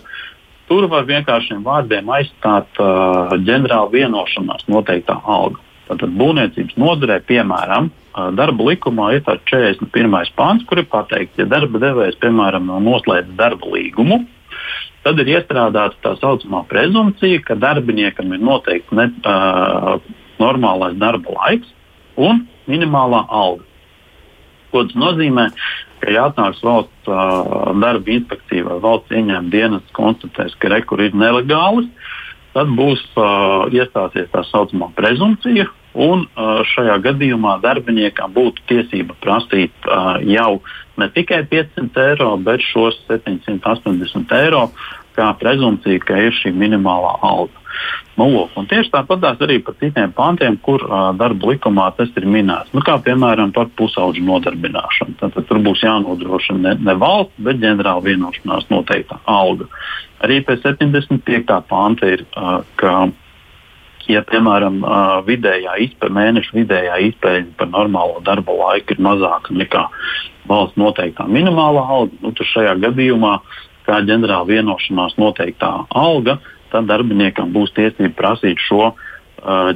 Tur 0.65 0.87
var 0.89 1.05
vienkāršiem 1.05 1.61
vārdiem 1.65 2.07
aizstāt 2.09 2.79
uh, 2.81 3.35
ģenerāla 3.45 3.91
vienošanās 3.93 4.65
noteiktā 4.71 5.19
alga. 5.21 5.61
Tātad 5.85 6.15
būvniecības 6.17 6.79
nozarē, 6.81 7.19
piemēram, 7.27 7.91
uh, 7.91 8.31
darba 8.33 8.71
likumā 8.71 9.11
ir 9.13 9.21
41. 9.27 10.31
pāns, 10.37 10.65
kur 10.65 10.81
ir 10.81 10.89
pateikts, 10.89 11.37
ja 11.37 11.45
darba 11.49 11.81
devējs, 11.83 12.17
piemēram, 12.23 12.65
nav 12.71 12.81
noslēdzis 12.87 13.37
darba 13.37 13.69
līgumu, 13.75 14.23
tad 15.05 15.21
ir 15.21 15.35
iestrādāta 15.35 16.01
tā 16.01 16.15
saucamā 16.17 16.63
prezumpcija, 16.71 17.43
ka 17.45 17.59
darbiniekam 17.61 18.33
ir 18.33 18.41
noteikts 18.41 18.97
ne, 18.97 19.11
uh, 19.21 20.01
normālais 20.41 20.97
darba 20.97 21.37
laiks 21.37 21.69
un 22.17 22.47
minimālā 22.65 23.21
alga. 23.29 23.67
Ko 24.73 24.81
tas 24.87 24.97
nozīmē? 24.97 25.51
Ka 26.01 26.11
ja 26.13 26.27
atnāks 26.29 26.61
valsts 26.65 27.09
uh, 27.09 27.71
darba 27.81 28.13
inspekcija 28.15 28.67
vai 28.67 28.77
valsts 28.83 29.15
ieņēmuma 29.15 29.53
dienas 29.53 29.95
konstatēs, 29.95 30.55
ka 30.59 30.71
rekur 30.73 31.03
ir 31.05 31.17
nelegāls, 31.17 31.87
tad 32.55 32.71
būs 32.77 33.01
uh, 33.19 33.67
iestāsies 33.73 34.31
tā 34.31 34.45
saucamā 34.51 34.91
prezumpcija. 34.95 35.67
Un 35.95 36.25
uh, 36.25 36.59
šajā 36.73 36.97
gadījumā 37.05 37.57
darbiniekam 37.63 38.33
būtu 38.35 38.65
tiesība 38.67 39.15
prasīt 39.23 39.71
uh, 39.87 40.17
jau 40.27 40.59
ne 40.99 41.07
tikai 41.15 41.45
500 41.51 42.07
eiro, 42.09 42.33
bet 42.43 42.63
šos 42.67 42.99
780 43.07 44.35
eiro 44.41 44.65
kā 45.15 45.29
prezumpcija, 45.39 46.01
ka 46.03 46.19
ir 46.27 46.35
šī 46.35 46.51
minimālā 46.55 47.15
alga. 47.23 47.64
Nu, 48.15 48.29
lūk, 48.31 48.53
tieši 48.71 48.93
tāpat 48.93 49.25
arī 49.33 49.57
par 49.65 49.75
citiem 49.81 50.13
pantiem, 50.15 50.55
kur 50.63 50.85
uh, 50.87 51.09
darba 51.19 51.51
likumā 51.51 51.89
tas 51.97 52.13
ir 52.15 52.27
minēts. 52.31 52.71
Nu, 52.75 52.83
kā 52.85 52.95
piemēram 53.03 53.51
par 53.55 53.67
pusauģu 53.75 54.23
nodarbināšanu. 54.23 55.17
Tad, 55.19 55.35
tad 55.35 55.49
tur 55.49 55.59
būs 55.65 55.83
jānodrošina 55.83 56.61
ne, 56.63 56.73
ne 56.87 56.95
valsts, 57.01 57.35
bet 57.43 57.59
ģenerāla 57.63 58.05
vienošanās 58.07 58.69
noteikta 58.71 59.19
alga. 59.27 59.67
Arī 60.23 60.39
pēc 60.47 60.63
75. 60.63 61.59
panta 61.67 62.13
ir, 62.15 62.23
uh, 62.39 62.61
ka 62.79 62.95
ja, 64.11 64.21
piemēram, 64.29 64.81
vidējā 65.25 65.75
izpēja, 65.87 66.13
mēneša 66.13 66.55
vidējā 66.55 66.97
izpēja 67.09 67.45
par 67.59 67.71
normālo 67.71 68.21
darba 68.25 68.53
laiku 68.59 68.95
ir 68.95 69.03
mazāka 69.03 69.55
nekā 69.55 69.85
valsts 70.49 70.77
noteiktā 70.79 71.25
minimālā 71.29 71.83
alga, 71.97 72.19
nu, 72.21 72.33
tad 72.37 72.49
šajā 72.51 72.75
gadījumā, 72.83 73.37
kā 73.85 74.01
ģenerāla 74.05 74.49
vienošanās 74.49 75.17
noteiktā 75.21 75.71
alga, 75.89 76.39
tad 76.75 76.91
darbiniekam 76.91 77.53
būs 77.55 77.73
tiesība 77.75 78.13
prasīt 78.19 78.61
šo 78.67 78.91
uh, 78.91 78.95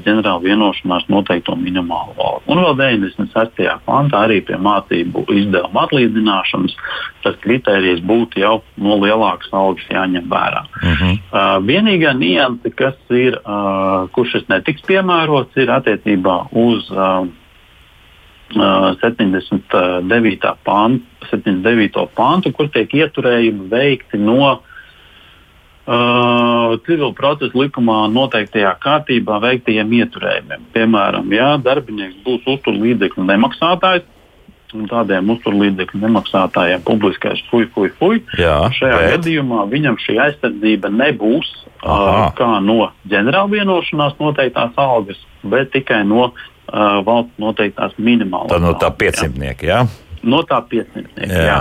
ģenerāla 0.04 0.42
vienošanās 0.44 1.08
noteikto 1.12 1.56
minimālo 1.60 2.16
algu. 2.18 2.44
Un 2.52 2.62
vēl 2.64 2.76
96. 2.80 3.66
pantā 3.88 4.24
arī 4.28 4.40
pie 4.46 4.60
mācību 4.60 5.26
izdevuma 5.36 5.86
atlīdzināšanas 5.88 6.78
tas 7.24 7.36
kritērijs 7.44 8.04
būtu 8.06 8.44
jau 8.44 8.56
no 8.82 9.00
lielākas 9.04 9.52
algas 9.56 9.88
jāņem 9.92 10.30
vērā. 10.32 10.64
Uh 10.82 11.02
-huh. 11.02 11.20
uh, 11.32 11.58
vienīgā 11.66 12.16
nianse, 12.18 12.72
kas 12.76 12.96
ir, 13.10 13.40
uh, 13.44 14.10
kurš 14.16 14.38
šis 14.38 14.50
netiks 14.50 14.82
piemērots, 14.88 15.58
ir 15.58 15.70
attiecībā 15.70 16.48
uz 16.52 16.92
uh, 16.92 17.28
79. 18.50 20.56
Pāntu, 20.66 21.06
79. 21.30 22.08
pāntu, 22.18 22.52
kur 22.52 22.68
tiek 22.74 22.94
ieturējumi 22.94 23.70
veikti 23.70 24.18
no 24.18 24.54
uh, 24.54 24.69
civil 26.86 27.14
procesa 27.18 27.56
likumā 27.58 28.04
noteiktajā 28.14 28.76
kārtībā 28.84 29.40
veiktajiem 29.42 29.94
ieturējumiem. 30.04 30.70
Piemēram, 30.76 31.32
ja 31.34 31.56
darbinieks 31.64 32.20
būs 32.26 32.46
uzturlīdzekļu 32.54 33.26
nemaksātājs, 33.26 34.06
un 34.78 34.86
tādiem 34.90 35.32
uzturlīdzekļu 35.34 36.02
nemaksātājiem 36.04 36.84
publiskais 36.86 37.42
fuj, 37.50 37.66
fuj, 37.74 37.90
fuj. 37.98 38.20
Jā, 38.38 38.58
Šajā 38.76 39.00
bet... 39.00 39.14
gadījumā 39.16 39.66
viņam 39.72 39.98
šī 40.04 40.20
aizsardzība 40.28 40.92
nebūs 40.94 41.50
uh, 41.64 42.30
kā 42.38 42.52
no 42.66 42.92
ģenerāla 43.10 43.50
vienošanās 43.56 44.20
noteiktās 44.22 44.78
algas, 44.80 45.22
bet 45.42 45.74
tikai 45.74 46.04
no 46.08 46.30
uh, 46.30 47.00
valsts 47.08 47.42
noteiktās 47.42 47.98
minimālās. 47.98 48.54
Tā 48.54 48.62
no 48.62 48.76
tā 48.78 48.92
500. 48.94 49.66
Jā? 49.66 49.82
No 50.22 50.44
tā 50.46 50.62
500. 50.70 51.26
Jā. 51.26 51.44
jā. 51.50 51.60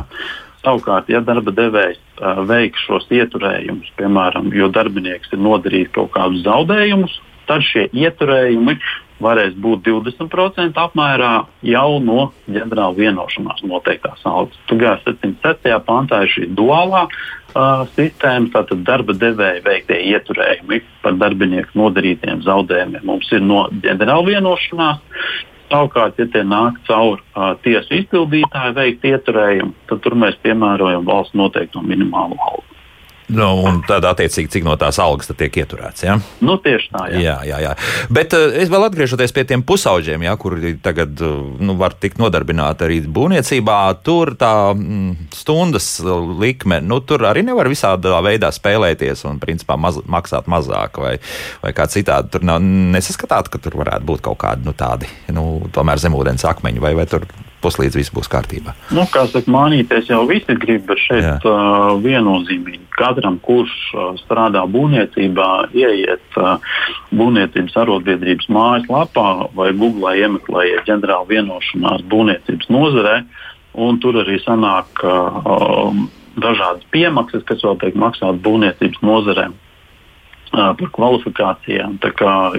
Savukārt, 0.65 1.11
ja 1.13 1.21
darba 1.23 1.55
devējs 1.55 2.01
uh, 2.19 2.43
veiks 2.49 2.83
šos 2.89 3.07
ieturējumus, 3.15 3.93
piemēram, 3.99 4.51
jo 4.57 4.71
darbinieks 4.75 5.31
ir 5.33 5.43
nodarījis 5.45 5.93
kaut 5.95 6.11
kādus 6.17 6.43
zaudējumus, 6.47 7.15
tad 7.49 7.63
šie 7.65 7.87
ieturējumi 7.95 8.75
varēs 9.23 9.55
būt 9.59 9.83
20% 9.87 10.79
apmērā 10.79 11.33
jau 11.67 11.99
no 12.03 12.29
ģenerāla 12.47 12.95
vienošanās 12.99 13.65
noteiktās 13.67 14.23
algas. 14.29 14.59
Tagad 14.71 15.03
77. 15.07 15.79
pantā 15.87 16.23
ir 16.25 16.35
šī 16.35 16.49
duālā 16.59 17.05
uh, 17.09 17.85
sistēma, 17.97 18.51
tātad 18.55 18.85
darba 18.87 19.17
devēja 19.19 19.65
veiktie 19.67 20.01
ieturējumi 20.13 20.83
par 21.03 21.19
darbinieku 21.19 21.79
nodarītiem 21.79 22.45
zaudējumiem 22.47 23.07
mums 23.09 23.31
ir 23.35 23.43
no 23.45 23.67
ģenerāla 23.85 24.27
vienošanās. 24.33 25.03
Savukārt, 25.69 26.17
ja 26.17 26.27
tie 26.33 26.45
nāk 26.49 26.79
caur 26.89 27.21
uh, 27.21 27.53
tiesu 27.65 27.99
izpildītāju 27.99 28.77
veikt 28.79 29.05
ieturējumu, 29.05 29.75
tad 29.91 30.01
tur 30.05 30.17
mēs 30.17 30.39
piemērojam 30.45 31.05
valsts 31.09 31.37
noteikto 31.37 31.85
minimālo 31.85 32.39
algu. 32.49 32.78
Nu, 33.29 33.49
un 33.69 33.83
tad, 33.85 34.07
attiecīgi, 34.09 34.49
cik 34.55 34.65
no 34.65 34.73
tās 34.81 34.97
algas 35.03 35.29
tiek 35.37 35.57
ieturēts. 35.61 36.05
Ja? 36.07 36.15
Nu, 36.45 36.57
tieši 36.65 36.89
tā, 36.95 37.03
jā. 37.13 37.21
jā, 37.21 37.35
jā, 37.45 37.59
jā. 37.67 37.73
Bet 38.15 38.33
uh, 38.37 38.47
es 38.57 38.71
vēl 38.73 38.87
atgriežoties 38.87 39.35
pie 39.37 39.45
tiem 39.51 39.65
pusauģiem, 39.69 40.25
ja, 40.25 40.33
kuri 40.41 40.73
tagad 40.85 41.21
uh, 41.21 41.43
nu, 41.61 41.77
var 41.81 41.97
tikt 42.01 42.21
nodarbināti 42.23 42.87
arī 42.87 43.03
būvniecībā. 43.05 43.79
Tur 44.07 44.33
tā 44.41 44.53
mm, 44.73 45.29
stundas 45.37 45.91
likme, 46.41 46.81
nu, 46.85 47.03
tur 47.05 47.27
arī 47.29 47.45
nevar 47.45 47.69
visādā 47.69 48.23
veidā 48.25 48.49
spēlēties 48.55 49.27
un, 49.29 49.43
principā, 49.43 49.77
maz, 49.77 50.01
maksāt 50.09 50.49
mazāk 50.49 50.97
vai, 51.03 51.19
vai 51.61 51.75
kā 51.77 51.85
citādi. 51.93 52.33
Tur 52.33 52.49
nav 52.49 52.65
nesaskatāt, 52.65 53.53
ka 53.53 53.61
tur 53.61 53.77
varētu 53.83 54.09
būt 54.09 54.25
kaut 54.25 54.41
kādi 54.41 54.65
nu, 54.65 54.73
tādi, 54.73 55.11
nu, 55.37 55.69
tomēr 55.75 56.01
zemūdens 56.01 56.49
akmeņi 56.49 56.81
vai, 56.81 56.97
vai 56.97 57.09
tur 57.11 57.29
puslīdz 57.65 57.99
viss 57.99 58.13
būs 58.15 58.31
kārtībā. 58.31 58.75
Nu, 58.95 59.05
kā 59.13 59.25
saka, 59.31 59.51
mānīties 59.51 60.11
jau 60.11 60.23
visi 60.29 60.57
grib, 60.61 60.85
bet 60.89 61.01
šeit 61.03 61.25
Jā. 61.25 61.35
uh, 61.43 61.97
viennozīmīgi 62.03 62.87
katram, 62.99 63.39
kurš 63.45 63.75
uh, 63.95 64.11
strādā 64.23 64.65
būvniecībā, 64.71 65.49
ieiet 65.77 66.41
uh, 66.41 66.57
būvniecības 67.15 67.79
arotbiedrības 67.83 68.51
mājaslapā 68.55 69.29
vai 69.59 69.71
Google 69.79 70.15
iemeklējiet 70.23 70.89
ģenerāla 70.89 71.29
vienošanās 71.31 72.07
būvniecības 72.11 72.73
nozarē, 72.75 73.17
un 73.79 74.03
tur 74.03 74.23
arī 74.25 74.39
sanāk 74.43 75.05
uh, 75.07 75.95
dažādas 76.39 76.87
piemaksas, 76.95 77.47
kas 77.49 77.65
vēl 77.67 77.81
tiek 77.83 77.99
maksātas 77.99 78.43
būvniecības 78.45 79.03
nozarēm 79.07 79.57
par 80.53 80.91
kvalifikācijām. 80.95 81.99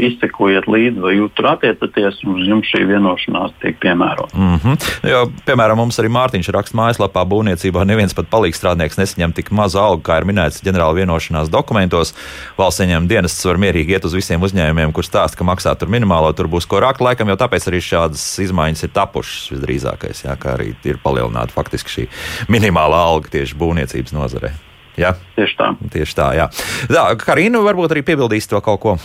Izsekojiet 0.09 0.67
līdzi, 0.69 1.01
vai 1.03 1.15
jūs 1.17 1.33
tur 1.37 1.49
attiecaties, 1.51 2.21
un 2.27 2.39
jums 2.45 2.69
šī 2.69 2.85
vienošanās 2.89 3.55
tiek 3.63 3.79
piemērota. 3.81 4.35
Mm 4.37 4.57
-hmm. 4.57 5.09
jo, 5.09 5.23
piemēram, 5.45 5.77
mums 5.81 5.99
arī 5.99 6.11
Mārtiņš 6.13 6.51
raksta 6.55 6.77
mājaslapā, 6.77 7.25
būvniecībā 7.25 7.85
neviens 7.85 8.13
pat 8.13 8.29
palīgstrādnieks 8.31 8.99
nesaņem 8.99 9.33
tik 9.33 9.51
mazu 9.51 9.79
algu, 9.79 10.03
kā 10.03 10.19
ir 10.21 10.25
minēts 10.25 10.63
ģenerāla 10.63 10.95
vienošanās 11.01 11.49
dokumentos. 11.49 12.13
Valsts 12.57 12.81
ieņēmuma 12.85 13.09
dienests 13.09 13.45
var 13.45 13.57
mierīgi 13.57 13.91
iet 13.97 14.05
uz 14.05 14.13
visiem 14.13 14.41
uzņēmumiem, 14.41 14.91
kur 14.91 15.03
stāsta, 15.03 15.37
ka 15.37 15.43
maksā 15.43 15.75
tur 15.75 15.89
minimālo, 15.89 16.33
tur 16.33 16.47
būs 16.47 16.67
ko 16.67 16.79
rakt. 16.79 17.01
Laikam 17.01 17.27
jau 17.27 17.37
tāpēc 17.37 17.67
arī 17.67 17.81
šādas 17.81 18.39
izmaiņas 18.39 18.83
ir 18.83 18.89
tapušas 18.93 19.51
visdrīzākais, 19.51 20.25
jā, 20.25 20.35
kā 20.35 20.57
arī 20.57 20.73
ir 20.83 20.97
palielināta 21.03 21.53
faktiski 21.53 21.89
šī 21.89 22.07
minimālā 22.47 23.03
alga 23.11 23.29
tieši 23.29 23.55
būvniecības 23.55 24.13
nozarei. 24.13 24.68
Jā. 24.99 25.13
Tieši 25.37 25.55
tā. 25.59 25.71
Tieši 25.93 26.17
tā, 26.17 26.27
jā. 26.35 26.49
jā 26.91 27.05
Karina 27.23 27.63
varbūt 27.63 27.95
arī 27.95 28.03
piebildīs 28.03 28.49
to 28.51 28.59
kaut 28.65 28.81
ko. 28.83 28.97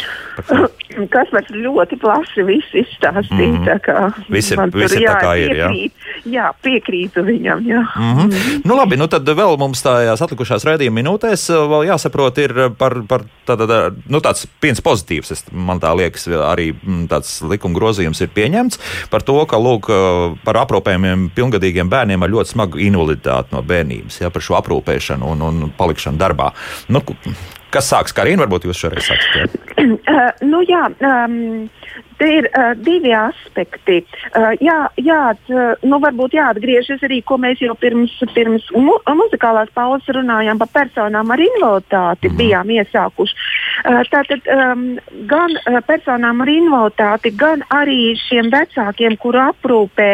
Kas 1.14 1.30
var 1.36 1.46
ļoti 1.54 2.00
plaši 2.02 2.46
viss 2.48 2.74
izstāstīt. 2.74 3.60
Mm 3.60 3.68
-hmm. 3.68 4.26
Viss 4.28 4.50
ir 4.50 4.58
jā, 4.58 5.14
tā 5.14 5.22
kā 5.22 5.32
ir. 5.38 5.56
Jā, 5.56 5.70
jā 6.26 6.50
piekrītu 6.62 7.22
viņam. 7.22 7.62
Jā. 7.68 7.82
Mm 7.94 8.14
-hmm. 8.14 8.24
Mm 8.24 8.30
-hmm. 8.30 8.60
Nu, 8.64 8.76
labi, 8.76 8.96
nu 8.96 9.06
tad 9.06 9.28
vēl 9.28 9.58
mums 9.58 9.82
tajās 9.82 10.22
atlikušās 10.22 10.64
redzījuma 10.64 11.00
minūtēs 11.00 11.50
vēl 11.50 11.86
jāsaprot 11.88 12.38
ir 12.38 12.70
par, 12.78 13.02
par 13.08 13.24
tātad, 13.46 13.94
nu, 14.08 14.20
tāds 14.20 14.46
viens 14.62 14.80
pozitīvs, 14.80 15.32
es, 15.32 15.44
man 15.52 15.80
tā 15.80 15.92
liekas, 15.96 16.26
arī 16.28 16.74
mm, 16.74 17.08
tāds 17.08 17.42
likuma 17.42 17.74
grozījums 17.74 18.20
ir 18.20 18.28
pieņemts 18.34 18.80
par 19.10 19.22
to, 19.22 19.46
ka, 19.46 19.56
lūk, 19.56 19.90
par 20.44 20.56
aprūpējumiem 20.56 21.30
pilngadīgiem 21.34 21.88
bērniem 21.88 22.22
ar 22.22 22.30
ļoti 22.30 22.50
smagu 22.50 22.78
invaliditāti 22.78 23.48
no 23.52 23.62
bērnības, 23.62 24.20
jā, 24.20 24.30
par 24.30 24.42
šo 24.42 24.56
aprūpēšanu 24.60 25.30
un, 25.32 25.42
un 25.42 25.72
palikšanu 25.84 26.20
darbā. 26.20 26.50
Nu, 26.88 27.04
kas 27.74 27.92
sāks 27.92 28.16
Karina? 28.16 28.44
Varbūt 28.44 28.68
jūs 28.68 28.84
šoreiz 28.86 29.12
sāksiet. 29.12 29.60
Uh, 29.84 30.30
nu, 30.46 30.62
jā, 30.64 30.86
um, 31.04 31.66
Te 32.18 32.28
ir 32.38 32.46
uh, 32.50 32.72
divi 32.78 33.10
aspekti. 33.16 34.00
Uh, 34.30 34.52
jā, 34.62 34.76
jā 35.02 35.20
uh, 35.34 35.74
nu, 35.82 35.98
varbūt 36.02 36.36
jāatgriežas 36.36 37.02
arī, 37.06 37.20
ko 37.26 37.38
mēs 37.42 37.62
jau 37.64 37.74
pirms, 37.78 38.14
pirms 38.34 38.68
mu 38.76 38.96
muzikālās 39.18 39.72
pauzes 39.74 40.14
runājām 40.14 40.60
par 40.62 40.70
personām 40.74 41.32
ar 41.34 41.42
invaliditāti, 41.42 42.30
mm. 42.30 42.38
bijām 42.38 42.70
iesākuši. 42.76 43.38
Uh, 43.84 44.00
tātad 44.12 44.46
um, 44.54 44.84
gan 45.30 45.56
uh, 45.58 45.80
personām 45.86 46.44
ar 46.44 46.52
invaliditāti, 46.52 47.34
gan 47.38 47.64
arī 47.74 48.14
šiem 48.26 48.50
vecākiem, 48.54 49.18
kuru 49.20 49.42
aprūpē 49.48 50.10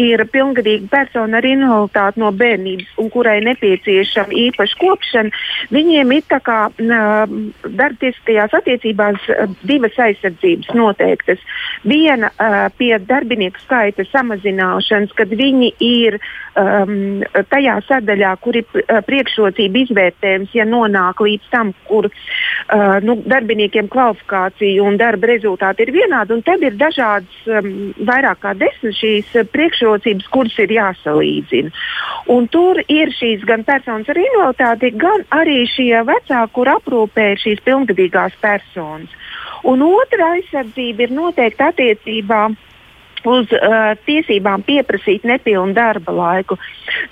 ir 0.00 0.24
pilngadīga 0.32 0.88
persona 0.92 1.40
ar 1.40 1.48
invaliditāti 1.48 2.22
no 2.22 2.32
bērnības 2.32 2.96
un 3.02 3.10
kurai 3.12 3.38
nepieciešama 3.44 4.38
īpaša 4.46 4.80
kopšana, 4.80 5.44
viņiem 5.74 6.16
ir 6.16 6.26
tā 6.30 6.40
kā 6.44 6.58
uh, 6.70 7.36
darbtiesiskajās 7.64 8.56
attiecībās 8.60 9.28
uh, 9.28 9.46
divas 9.66 9.98
aizsardzības 10.08 10.72
noteiktas 10.76 11.33
lietas. 11.34 11.44
Viena 11.84 12.30
uh, 12.30 12.72
pie 12.78 12.98
darbinieku 12.98 13.60
skaita 13.60 14.04
samazināšanas, 14.08 15.12
kad 15.12 15.28
viņi 15.28 15.74
ir 15.80 16.16
um, 16.56 17.22
tajā 17.50 17.74
sadaļā, 17.88 18.36
kur 18.40 18.56
ir 18.56 18.64
priekšrocība 19.04 19.82
izvērtējums, 19.82 20.54
ja 20.54 20.64
nonāk 20.64 21.20
līdz 21.20 21.50
tam, 21.50 21.74
kur 21.84 22.08
uh, 22.08 23.00
nu, 23.04 23.18
darbiniekiem 23.26 23.88
kvalifikācija 23.92 24.82
un 24.82 24.96
darba 24.96 25.28
rezultāti 25.28 25.84
ir 25.84 25.92
vienādi. 25.92 26.40
Tad 26.44 26.64
ir 26.64 26.78
dažādas, 26.80 27.36
um, 27.52 27.92
vairāk 28.00 28.40
kā 28.40 28.54
desmit 28.56 28.96
šīs 28.96 29.34
priekšrocības, 29.52 30.30
kuras 30.32 30.56
ir 30.58 30.72
jāsalīdzina. 30.72 31.74
Un 32.32 32.48
tur 32.48 32.80
ir 32.88 33.12
šīs 33.12 33.44
gan 33.44 33.64
personas 33.64 34.08
ar 34.08 34.16
invaliditāti, 34.16 34.94
gan 34.96 35.26
arī 35.36 35.66
šie 35.68 36.00
vecāki, 36.06 36.52
kur 36.54 36.72
aprūpē 36.78 37.34
šīs 37.44 37.60
pilngadīgās 37.66 38.40
personas. 38.40 39.12
Un 39.64 39.82
otra 39.86 40.34
aizsardzība 40.36 41.06
ir 41.06 41.12
noteikti 41.16 41.64
attiecībā 41.64 42.44
uz 43.24 43.52
uh, 43.56 43.94
tiesībām 44.04 44.62
pieprasīt 44.66 45.24
nepilnu 45.24 45.72
darba 45.76 46.12
laiku. 46.12 46.58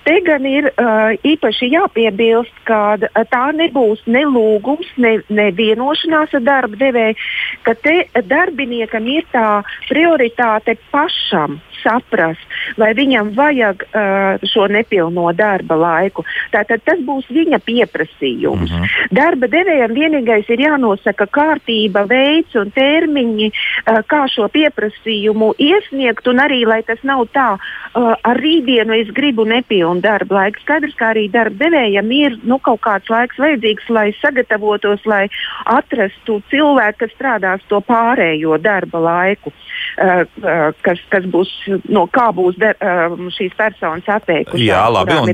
Te 0.05 0.19
gan 0.27 0.45
ir 0.49 0.69
uh, 0.69 1.15
īpaši 1.25 1.71
jāpiebilst, 1.73 2.55
ka 2.69 2.83
uh, 2.99 3.23
tā 3.33 3.45
nebūs 3.57 4.05
ne 4.07 4.27
lūgums, 4.29 4.91
ne, 5.01 5.15
ne 5.33 5.49
vienošanās 5.57 6.37
ar 6.37 6.45
darba 6.45 6.81
devēju, 6.85 7.17
ka 7.65 7.77
te 7.81 7.97
darbiniekam 8.29 9.09
ir 9.09 9.25
tā 9.33 9.63
prioritāte 9.89 10.77
pašam 10.93 11.61
saprast, 11.83 12.57
vai 12.81 12.93
viņam 12.97 13.33
vajag 13.37 13.85
uh, 13.87 14.45
šo 14.49 14.67
nepilno 14.73 15.29
darba 15.37 15.77
laiku. 15.79 16.25
Tātad 16.53 16.85
tas 16.87 17.01
būs 17.05 17.29
viņa 17.31 17.59
pieprasījums. 17.67 18.71
Mm 18.71 18.83
-hmm. 18.83 19.09
Darba 19.11 19.49
devējam 19.49 19.95
vienīgais 19.95 20.51
ir 20.51 20.65
jānosaka 20.67 21.27
kārtība, 21.27 22.07
veids 22.09 22.55
un 22.55 22.71
termiņi, 22.71 23.51
uh, 23.53 24.01
kā 24.07 24.27
šo 24.29 24.49
pieprasījumu 24.49 25.55
iesniegt, 25.59 26.27
un 26.29 26.39
arī, 26.39 26.65
lai 26.67 26.83
tas 26.83 27.03
nav 27.03 27.27
tā, 27.33 27.59
uh, 27.59 28.15
ar 28.23 28.37
rītdienu 28.37 29.01
es 29.01 29.11
gribu 29.15 29.45
nepilnu 29.45 30.01
darba 30.01 30.35
laiku. 30.35 30.61
Skaidrs, 30.61 30.95
ka 30.95 31.13
arī 31.13 31.29
darba 31.31 31.65
devējam 31.65 32.11
ir 32.13 32.39
nu, 32.43 32.59
kaut 32.59 32.81
kāds 32.81 33.09
laiks 33.11 33.39
vajadzīgs, 33.39 33.89
lai 33.89 34.13
sagatavotos, 34.21 35.05
lai 35.07 35.29
atrastu 35.65 36.43
cilvēku, 36.51 36.99
kas 36.99 37.15
strādās 37.17 37.61
to 37.69 37.81
pārējo 37.81 38.59
darba 38.63 38.99
laiku. 38.99 39.53
Uh, 39.93 40.25
uh, 40.43 40.73
kas, 40.87 41.01
kas 41.13 41.25
būs, 41.29 41.51
no 41.93 42.05
kā 42.13 42.29
būs 42.35 42.59
de, 42.61 42.73
uh, 42.77 43.15
šīs 43.37 43.55
personas 43.59 44.09
atteikušās. 44.11 44.63
Jā, 44.63 44.83
labi, 44.93 45.17
un, 45.19 45.31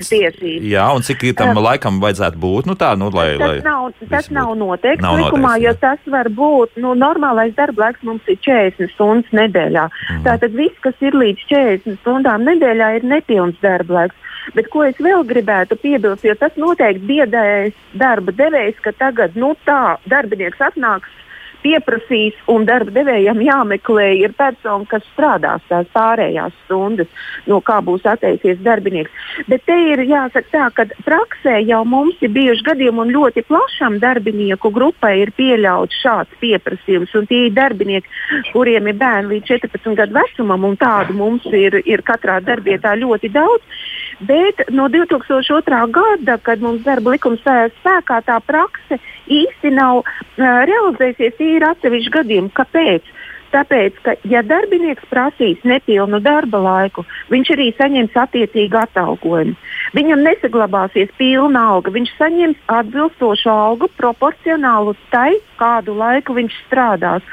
jā, 0.68 0.86
un 0.94 1.06
cik 1.06 1.24
tam 1.38 1.52
uh, 1.54 1.62
laikam 1.70 2.00
vajadzētu 2.02 2.40
būt? 2.42 2.68
Nu, 2.70 2.76
tā, 2.78 2.92
nu, 3.00 3.10
lai, 3.14 3.30
tas 3.38 3.44
lai 3.44 3.58
nav, 3.66 3.90
tas 4.12 4.30
nav 4.34 4.54
noteikts 4.58 5.04
nav 5.04 5.18
likumā, 5.20 5.56
noteikts, 5.56 5.66
jo 5.66 5.74
tas 5.82 6.12
var 6.14 6.32
būt, 6.38 6.78
nu, 6.84 6.94
normālais 6.98 7.54
darba 7.58 7.88
laiks 7.88 8.06
mums 8.06 8.30
ir 8.30 8.40
40 8.44 8.94
stundas 8.94 9.36
nedēļā. 9.36 9.88
Mm. 9.88 10.24
Tātad 10.26 10.56
viss, 10.56 10.80
kas 10.84 11.04
ir 11.04 11.16
līdz 11.18 11.46
40 11.50 12.00
stundām 12.02 12.48
nedēļā, 12.48 12.94
ir 12.98 13.06
nepilns 13.16 13.60
darba 13.64 14.02
laiks. 14.02 14.24
Bet 14.56 14.70
ko 14.72 14.84
es 14.86 14.96
vēl 15.02 15.26
gribētu 15.28 15.76
piebilst, 15.76 16.24
jo 16.24 16.34
tas 16.38 16.54
noteikti 16.56 17.04
biedēs 17.10 17.76
darba 18.00 18.32
devējs, 18.32 18.78
ka 18.84 18.94
tagad 18.96 19.36
nu, 19.36 19.52
tā 19.68 19.98
darbinieks 20.08 20.62
atnāks 20.70 21.12
pieprasīs, 21.62 22.36
un 22.50 22.66
darba 22.68 22.92
devējiem 22.94 23.42
jāmeklē 23.46 24.08
ir 24.20 24.34
persona, 24.38 24.86
kas 24.90 25.04
strādās 25.12 25.64
tās 25.70 25.88
pārējās 25.94 26.54
stundas, 26.64 27.10
no 27.50 27.60
kā 27.64 27.80
būs 27.84 28.06
atteicies 28.08 28.60
darbinieks. 28.64 29.10
Bet 29.48 29.64
te 29.68 29.76
ir 29.92 30.02
jāsaka 30.08 30.52
tā, 30.52 30.68
ka 30.76 30.86
praksē 31.06 31.58
jau 31.66 31.82
mums 31.88 32.18
ir 32.24 32.32
bijuši 32.34 32.66
gadījumi, 32.70 33.04
un 33.04 33.14
ļoti 33.16 33.44
plašam 33.48 33.98
darbinieku 34.02 34.72
grupai 34.74 35.14
ir 35.22 35.34
pieļauts 35.38 36.02
šāds 36.02 36.40
pieprasījums. 36.42 37.14
Tie 37.28 37.44
ir 37.48 37.54
darbinieki, 37.56 38.08
kuriem 38.54 38.88
ir 38.88 38.98
bērni 39.00 39.36
līdz 39.36 39.52
14 39.68 39.98
gadu 39.98 40.16
vecumam, 40.16 40.64
un 40.64 40.78
tādu 40.80 41.16
mums 41.18 41.46
ir, 41.52 41.80
ir 41.84 42.04
katrā 42.06 42.38
darbietā 42.44 42.94
ļoti 42.98 43.32
daudz. 43.34 43.84
Bet 44.20 44.64
no 44.74 44.88
2002. 44.88 45.92
gada, 45.94 46.38
kad 46.42 46.62
mums 46.62 46.82
darba 46.82 47.14
likums 47.14 47.44
spēkā, 47.44 48.18
tā 48.26 48.40
prakse 48.42 48.98
īsti 49.30 49.70
nav 49.76 50.02
uh, 50.02 50.08
realizējusies. 50.38 51.38
Ir 51.38 51.66
atsevišķi 51.68 52.14
gadījumi, 52.18 52.54
kāpēc. 52.56 53.14
Tāpēc, 53.48 54.00
ka, 54.04 54.12
ja 54.28 54.42
darbinieks 54.44 55.06
prasīs 55.08 55.62
nepilnu 55.64 56.20
darba 56.20 56.60
laiku, 56.60 57.04
viņš 57.32 57.52
arī 57.54 57.68
saņems 57.78 58.16
attiecīgu 58.24 58.76
atalgojumu. 58.82 59.54
Viņam 59.96 60.24
nesaglabāsies 60.26 61.14
pilna 61.16 61.62
alga, 61.72 61.94
viņš 61.94 62.12
saņems 62.18 62.58
atbilstošu 62.76 63.48
algu 63.48 63.88
proporcionālu 63.96 64.92
tai, 65.14 65.38
kādu 65.60 65.96
laiku 65.96 66.36
viņš 66.36 66.58
strādās. 66.66 67.24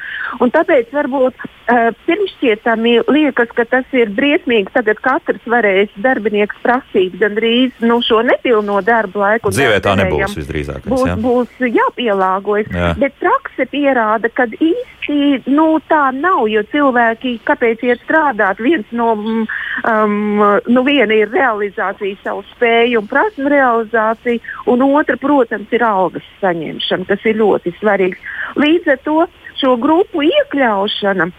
Un 0.44 0.52
tāpēc 0.52 0.92
varbūt 0.96 1.38
uh, 1.40 1.92
pirmšķietami 2.08 2.96
liekas, 3.08 3.52
ka 3.56 3.66
tas 3.70 3.96
ir 3.96 4.12
briesmīgi. 4.16 4.74
Tagad 4.76 5.00
katrs 5.06 5.46
varēs 5.50 5.94
darbinieks 6.02 6.60
prasīt 6.64 7.16
gandrīz 7.22 7.76
nu, 7.86 8.02
šo 8.06 8.22
nepilno 8.28 8.82
darba 8.86 9.26
laiku. 9.26 9.54
Dzīvē 9.56 9.80
tā 9.86 9.96
nebūs 10.00 10.36
visdrīzāk. 10.40 10.90
Būs, 10.90 11.06
jā. 11.08 11.16
būs 11.22 11.64
jāpielāgojas. 11.64 12.72
Jā. 12.74 12.92
Bet 13.00 13.16
prakse 13.22 13.68
pierāda, 13.72 14.32
ka 14.34 14.48
īsti 14.52 15.46
nu, 15.54 15.68
tā 15.90 16.10
nav, 16.16 16.46
jo 16.50 16.64
cilvēki, 16.72 17.38
kāpēc 17.46 17.84
iet 17.86 18.04
strādāt, 18.04 18.60
viens 18.64 18.90
no, 18.96 19.14
um, 19.16 20.44
nu, 20.66 20.86
viena 20.88 21.14
ir 21.16 21.32
realizācija 21.34 22.18
savu 22.24 22.44
spēju 22.56 23.04
un 23.04 23.10
prasmu 23.10 23.52
realizācija, 23.54 24.42
un 24.72 24.86
otra, 24.88 25.18
protams, 25.22 25.72
ir 25.76 25.86
algas 25.86 26.26
saņemšana, 26.42 27.08
kas 27.10 27.26
ir 27.30 27.40
ļoti 27.42 27.76
svarīgs. 27.80 28.32
Līdz 28.60 28.94
ar 28.96 29.02
to 29.06 29.20
šo 29.62 29.76
grupu 29.82 30.24
iekļaušana 30.26 31.32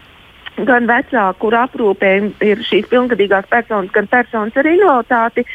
gan 0.65 0.87
vecāku, 0.89 1.37
kur 1.41 1.57
aprūpē 1.57 2.11
ir 2.45 2.61
šīs 2.65 2.87
pilngadīgās 2.89 3.45
personas, 3.49 3.91
gan 3.93 4.07
personas 4.09 4.57
ar 4.57 4.69
invaliditāti. 4.69 5.45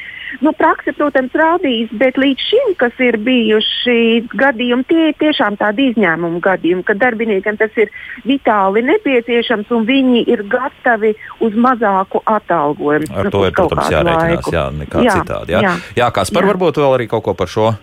Nu, 0.41 0.55
praksa, 0.57 0.95
protams, 0.97 1.35
rādīs, 1.37 1.91
bet 2.01 2.17
līdz 2.17 2.45
šim, 2.49 2.71
kas 2.81 2.97
ir 3.05 3.19
bijuši 3.21 4.29
gadījumi, 4.33 4.87
tie 4.89 5.11
ir 5.11 5.19
tiešām 5.21 5.59
tādi 5.61 5.91
izņēmumu 5.91 6.41
gadījumi, 6.45 6.87
kad 6.89 7.03
darbiniekiem 7.03 7.59
tas 7.61 7.77
ir 7.77 7.93
vitāli 8.25 8.85
nepieciešams 8.89 9.75
un 9.77 9.85
viņi 9.91 10.25
ir 10.33 10.47
gatavi 10.49 11.13
uz 11.45 11.59
mazāku 11.59 12.23
atalgojumu. 12.25 13.13
Ar 13.13 13.29
to 13.35 13.45
ir, 13.45 13.57
protams, 13.59 13.93
jārēķinās, 13.93 14.53
jā, 14.55 14.67
nekā 14.81 15.05
jā, 15.05 15.19
citādi. 15.21 15.59
Jā, 15.59 15.65
jā, 15.67 15.79
jā 16.01 16.13
kāds 16.17 16.33
par 16.33 16.49
varbūt 16.49 16.81
vēl 16.81 17.01
arī 17.01 17.11
kaut 17.13 17.27
ko 17.29 17.37
par 17.37 17.53
šo? 17.53 17.75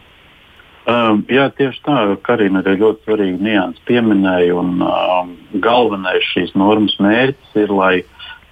Um, 0.87 1.25
jā, 1.29 1.49
tieši 1.53 1.81
tā, 1.85 1.97
Karina 2.23 2.63
arī 2.63 2.77
ļoti 2.79 3.03
svarīgi 3.05 3.43
nianses 3.43 3.83
pieminēja. 3.89 4.55
Un, 4.57 4.79
um, 4.85 5.35
galvenais 5.61 6.25
šīs 6.31 6.55
normas 6.57 6.95
mērķis 7.03 7.59
ir, 7.65 7.73
lai 7.75 7.93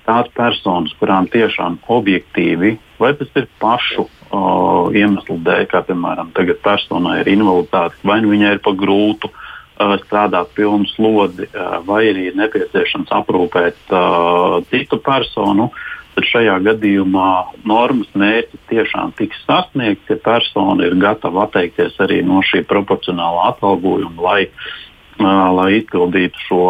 tās 0.08 0.30
personas, 0.36 0.94
kurām 1.00 1.28
tiešām 1.32 1.80
objektīvi, 1.92 2.78
vai 3.00 3.12
tas 3.20 3.32
ir 3.40 3.48
pašu 3.62 4.06
uh, 4.08 4.88
iemeslu 4.96 5.40
dēļ, 5.44 5.66
kā 5.72 5.84
piemēram 5.88 6.32
tagad 6.38 6.62
personai 6.64 7.20
ir 7.24 7.32
invaliditāte, 7.32 8.00
vai 8.08 8.22
nu 8.24 8.32
viņai 8.32 8.54
ir 8.56 8.64
pa 8.64 8.76
grūtu 8.78 9.32
uh, 9.32 9.98
strādāt 10.04 10.54
pilnu 10.58 10.88
slodzi, 10.94 11.50
uh, 11.52 11.80
vai 11.88 12.06
arī 12.12 12.30
ir 12.30 12.40
nepieciešams 12.40 13.12
aprūpēt 13.20 13.92
uh, 13.92 14.60
citu 14.72 15.02
personu, 15.04 15.72
tad 16.18 16.26
šajā 16.26 16.58
gadījumā 16.66 17.30
normas 17.70 18.10
mērķis 18.18 18.64
tiešām 18.72 19.14
tiks 19.20 19.38
sasniegts, 19.46 20.10
ja 20.10 20.18
persona 20.24 20.88
ir 20.88 20.98
gatava 20.98 21.46
atteikties 21.46 22.00
arī 22.02 22.24
no 22.26 22.42
šī 22.46 22.64
proporcionālā 22.66 23.52
atalgojuma, 23.54 24.18
lai, 24.26 24.48
lai 25.22 25.72
izpildītu 25.78 26.46
šo. 26.48 26.62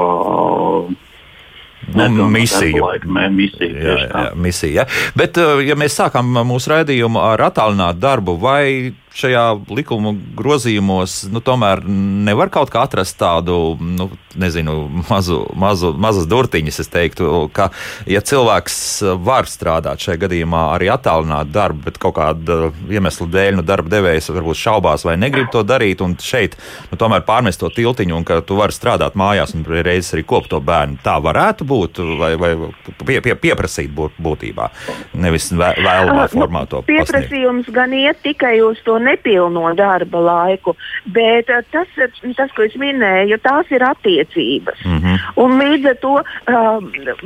Nu, 1.96 2.26
misiju. 2.28 2.84
Mē, 3.08 3.30
misiju 3.32 3.80
jā, 3.80 3.96
jā, 4.10 4.24
misija. 4.36 4.84
Bet, 5.16 5.38
ja 5.64 5.78
mēs 5.80 5.96
sākam 5.96 6.34
mūsu 6.50 6.74
raidījumu 6.74 7.22
ar 7.24 7.46
attālinātu 7.48 8.02
darbu, 8.04 8.36
vai 8.42 8.92
šajā 9.18 9.44
likuma 9.74 10.14
grozījumos 10.38 11.24
nu, 11.34 11.42
tomēr 11.44 11.82
nevar 11.88 12.52
kaut 12.54 12.72
kā 12.74 12.84
atrast 12.86 13.18
tādu, 13.20 13.76
nu, 13.82 14.10
nezinu, 14.38 14.76
mazu, 15.10 15.42
mazu, 15.58 15.94
mazas 15.98 16.28
durtiņas. 16.30 16.80
Es 16.84 16.92
teiktu, 16.94 17.48
ka, 17.54 17.70
ja 18.10 18.22
cilvēks 18.22 18.78
var 19.26 19.50
strādāt 19.50 20.04
šajā 20.04 20.22
gadījumā 20.28 20.68
arī 20.76 20.92
attālināt 20.94 21.52
darbu, 21.54 21.88
bet 21.88 22.00
kaut 22.02 22.18
kāda 22.20 22.72
iemesla 22.94 23.30
dēļ, 23.34 23.60
nu, 23.60 23.66
darba 23.66 23.92
devējs 23.98 24.30
varbūt 24.34 24.62
šaubās 24.62 25.06
vai 25.08 25.18
negrib 25.20 25.50
to 25.54 25.64
darīt, 25.66 26.04
un 26.06 26.18
šeit 26.22 26.58
nu, 26.92 27.00
tomēr 27.00 27.26
pārmest 27.28 27.64
to 27.64 27.72
tiltiņu, 27.74 28.20
un 28.20 28.28
ka 28.28 28.40
tu 28.46 28.60
vari 28.60 28.76
strādāt 28.76 29.18
mājās 29.18 29.56
un 29.58 29.66
reizes 29.68 30.14
arī 30.16 30.26
kopt 30.28 30.52
to 30.54 30.62
bērnu. 30.64 31.02
Tā 31.06 31.18
varētu 31.24 31.68
būt, 31.68 32.04
vai, 32.20 32.34
vai 32.40 32.54
pie, 33.02 33.20
pie, 33.26 33.34
pieprasīt 33.48 33.90
būt, 33.98 34.20
būtībā, 34.22 34.70
nevis 35.18 35.50
vēlamā 35.58 36.28
formā 36.32 36.66
to 36.70 36.84
pieprasījums 36.88 37.66
pasniegt. 37.66 37.76
gan 37.76 37.96
iet 37.98 38.22
tikai 38.26 38.58
uz 38.66 38.80
to 38.86 38.98
nepilno 39.08 39.72
darba 39.78 40.22
laiku, 40.24 40.76
bet 41.16 41.50
eh, 41.54 41.64
tas, 41.72 41.96
tas 42.38 42.54
ko 42.56 42.68
es 42.68 42.76
minēju, 42.80 43.40
tās 43.44 43.72
ir 43.72 43.86
attiecības. 43.88 44.84
Mm 44.86 45.00
-hmm. 45.00 45.26
Un 45.44 45.58
līdz 45.62 45.90
ar 45.90 45.98
to 46.04 46.14
uh, 46.20 46.78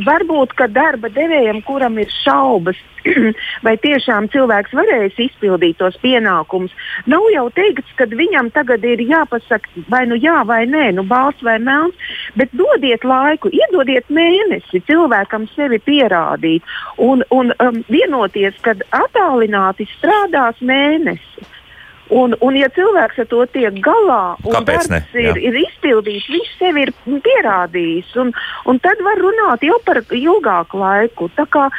varbūt, 0.05 0.55
ka 0.55 0.67
darba 0.67 1.09
devējam, 1.09 1.61
kuram 1.65 1.97
ir 1.99 2.09
šaubas, 2.23 2.77
vai 3.65 3.75
tiešām 3.81 4.29
cilvēks 4.33 4.73
varēs 4.77 5.17
izpildīt 5.17 5.79
tos 5.81 5.97
pienākumus, 6.03 6.73
nav 7.09 7.25
jau 7.33 7.47
teikts, 7.55 7.93
ka 7.95 8.05
viņam 8.05 8.51
tagad 8.53 8.85
ir 8.85 9.01
jāpasaka 9.01 9.85
vai 9.89 10.05
nu 10.09 10.17
jā 10.21 10.41
vai 10.47 10.65
nē, 10.69 10.91
nu 10.97 11.05
balss 11.07 11.41
vai 11.45 11.57
melns, 11.59 11.95
bet 12.37 12.53
dodiet 12.57 13.03
laiku, 13.03 13.49
iedodiet 13.53 14.09
mēnesi 14.09 14.83
cilvēkam 14.87 15.47
sevi 15.55 15.79
pierādīt 15.79 16.63
un, 16.97 17.25
un 17.29 17.53
um, 17.59 17.81
vienoties, 17.89 18.57
ka 18.61 18.75
attālināti 18.91 19.87
strādās 19.97 20.61
mēnesi. 20.61 21.49
Un, 22.11 22.33
un, 22.43 22.55
ja 22.59 22.67
cilvēks 22.75 23.21
ar 23.23 23.27
to 23.31 23.45
tiek 23.53 23.77
galā, 23.83 24.35
un 24.43 24.65
darbs 24.67 25.15
ir, 25.15 25.37
ir 25.39 25.57
izpildīts, 25.61 26.27
viņš 26.27 26.49
sevi 26.59 26.83
ir 26.83 26.91
pierādījis, 27.23 28.09
un, 28.19 28.33
un 28.67 28.79
tad 28.83 28.99
var 29.05 29.21
runāt 29.23 29.63
jau 29.63 29.77
par 29.85 30.01
ilgāku 30.03 30.81
laiku. 30.81 31.29
Tā 31.37 31.45
kā 31.47 31.69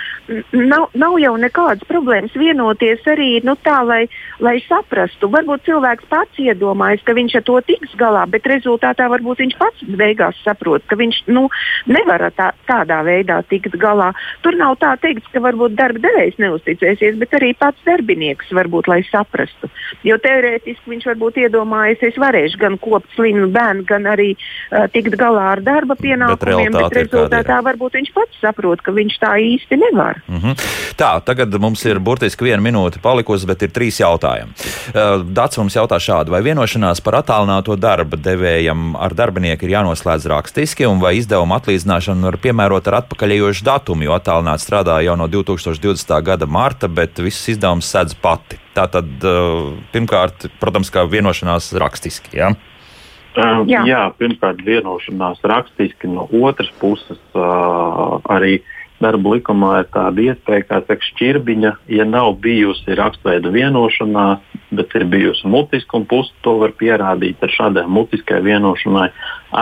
nav, 0.56 0.88
nav 0.96 1.18
jau 1.20 1.34
nekādas 1.40 1.84
problēmas 1.88 2.32
vienoties 2.38 3.04
arī 3.12 3.42
nu, 3.44 3.58
tā, 3.60 3.82
lai, 3.84 4.06
lai 4.40 4.54
saprastu. 4.64 5.28
Varbūt 5.32 5.66
cilvēks 5.68 6.08
pats 6.08 6.40
iedomājas, 6.40 7.04
ka 7.04 7.16
viņš 7.18 7.36
ar 7.42 7.46
to 7.50 7.58
tiks 7.68 7.92
galā, 8.00 8.24
bet 8.32 8.48
rezultātā 8.48 9.10
varbūt 9.12 9.44
viņš 9.44 9.58
pats 9.60 9.84
beigās 10.00 10.40
saprot, 10.46 10.86
ka 10.88 10.96
viņš 10.96 11.22
nu, 11.28 11.44
nevar 11.92 12.24
tā, 12.38 12.54
tādā 12.70 13.02
veidā 13.04 13.42
tikt 13.52 13.76
galā. 13.82 14.14
Tur 14.46 14.56
nav 14.56 14.78
tā 14.80 14.94
teikts, 15.02 15.28
ka 15.34 15.44
varbūt 15.44 15.76
darba 15.76 16.06
devējs 16.08 16.40
neusticēsies, 16.40 17.20
bet 17.20 17.36
arī 17.36 17.52
pats 17.58 17.84
darbinieks 17.84 18.48
varbūt, 18.56 18.88
lai 18.88 19.02
saprastu. 19.10 19.68
Jo 20.08 20.21
teorētiski 20.24 20.92
viņš 20.94 21.08
varbūt 21.10 21.40
iedomājas, 21.44 22.02
es 22.08 22.18
varēšu 22.20 22.60
gan 22.60 22.78
kopt 22.82 23.10
slimu 23.16 23.48
bērnu, 23.54 23.84
gan 23.88 24.06
arī 24.10 24.32
uh, 24.34 24.86
tikt 24.92 25.16
galā 25.20 25.52
ar 25.56 25.62
darba 25.64 25.96
pienākumiem, 25.98 26.72
bet, 26.72 26.88
bet 26.88 26.98
rezultātā 27.00 27.60
varbūt 27.66 27.98
viņš 27.98 28.12
pats 28.16 28.40
saprot, 28.42 28.82
ka 28.84 28.94
viņš 28.94 29.18
tā 29.22 29.34
īsti 29.42 29.78
nevar. 29.82 30.22
Mm 30.28 30.40
-hmm. 30.42 30.66
Tā, 30.96 31.12
tagad 31.24 31.54
mums 31.60 31.84
ir 31.84 31.98
burtiski 31.98 32.44
viena 32.44 32.62
minūte 32.62 33.00
palikusi, 33.02 33.46
bet 33.46 33.62
ir 33.62 33.70
trīs 33.70 34.00
jautājumi. 34.00 34.52
Uh, 34.92 35.22
Dats 35.22 35.58
mums 35.58 35.76
jautā 35.76 35.98
šādu, 35.98 36.30
vai 36.30 36.42
vienošanās 36.42 37.00
par 37.00 37.20
attālināto 37.20 37.76
darba 37.76 38.16
devējam 38.16 38.96
ar 38.96 39.14
darbinieku 39.14 39.66
ir 39.66 39.76
jānoslēdz 39.76 40.28
rakstiski, 40.28 40.86
un 40.86 41.00
vai 41.00 41.16
izdevuma 41.16 41.60
atlīdzināšanu 41.60 42.28
var 42.30 42.36
piemērot 42.36 42.88
ar 42.88 43.00
atpakaļējošu 43.02 43.64
datumu, 43.64 44.04
jo 44.08 44.16
attālināti 44.16 44.66
strādāja 44.66 45.10
jau 45.10 45.16
no 45.16 45.28
2020. 45.28 46.22
gada 46.22 46.46
marta, 46.46 46.88
bet 46.88 47.18
visus 47.18 47.48
izdevumus 47.48 47.90
sedz 47.90 48.14
pati. 48.14 48.58
Tā 48.72 48.86
tad, 48.88 49.08
uh, 49.28 49.72
pirmkārt, 49.92 50.46
protams, 50.60 50.92
kā 50.92 51.04
vienošanās 51.04 51.72
rakstiski. 51.76 52.36
Ja? 52.38 52.52
Uh, 53.32 53.62
jā. 53.68 53.82
jā, 53.88 54.02
pirmkārt, 54.20 54.62
vienošanās 54.64 55.42
rakstiski, 55.48 56.08
no 56.08 56.28
otras 56.40 56.72
puses 56.80 57.20
uh, 57.36 58.18
arī 58.32 58.62
darba 59.02 59.34
likumā 59.34 59.72
ir 59.82 59.88
tāda 59.92 60.24
iespēja, 60.30 60.66
kā 60.68 60.80
saka, 60.86 61.06
šķirbiņa, 61.10 61.72
ja 61.96 62.06
nav 62.08 62.36
bijusi 62.44 62.96
rakstveida 62.98 63.50
vienošanās, 63.54 64.42
bet 64.72 64.94
ir 64.98 65.06
bijusi 65.10 65.48
mutiska 65.50 65.98
un 65.98 66.06
pusi 66.08 66.32
to 66.46 66.56
var 66.62 66.74
pierādīt 66.78 67.42
ar 67.42 67.52
šādai 67.52 67.86
mutiskai 67.90 68.40
vienošanai, 68.46 69.08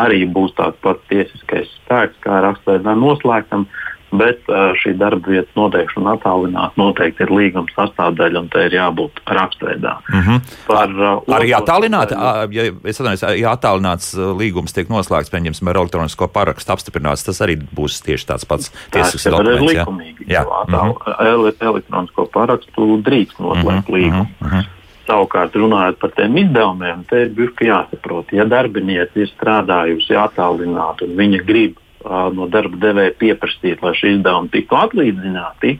arī 0.02 0.24
būs 0.30 0.54
tāds 0.58 0.78
pats 0.84 1.06
tiesiskais 1.10 1.70
spēks 1.80 2.20
kā 2.26 2.42
rakstveidā 2.46 2.94
noslēgtam. 2.98 3.66
Bet 4.10 4.48
šī 4.82 4.96
darba 4.98 5.30
vietas 5.30 5.54
noteikšana 5.54 6.16
attālināti 6.16 6.80
noteikti 6.80 7.22
ir 7.22 7.30
līguma 7.30 7.70
sastāvdaļa, 7.76 8.40
un 8.42 8.48
te 8.50 8.64
ir 8.66 8.74
jābūt 8.74 9.20
rakstveidā. 9.26 9.92
Mm 10.08 10.22
-hmm. 10.26 10.40
Par, 10.66 10.88
uh, 10.90 11.36
Arī 11.36 11.52
attālināti, 11.54 12.16
ja, 12.50 12.64
atvainojos, 12.74 13.22
ja 13.38 13.52
attālināts 13.54 14.16
līgums 14.18 14.74
tiek 14.74 14.90
noslēgts, 14.90 15.30
pieņemsim, 15.30 15.68
ar 15.70 15.76
elektronisko 15.76 16.28
parakstu 16.28 16.72
apstiprināts, 16.72 17.24
tas 17.24 17.40
arī 17.40 17.56
būs 17.76 18.02
tieši 18.02 18.26
tāds 18.26 18.44
pats 18.44 18.72
tiesisks 18.90 19.30
dokuments. 19.30 19.60
Tas 19.60 19.70
ir 19.70 19.78
likumīgi. 19.78 20.26
Jā. 20.26 20.42
Attāl, 20.42 20.90
mm 20.90 20.98
-hmm. 21.06 21.70
Elektronisko 21.70 22.26
parakstu 22.26 23.02
drīkst 23.06 23.38
noslēgt 23.38 23.88
mm 23.88 23.94
-hmm. 23.94 23.94
līgumu. 23.94 24.26
Mm 24.40 24.48
-hmm. 24.48 24.64
Savukārt, 25.06 25.54
runājot 25.54 25.98
par 25.98 26.10
tiem 26.10 26.36
izdevumiem, 26.36 27.04
te 27.08 27.22
ir 27.22 27.28
bijis 27.28 27.50
jāsaprot, 27.60 28.32
ja 28.32 28.44
darbinieci 28.44 29.24
ir 29.24 29.30
strādājusi 29.30 30.14
attālināti 30.14 31.08
un 31.08 31.16
viņa 31.16 31.44
grib 31.46 31.76
no 32.04 32.48
darba 32.48 32.78
devēja 32.80 33.14
pieprasīt, 33.20 33.82
lai 33.84 33.94
šie 33.98 34.16
izdevumi 34.16 34.52
tiktu 34.52 34.78
atlīdzināti, 34.78 35.74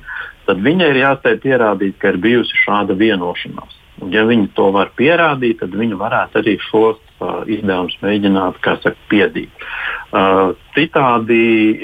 tad 0.47 0.65
viņai 0.65 0.89
ir 0.93 1.03
jāspēj 1.05 1.37
pierādīt, 1.45 1.99
ka 2.01 2.13
ir 2.13 2.21
bijusi 2.23 2.59
šāda 2.65 2.97
vienošanās. 2.99 3.77
Un, 4.01 4.13
ja 4.15 4.25
viņi 4.29 4.51
to 4.57 4.71
var 4.73 4.93
pierādīt, 4.97 5.59
tad 5.61 5.75
viņi 5.77 5.99
varētu 6.01 6.41
arī 6.41 6.57
šos 6.71 6.97
uh, 7.21 7.43
izdevumus 7.49 7.99
mēģināt 8.05 8.61
saka, 8.65 8.97
piedīt. 9.13 9.67
Uh, 10.11 10.57
citādi 10.77 11.43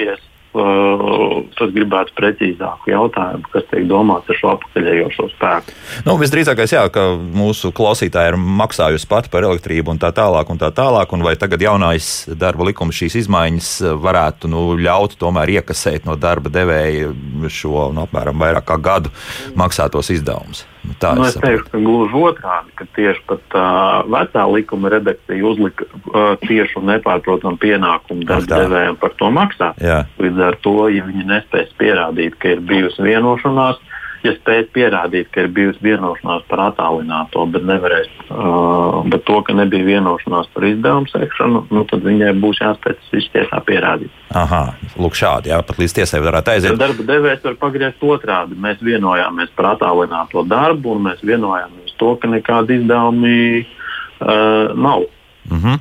es 0.08 0.22
es 0.56 1.72
gribētu 1.74 2.14
precīzāku 2.16 2.92
jautājumu, 2.92 3.48
kas 3.52 3.66
tiek 3.70 3.86
domāts 3.90 4.30
ar 4.30 4.38
šo 4.40 4.52
apakaļējošo 4.54 5.28
spēku. 5.34 5.74
Nu, 6.06 6.16
visdrīzākais, 6.20 6.76
jā, 6.76 6.84
ka 6.92 7.06
mūsu 7.16 7.72
klausītāji 7.76 8.34
ir 8.34 8.38
maksājusi 8.62 9.08
pati 9.10 9.32
par 9.32 9.48
elektrību 9.48 9.94
un 9.94 10.02
tā 10.02 10.12
tālāk, 10.16 10.52
un 10.52 10.60
tā 10.62 10.70
tālāk, 10.76 11.12
un 11.16 11.26
vai 11.26 11.36
tagad 11.40 11.64
jaunais 11.64 12.12
darba 12.38 12.68
likums 12.70 12.96
šīs 13.00 13.20
izmaiņas 13.24 13.72
varētu 14.02 14.52
nu, 14.52 14.68
ļaut 14.80 15.18
tomēr 15.20 15.58
iekasēt 15.58 16.08
no 16.08 16.16
darba 16.20 16.52
devēja 16.52 17.12
šo 17.52 17.90
nu, 17.96 18.06
apmēram 18.06 18.40
vairāk 18.46 18.68
kā 18.70 18.80
gadu 18.80 19.12
maksātos 19.58 20.12
izdevumus. 20.14 20.66
Tā 21.00 21.12
nu, 21.18 21.24
es 21.26 21.36
teiktu, 21.40 21.70
ka 21.72 21.80
gluži 21.82 22.20
otrādi, 22.30 22.72
ka 22.78 22.86
tieši 22.96 23.22
pat 23.28 23.56
uh, 23.58 24.06
vecā 24.12 24.44
likuma 24.52 24.92
redakcija 24.92 25.44
uzlika 25.46 25.86
uh, 25.88 26.34
tiešu 26.44 26.80
un 26.80 26.90
nepārprotamu 26.92 27.60
pienākumu 27.62 28.26
darba 28.28 28.62
devējiem 28.64 28.98
par 29.02 29.16
to 29.20 29.30
maksāt. 29.34 29.82
Jā. 29.82 30.04
Līdz 30.22 30.42
ar 30.48 30.58
to, 30.64 30.76
ja 30.92 31.04
viņi 31.08 31.26
nespēs 31.28 31.74
pierādīt, 31.80 32.38
ka 32.40 32.54
ir 32.54 32.64
bijusi 32.66 33.04
vienošanās, 33.04 33.82
ja 34.24 34.32
spēj 34.36 34.64
pierādīt, 34.74 35.28
ka 35.34 35.44
ir 35.44 35.50
bijusi 35.54 35.82
vienošanās 35.84 36.44
par 36.50 36.62
attālināto, 36.68 37.44
bet 37.52 37.66
nevarēs, 37.68 38.08
uh, 38.28 39.00
bet 39.10 39.24
to, 39.28 39.40
ka 39.46 39.56
nebija 39.56 39.86
vienošanās 39.86 40.50
par 40.54 40.68
izdevumu 40.68 41.10
sekšanu, 41.12 41.64
nu, 41.74 41.84
tad 41.90 42.04
viņai 42.06 42.32
būs 42.42 42.62
jāspēj 42.62 42.96
tas 42.98 43.14
viss 43.14 43.32
tiesā 43.34 43.60
pierādīt. 43.66 44.22
Aha, 44.36 44.62
lūk, 45.00 45.18
šādi, 45.18 45.52
jā, 45.52 45.60
pat 45.66 45.80
līdz 45.82 45.96
tiesai 46.00 46.22
varētu 46.24 46.54
aiziet. 46.54 46.72
Ja 46.74 46.82
darba 46.86 47.08
devējs 47.08 47.44
var 47.46 47.58
pagriezt 47.60 48.06
otrādi. 48.06 48.58
Mēs 48.60 48.80
vienojāmies 48.84 49.52
par 49.58 49.72
attālināto 49.74 50.44
darbu, 50.48 50.96
un 50.96 51.10
mēs 51.10 51.22
vienojāmies 51.26 51.96
to, 52.00 52.14
ka 52.20 52.30
nekādi 52.30 52.80
izdevumi 52.80 53.36
uh, 53.62 54.74
nav. 54.76 55.06
Mm 55.50 55.60
-hmm. 55.62 55.78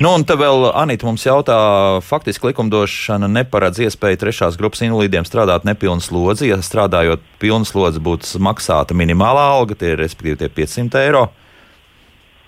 Nu, 0.00 0.14
un 0.14 0.24
te 0.24 0.34
vēl 0.34 0.70
Anita 0.74 1.06
mums 1.06 1.26
jautā, 1.26 1.56
faktiski 2.02 2.46
likumdošana 2.46 3.28
neparedz 3.28 3.78
iespēju 3.78 4.16
trešās 4.16 4.56
grupas 4.56 4.82
invalīdiem 4.82 5.24
strādāt 5.24 5.64
nepilnu 5.64 6.00
slodzi. 6.00 6.48
Ja 6.48 6.56
strādājot 6.56 7.20
pilnu 7.38 7.64
slodzi, 7.64 8.00
būtu 8.00 8.38
maksāta 8.38 8.94
minimālā 8.94 9.44
alga, 9.58 9.74
tie 9.74 9.88
ir 9.92 9.98
respektīvi 9.98 10.36
tie 10.36 10.48
500 10.48 10.98
eiro. 10.98 11.28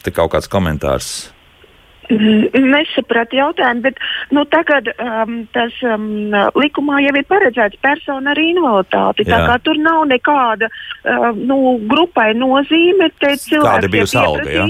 Te 0.02 0.10
kaut 0.10 0.32
kāds 0.32 0.48
komentārs. 0.48 1.32
Nesapratu 2.54 3.36
jautājumu, 3.36 3.80
bet 3.80 3.94
nu, 4.30 4.44
tagad 4.44 4.88
um, 4.98 5.46
tas 5.52 5.72
um, 5.82 6.32
likumā 6.58 6.98
jau 7.04 7.14
ir 7.14 7.26
paredzēts 7.28 7.78
persona 7.82 8.30
ar 8.30 8.38
invaliditāti. 8.38 9.24
Tā 9.30 9.38
kā 9.46 9.58
tur 9.62 9.78
nav 9.78 10.06
nekāda 10.10 10.66
uh, 10.66 11.30
nu, 11.36 11.78
grupai 11.86 12.34
nozīme. 12.34 13.10
Kāda 13.20 13.88
bija 13.88 14.02
jūsu 14.02 14.18
alga? 14.18 14.50
Ja? 14.50 14.66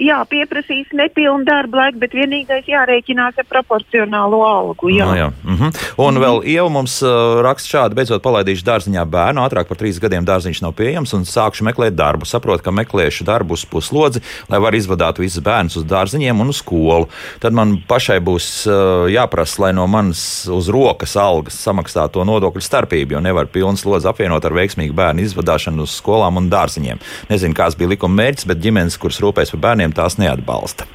Jā, 0.00 0.18
pieprasīs 0.30 0.90
nepilnu 0.92 1.44
darba 1.46 1.84
laiku, 1.84 2.00
bet 2.02 2.14
vienīgais 2.16 2.68
jārēķinās 2.70 3.38
ar 3.40 3.48
proporcionālo 3.50 4.40
algu. 4.46 4.90
Jā. 4.94 5.06
No, 5.06 5.16
jā. 5.18 5.28
Mm 5.44 5.56
-hmm. 5.56 5.82
Un 5.96 6.18
vēl 6.18 6.42
Ieva 6.44 6.68
mums 6.68 7.02
uh, 7.02 7.40
raksta 7.42 7.68
šādi, 7.68 7.94
beidzot 7.94 8.22
palaidīšu 8.22 8.64
dārziņā 8.64 9.04
bērnu, 9.04 9.40
ātrāk 9.40 9.68
par 9.68 9.76
trīs 9.76 10.00
gadiem 10.00 10.24
dārziņš 10.24 10.62
nav 10.62 10.72
pieejams 10.72 11.14
un 11.14 11.24
sākšu 11.24 11.64
meklēt 11.64 11.94
darbu. 11.94 12.24
Saprotu, 12.24 12.62
ka 12.62 12.70
meklēšu 12.70 13.24
darbu 13.24 13.54
uz 13.54 13.64
puslodzi, 13.64 14.20
lai 14.48 14.58
var 14.58 14.74
izvadāt 14.74 15.18
visus 15.18 15.42
bērnus 15.42 15.76
uz 15.76 15.84
dārziņiem 15.84 16.40
un 16.40 16.48
uz 16.48 16.56
skolu. 16.56 17.08
Tad 17.40 17.52
man 17.52 17.82
pašai 17.88 18.20
būs 18.20 18.66
uh, 18.66 19.10
jāprasa, 19.10 19.62
lai 19.62 19.72
no 19.72 19.86
manas 19.86 20.48
uz 20.48 20.68
rokas 20.68 21.16
algas 21.16 21.58
samaksā 21.66 22.08
to 22.12 22.24
nodokļu 22.24 22.62
starpību, 22.64 23.16
jo 23.16 23.20
nevar 23.20 23.46
pilnu 23.46 23.76
slodzi 23.76 24.08
apvienot 24.08 24.44
ar 24.44 24.52
veiksmīgu 24.52 24.94
bērnu 24.96 25.24
izvadāšanu 25.24 25.82
uz 25.82 25.96
skolām 25.98 26.36
un 26.40 26.48
dārziņiem. 26.52 27.00
Nezinu, 27.28 27.54
kāds 27.54 27.76
bija 27.76 27.92
likuma 27.92 28.22
mērķis, 28.22 28.48
bet 28.48 28.62
ģimenes, 28.64 28.98
kuras 29.00 29.20
rūpēs 29.20 29.52
par 29.54 29.60
bērniem, 29.68 29.83
bērniem 29.84 29.94
tās 29.94 30.18
neatbalsta. 30.18 30.86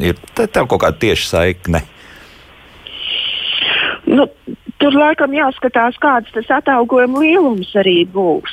Ir 0.00 0.16
tev 0.34 0.68
kaut 0.68 0.82
kāda 0.82 0.98
tieša 0.98 1.28
saikne. 1.28 1.82
Nu, 4.06 4.26
tur 4.80 4.94
laikam 4.94 5.32
jāskatās, 5.32 5.98
kāds 6.00 6.30
tas 6.32 6.48
atalgojuma 6.50 7.20
lielums 7.20 7.74
arī 7.76 8.06
būs. 8.06 8.50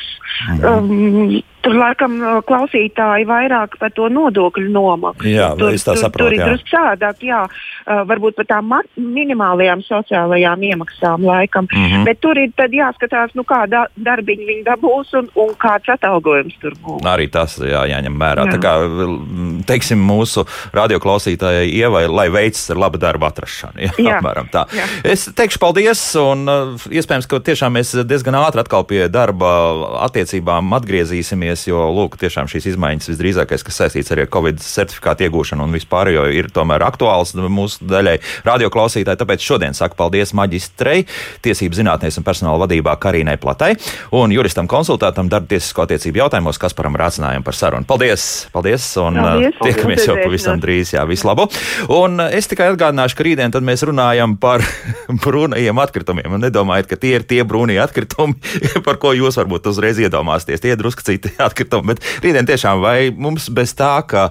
Mhm. 0.49 0.65
Um, 0.65 1.43
Tur 1.67 1.79
laikam 1.81 2.17
klausītāji 2.47 3.27
vairāk 3.27 3.77
par 3.81 3.91
to 3.95 4.07
nodokļu 4.13 4.69
nomaksu. 4.71 5.27
Jā, 5.27 5.51
tur, 5.59 5.73
es 5.75 5.85
tā 5.85 5.97
saprotu. 5.99 6.17
Tur, 6.17 6.35
tur 6.35 6.37
ir 6.37 6.51
drusku 6.51 6.71
sādāk, 6.71 7.23
jā, 7.27 7.43
varbūt 8.07 8.37
par 8.39 8.47
tām 8.49 8.73
minimālajām 8.97 9.81
sociālajām 9.85 10.63
iemaksām 10.71 11.25
laikam. 11.25 11.67
Mm 11.71 11.85
-hmm. 11.85 12.05
Bet 12.05 12.19
tur 12.21 12.37
ir 12.37 12.51
jāskatās, 12.57 13.33
nu, 13.33 13.43
kāda 13.43 13.85
darbiņa 13.95 14.47
viņi 14.47 14.63
dabūs 14.67 15.13
un, 15.19 15.29
un 15.35 15.53
kāds 15.59 15.89
atalgojums 15.93 16.55
tur 16.61 16.73
būs. 16.83 17.01
Arī 17.07 17.29
tas 17.31 17.57
jā, 17.59 17.83
jāņem 17.91 18.19
vērā. 18.19 18.45
Jā. 18.45 18.51
Tā 18.55 18.59
kā, 18.63 18.73
teiksim, 19.67 19.99
mūsu 19.99 20.45
radioklausītājai 20.73 21.67
ievai, 21.71 22.07
lai 22.07 22.27
veicas 22.29 22.69
ar 22.73 22.81
labu 22.83 22.97
darbu 23.01 23.25
atrašanu. 23.25 23.81
Jā, 23.87 23.93
jā. 23.97 24.17
apmēram 24.17 24.49
tā. 24.51 24.65
Jā. 24.75 24.85
Es 25.03 25.27
teikšu 25.35 25.59
paldies 25.59 26.03
un 26.21 26.47
iespējams, 26.91 27.27
ka 27.29 27.39
tiešām 27.39 27.77
mēs 27.77 27.95
diezgan 28.07 28.37
ātri 28.39 28.63
atkal 28.63 28.85
pie 28.87 29.07
darba 29.11 29.51
attiecībām 30.07 30.73
atgriezīsimies 30.77 31.56
izmaiņas, 31.57 31.67
jo 31.67 31.81
lūk, 31.93 32.17
tiešām 32.19 32.47
šīs 32.47 32.71
izmaiņas 32.73 33.09
visdrīzākais, 33.11 33.63
kas 33.65 33.79
saistīts 33.81 34.11
arī 34.13 34.25
ar 34.25 34.31
Covid 34.31 34.59
certifikātu 34.61 35.27
iegūšanu 35.27 35.65
un 35.65 35.73
vispār, 35.73 36.11
jo 36.13 36.25
ir 36.29 36.49
tomēr 36.53 36.85
aktuāls 36.85 37.33
mūsu 37.35 37.87
daļai 37.87 38.17
radioklausītāji. 38.45 39.17
Tāpēc 39.17 39.43
šodien 39.43 39.73
saku 39.73 39.97
paldies 39.97 40.33
maģistrei, 40.37 41.05
tiesību 41.41 41.77
zinātnēs 41.77 42.19
un 42.19 42.25
personāla 42.27 42.65
vadībā 42.65 42.95
Karīnai 43.01 43.37
Platai 43.41 43.73
un 44.15 44.31
juristam 44.31 44.67
konsultātam 44.67 45.29
darba 45.29 45.49
tiesisko 45.53 45.85
attiecību 45.85 46.23
jautājumos, 46.23 46.59
kas 46.61 46.75
param 46.77 46.97
rācinājām 46.99 47.45
par 47.45 47.57
sarunu. 47.57 47.87
Paldies! 47.87 48.47
Paldies! 48.53 48.85
Un 49.01 49.19
paldies, 49.19 49.53
uh, 49.53 49.63
tiekamies 49.63 50.03
paldies, 50.03 50.07
jau 50.09 50.17
pavisam 50.21 50.61
drīz. 50.61 50.93
Jā, 50.95 51.05
visu 51.09 51.27
labu! 51.27 51.47
Un 51.93 52.21
uh, 52.21 52.31
es 52.33 52.49
tikai 52.49 52.71
atgādināšu, 52.73 53.17
ka 53.17 53.27
rītdien 53.27 53.55
mēs 53.67 53.85
runājam 53.87 54.37
par 54.41 54.65
brūnajiem 55.25 55.83
atkritumiem. 55.83 56.37
Un 56.37 56.45
nedomājiet, 56.47 56.89
ka 56.91 56.99
tie 56.99 57.15
ir 57.19 57.27
tie 57.27 57.43
brūnie 57.47 57.79
atkritumi, 57.81 58.37
par 58.87 58.99
ko 59.01 59.13
jūs 59.17 59.39
varbūt 59.39 59.69
uzreiz 59.71 60.01
iedomāsieties. 60.03 60.63
Tie 60.63 60.73
ir 60.73 60.79
drusku 60.79 61.05
citi 61.07 61.31
atkritumi. 61.47 61.93
Bet 61.93 62.03
rītdien 62.23 62.47
tiešām 62.49 62.83
vai 62.83 62.97
mums 63.15 63.49
bez 63.53 63.75
tā, 63.77 63.95
ka 64.07 64.29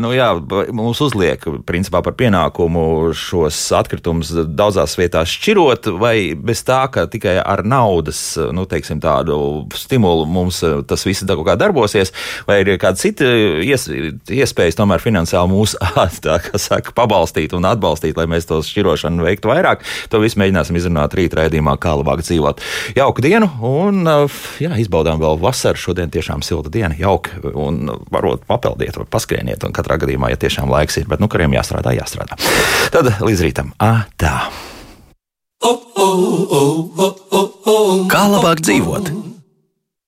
nu, 0.00 0.12
jā, 0.16 0.30
mums 0.74 1.00
uzliek 1.04 1.42
principā 1.68 2.02
par 2.04 2.16
pienākumu 2.18 3.12
šos 3.16 3.58
atkritumus 3.78 4.32
daudzās 4.48 4.96
vietās 4.98 5.32
šķirot, 5.34 5.90
vai 6.00 6.32
bez 6.34 6.62
tā, 6.66 6.80
ka 6.92 7.06
tikai 7.10 7.38
ar 7.42 7.64
naudas 7.66 8.20
nu, 8.54 8.64
teiksim, 8.68 9.02
tādu 9.02 9.66
stimulu 9.76 10.26
mums 10.28 10.62
tas 10.88 11.06
viss 11.06 11.26
kaut 11.28 11.46
kā 11.46 11.56
darbosies, 11.60 12.12
vai 12.48 12.60
ir 12.62 12.74
kāda 12.80 12.98
cita 13.00 13.28
ies, 13.64 13.86
iespējas 13.88 14.78
tomēr 14.78 15.02
finansiāli 15.02 15.52
mūs 15.52 15.76
tā, 16.24 16.38
saka, 16.58 16.94
pabalstīt 16.96 17.54
un 17.56 17.68
atbalstīt, 17.68 18.16
lai 18.18 18.28
mēs 18.30 18.48
to 18.48 18.60
šķirošanu 18.64 19.26
veiktu 19.26 19.50
vairāk. 19.50 19.84
To 20.12 20.22
visu 20.22 20.40
mēģināsim 20.40 20.78
izrunāt 20.78 21.16
rīt 21.18 21.36
raidījumā, 21.38 21.76
kā 21.82 21.94
labāk 21.98 22.24
dzīvot. 22.26 22.62
Jauku 22.98 23.24
dienu 23.24 23.50
un 23.64 24.02
jā, 24.62 24.72
izbaudām 24.82 25.20
vēl 25.22 25.40
vasaru. 25.42 25.78
Šodien 25.78 26.12
tiešām 26.12 26.42
silta 26.46 26.72
diena, 26.72 26.94
jauka 26.98 27.38
un 27.54 27.88
varbūt 28.12 28.46
papeldiet 28.48 28.98
vai 28.98 29.06
paskrieniet. 29.10 29.66
Un 29.66 29.74
katrā 29.88 30.04
gadījumā, 30.04 30.28
ja 30.32 30.36
tiešām 30.36 30.68
laiks 30.68 31.00
ir, 31.00 31.08
bet 31.08 31.20
nu 31.22 31.28
kuriem 31.32 31.56
jāstrādā, 31.56 31.94
jāstrādā. 31.96 32.36
Tad 32.92 33.08
līdz 33.24 33.44
rītam. 33.46 33.72
À, 33.80 34.04
tā. 34.20 34.50
Kā 38.12 38.22
labāk 38.28 38.60
dzīvot? 38.60 39.10